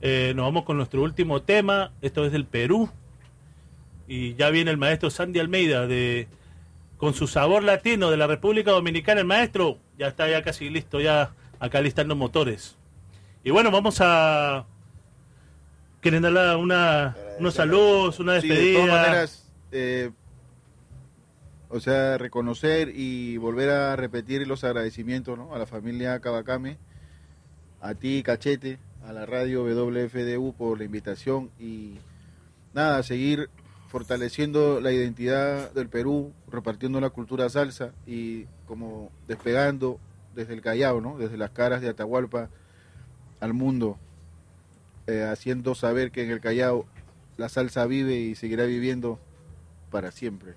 Eh, 0.00 0.32
nos 0.34 0.44
vamos 0.46 0.64
con 0.64 0.76
nuestro 0.76 1.02
último 1.02 1.42
tema, 1.42 1.92
esto 2.02 2.24
es 2.24 2.32
del 2.32 2.44
Perú. 2.44 2.90
Y 4.06 4.34
ya 4.34 4.50
viene 4.50 4.70
el 4.70 4.76
maestro 4.76 5.10
Sandy 5.10 5.38
Almeida 5.38 5.86
de 5.86 6.28
con 6.96 7.14
su 7.14 7.28
sabor 7.28 7.62
latino 7.62 8.10
de 8.10 8.16
la 8.16 8.26
República 8.26 8.72
Dominicana, 8.72 9.20
el 9.20 9.26
maestro 9.26 9.78
ya 9.98 10.08
está 10.08 10.28
ya 10.28 10.42
casi 10.42 10.68
listo, 10.68 11.00
ya 11.00 11.30
acá 11.60 11.80
listando 11.80 12.16
motores. 12.16 12.76
Y 13.44 13.50
bueno, 13.50 13.70
vamos 13.70 13.98
a 14.00 14.66
quieren 16.00 16.22
darle 16.22 16.56
una, 16.56 17.16
unos 17.38 17.54
saludos, 17.54 18.18
una 18.18 18.34
despedida. 18.34 19.26
Sí, 19.26 19.42
de 19.70 20.12
o 21.70 21.80
sea, 21.80 22.18
reconocer 22.18 22.92
y 22.94 23.36
volver 23.36 23.70
a 23.70 23.96
repetir 23.96 24.46
los 24.46 24.64
agradecimientos 24.64 25.36
¿no? 25.36 25.54
a 25.54 25.58
la 25.58 25.66
familia 25.66 26.18
Cabacame, 26.20 26.78
a 27.80 27.94
ti, 27.94 28.22
Cachete, 28.22 28.78
a 29.06 29.12
la 29.12 29.26
radio 29.26 29.64
WFDU 29.64 30.54
por 30.54 30.78
la 30.78 30.84
invitación 30.84 31.50
y 31.58 31.98
nada, 32.74 33.02
seguir 33.02 33.50
fortaleciendo 33.88 34.80
la 34.80 34.92
identidad 34.92 35.72
del 35.72 35.88
Perú, 35.88 36.32
repartiendo 36.50 37.00
la 37.00 37.10
cultura 37.10 37.48
salsa 37.48 37.92
y 38.06 38.44
como 38.66 39.10
despegando 39.26 39.98
desde 40.34 40.54
el 40.54 40.60
Callao, 40.60 41.00
¿no? 41.00 41.18
desde 41.18 41.36
las 41.36 41.50
caras 41.50 41.80
de 41.80 41.88
Atahualpa 41.88 42.48
al 43.40 43.54
mundo, 43.54 43.98
eh, 45.06 45.24
haciendo 45.24 45.74
saber 45.74 46.10
que 46.10 46.22
en 46.22 46.30
el 46.30 46.40
Callao 46.40 46.86
la 47.36 47.48
salsa 47.48 47.86
vive 47.86 48.16
y 48.16 48.34
seguirá 48.34 48.64
viviendo 48.64 49.18
para 49.90 50.10
siempre. 50.10 50.54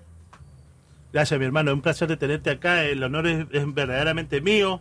Gracias, 1.12 1.38
mi 1.38 1.46
hermano. 1.46 1.72
Un 1.72 1.82
placer 1.82 2.08
de 2.08 2.16
tenerte 2.16 2.50
acá. 2.50 2.84
El 2.84 3.02
honor 3.02 3.26
es, 3.26 3.46
es 3.52 3.74
verdaderamente 3.74 4.40
mío. 4.40 4.80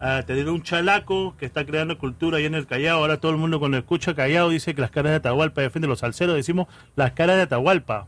A 0.00 0.22
tener 0.24 0.48
un 0.50 0.62
chalaco 0.62 1.36
que 1.38 1.46
está 1.46 1.64
creando 1.64 1.96
cultura 1.98 2.38
ahí 2.38 2.44
en 2.44 2.54
el 2.54 2.66
Callao. 2.66 2.98
Ahora 2.98 3.20
todo 3.20 3.32
el 3.32 3.38
mundo 3.38 3.58
cuando 3.58 3.78
escucha 3.78 4.14
Callao 4.14 4.48
dice 4.50 4.74
que 4.74 4.80
las 4.80 4.90
caras 4.90 5.10
de 5.12 5.16
Atahualpa 5.16 5.62
defienden 5.62 5.88
los 5.88 6.00
salseros. 6.00 6.34
Decimos 6.36 6.66
las 6.96 7.12
caras 7.12 7.36
de 7.36 7.42
Atahualpa. 7.42 8.06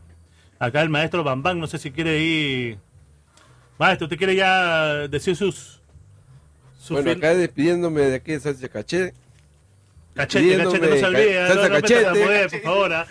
Acá 0.59 0.81
el 0.81 0.89
maestro 0.89 1.23
Bambán, 1.23 1.59
no 1.59 1.67
sé 1.67 1.77
si 1.77 1.91
quiere 1.91 2.19
ir. 2.19 2.77
Maestro, 3.79 4.05
¿usted 4.05 4.17
quiere 4.17 4.35
ya 4.35 5.07
decir 5.07 5.35
sus. 5.35 5.81
sus 6.77 6.89
Bueno, 6.91 7.09
fin- 7.11 7.17
acá 7.19 7.33
despidiéndome 7.35 8.01
de 8.01 8.15
aquí 8.15 8.31
de 8.33 8.39
Salsa 8.39 8.67
Cachete. 8.69 9.13
Cachete, 10.17 10.57
cachete, 10.57 10.63
no 10.63 10.71
se 10.71 11.69
no, 11.69 11.75
Cachete. 11.75 12.09
mujer, 12.09 12.49
por 12.49 12.61
favor. 12.61 12.93
¿ah? 12.93 13.07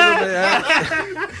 Ah. 0.00 0.62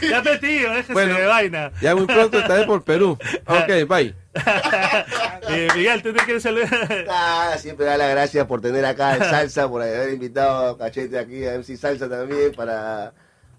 ya 0.02 0.22
metido, 0.22 0.70
déjese 0.70 0.92
Bueno, 0.94 1.14
de 1.18 1.26
vaina. 1.26 1.72
Ya 1.82 1.94
muy 1.94 2.06
pronto 2.06 2.38
estaré 2.38 2.64
por 2.64 2.82
Perú. 2.82 3.18
Ok, 3.46 3.88
bye. 3.88 4.14
Eh, 5.46 5.68
Miguel, 5.76 6.02
¿tú 6.02 6.12
te 6.14 6.24
quieres 6.24 6.42
saludar? 6.42 7.04
Nada, 7.06 7.58
siempre 7.58 7.84
da 7.84 7.98
las 7.98 8.10
gracias 8.10 8.46
por 8.46 8.62
tener 8.62 8.84
acá 8.86 9.14
el 9.14 9.22
Salsa, 9.22 9.68
por 9.68 9.82
haber 9.82 10.14
invitado 10.14 10.70
a 10.70 10.78
Cachete 10.78 11.18
aquí, 11.18 11.44
a 11.44 11.52
MC 11.58 11.76
Salsa 11.76 12.08
también, 12.08 12.52
para, 12.52 13.12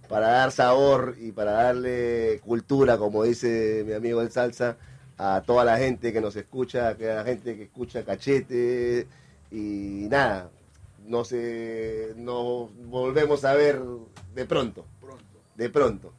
para 0.10 0.28
dar 0.30 0.52
sabor 0.52 1.16
y 1.22 1.32
para 1.32 1.52
darle 1.52 2.42
cultura, 2.44 2.98
como 2.98 3.24
dice 3.24 3.84
mi 3.86 3.94
amigo 3.94 4.20
el 4.22 4.32
Salsa, 4.32 4.78
a 5.20 5.44
toda 5.46 5.64
la 5.64 5.78
gente 5.78 6.12
que 6.12 6.20
nos 6.20 6.36
escucha, 6.36 6.90
a 6.90 6.96
la 6.96 7.24
gente 7.24 7.56
que 7.56 7.64
escucha 7.64 8.04
Cachete 8.04 9.08
y 9.52 10.08
nada, 10.10 10.50
no 11.08 11.24
sé, 11.24 12.14
nos 12.18 12.70
volvemos 12.88 13.46
a 13.46 13.54
ver 13.54 13.82
de 14.34 14.46
pronto, 14.46 14.86
de 15.56 15.70
pronto. 15.70 16.14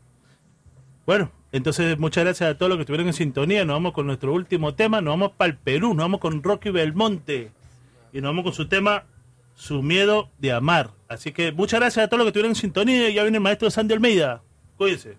Bueno, 1.07 1.31
entonces 1.53 1.99
muchas 1.99 2.25
gracias 2.25 2.51
a 2.51 2.59
todos 2.59 2.69
los 2.69 2.79
que 2.79 2.83
estuvieron 2.83 3.07
en 3.07 3.13
sintonía. 3.13 3.65
Nos 3.65 3.77
vamos 3.77 3.93
con 3.93 4.07
nuestro 4.07 4.33
último 4.33 4.75
tema. 4.75 5.01
Nos 5.01 5.13
vamos 5.13 5.33
para 5.37 5.51
el 5.51 5.57
Perú. 5.57 5.89
Nos 5.95 6.05
vamos 6.05 6.21
con 6.21 6.43
Rocky 6.43 6.71
Belmonte. 6.71 7.51
Y 8.13 8.21
nos 8.21 8.31
vamos 8.31 8.45
con 8.45 8.53
su 8.53 8.69
tema 8.69 9.05
Su 9.55 9.83
miedo 9.83 10.29
de 10.39 10.53
amar. 10.53 10.91
Así 11.09 11.33
que 11.33 11.53
muchas 11.53 11.81
gracias 11.81 12.05
a 12.05 12.09
todos 12.09 12.19
los 12.19 12.27
que 12.27 12.31
estuvieron 12.31 12.51
en 12.51 12.57
sintonía. 12.57 13.09
Ya 13.11 13.23
viene 13.23 13.39
el 13.39 13.43
maestro 13.43 13.71
Sandy 13.71 13.95
Almeida. 13.95 14.43
Cuídense. 14.77 15.17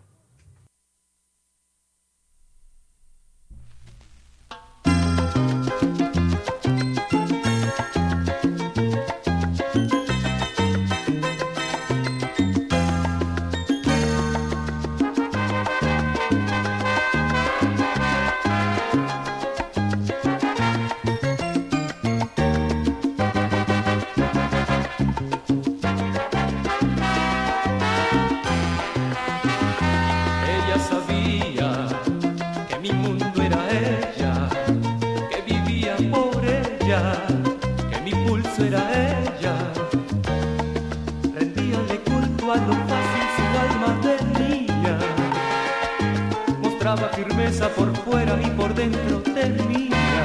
Firmeza 47.28 47.68
por 47.70 47.96
fuera 47.98 48.40
y 48.42 48.50
por 48.52 48.74
dentro 48.74 49.22
tenía 49.22 50.24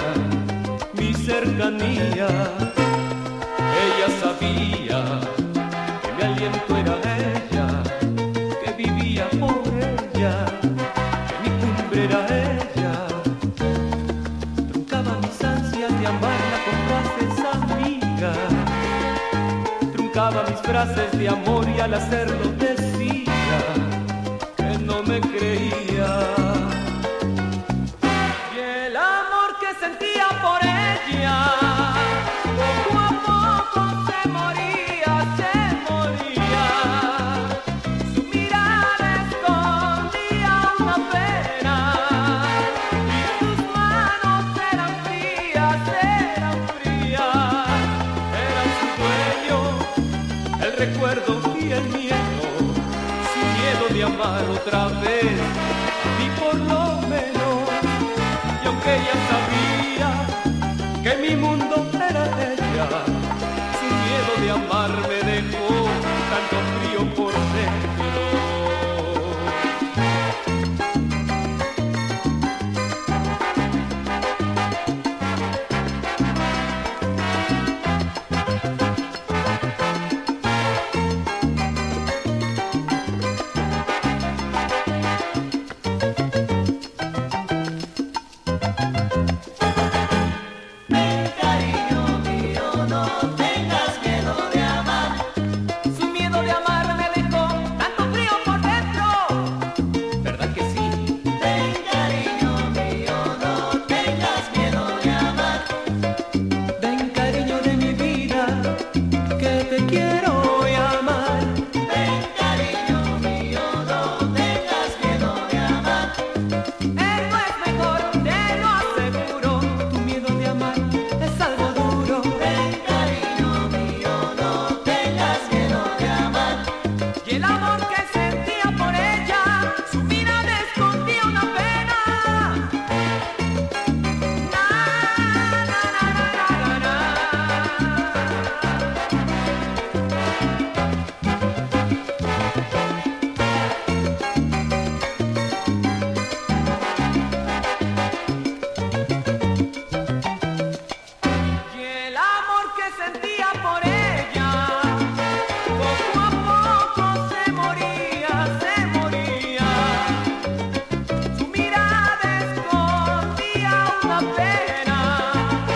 mi 0.94 1.12
cercanía. 1.14 2.28
Ella 3.84 4.08
sabía 4.20 5.20
que 6.02 6.12
mi 6.16 6.22
aliento 6.22 6.76
era 6.76 6.96
ella 7.30 7.66
que 8.62 8.72
vivía 8.82 9.28
por 9.30 9.66
ella, 9.78 10.46
que 11.28 11.36
mi 11.42 11.50
cumbre 11.60 12.04
era 12.04 12.20
ella. 12.50 12.94
Truncaba 14.70 15.18
mis 15.22 15.44
ansias 15.44 16.00
de 16.00 16.06
amarla 16.06 16.58
con 16.66 16.76
frases 16.88 17.34
amigas. 17.58 18.48
Truncaba 19.92 20.44
mis 20.48 20.60
frases 20.60 21.18
de 21.18 21.28
amor 21.28 21.68
y 21.68 21.80
al 21.80 21.94
hacerlo 21.94 22.52
decía 22.58 23.58
que 24.56 24.78
no 24.78 25.02
me 25.02 25.20
creía. 25.20 26.71
Sentía 29.82 30.28
por 30.40 30.60
ella, 30.62 31.38
poco 32.60 32.98
a 32.98 33.10
poco 33.26 33.80
se 34.06 34.20
moría, 34.28 35.14
se 35.38 35.54
moría. 35.86 36.66
Su 38.14 38.22
mirada 38.32 39.06
escondía 39.24 40.54
una 40.78 40.98
pena 41.12 41.76
y 43.16 43.20
sus 43.40 43.58
manos 43.74 44.44
eran 44.72 44.92
frías, 45.04 45.80
eran 46.36 46.58
frías. 46.76 47.80
Eran 48.46 48.68
su 48.78 48.88
dueño, 49.02 49.58
el 50.64 50.72
recuerdo 50.84 51.32
y 51.58 51.72
el 51.72 51.86
miedo, 51.88 52.44
su 53.32 53.42
miedo 53.56 53.84
de 53.94 54.00
amar 54.04 54.44
otra 54.48 54.82
vez 55.00 55.71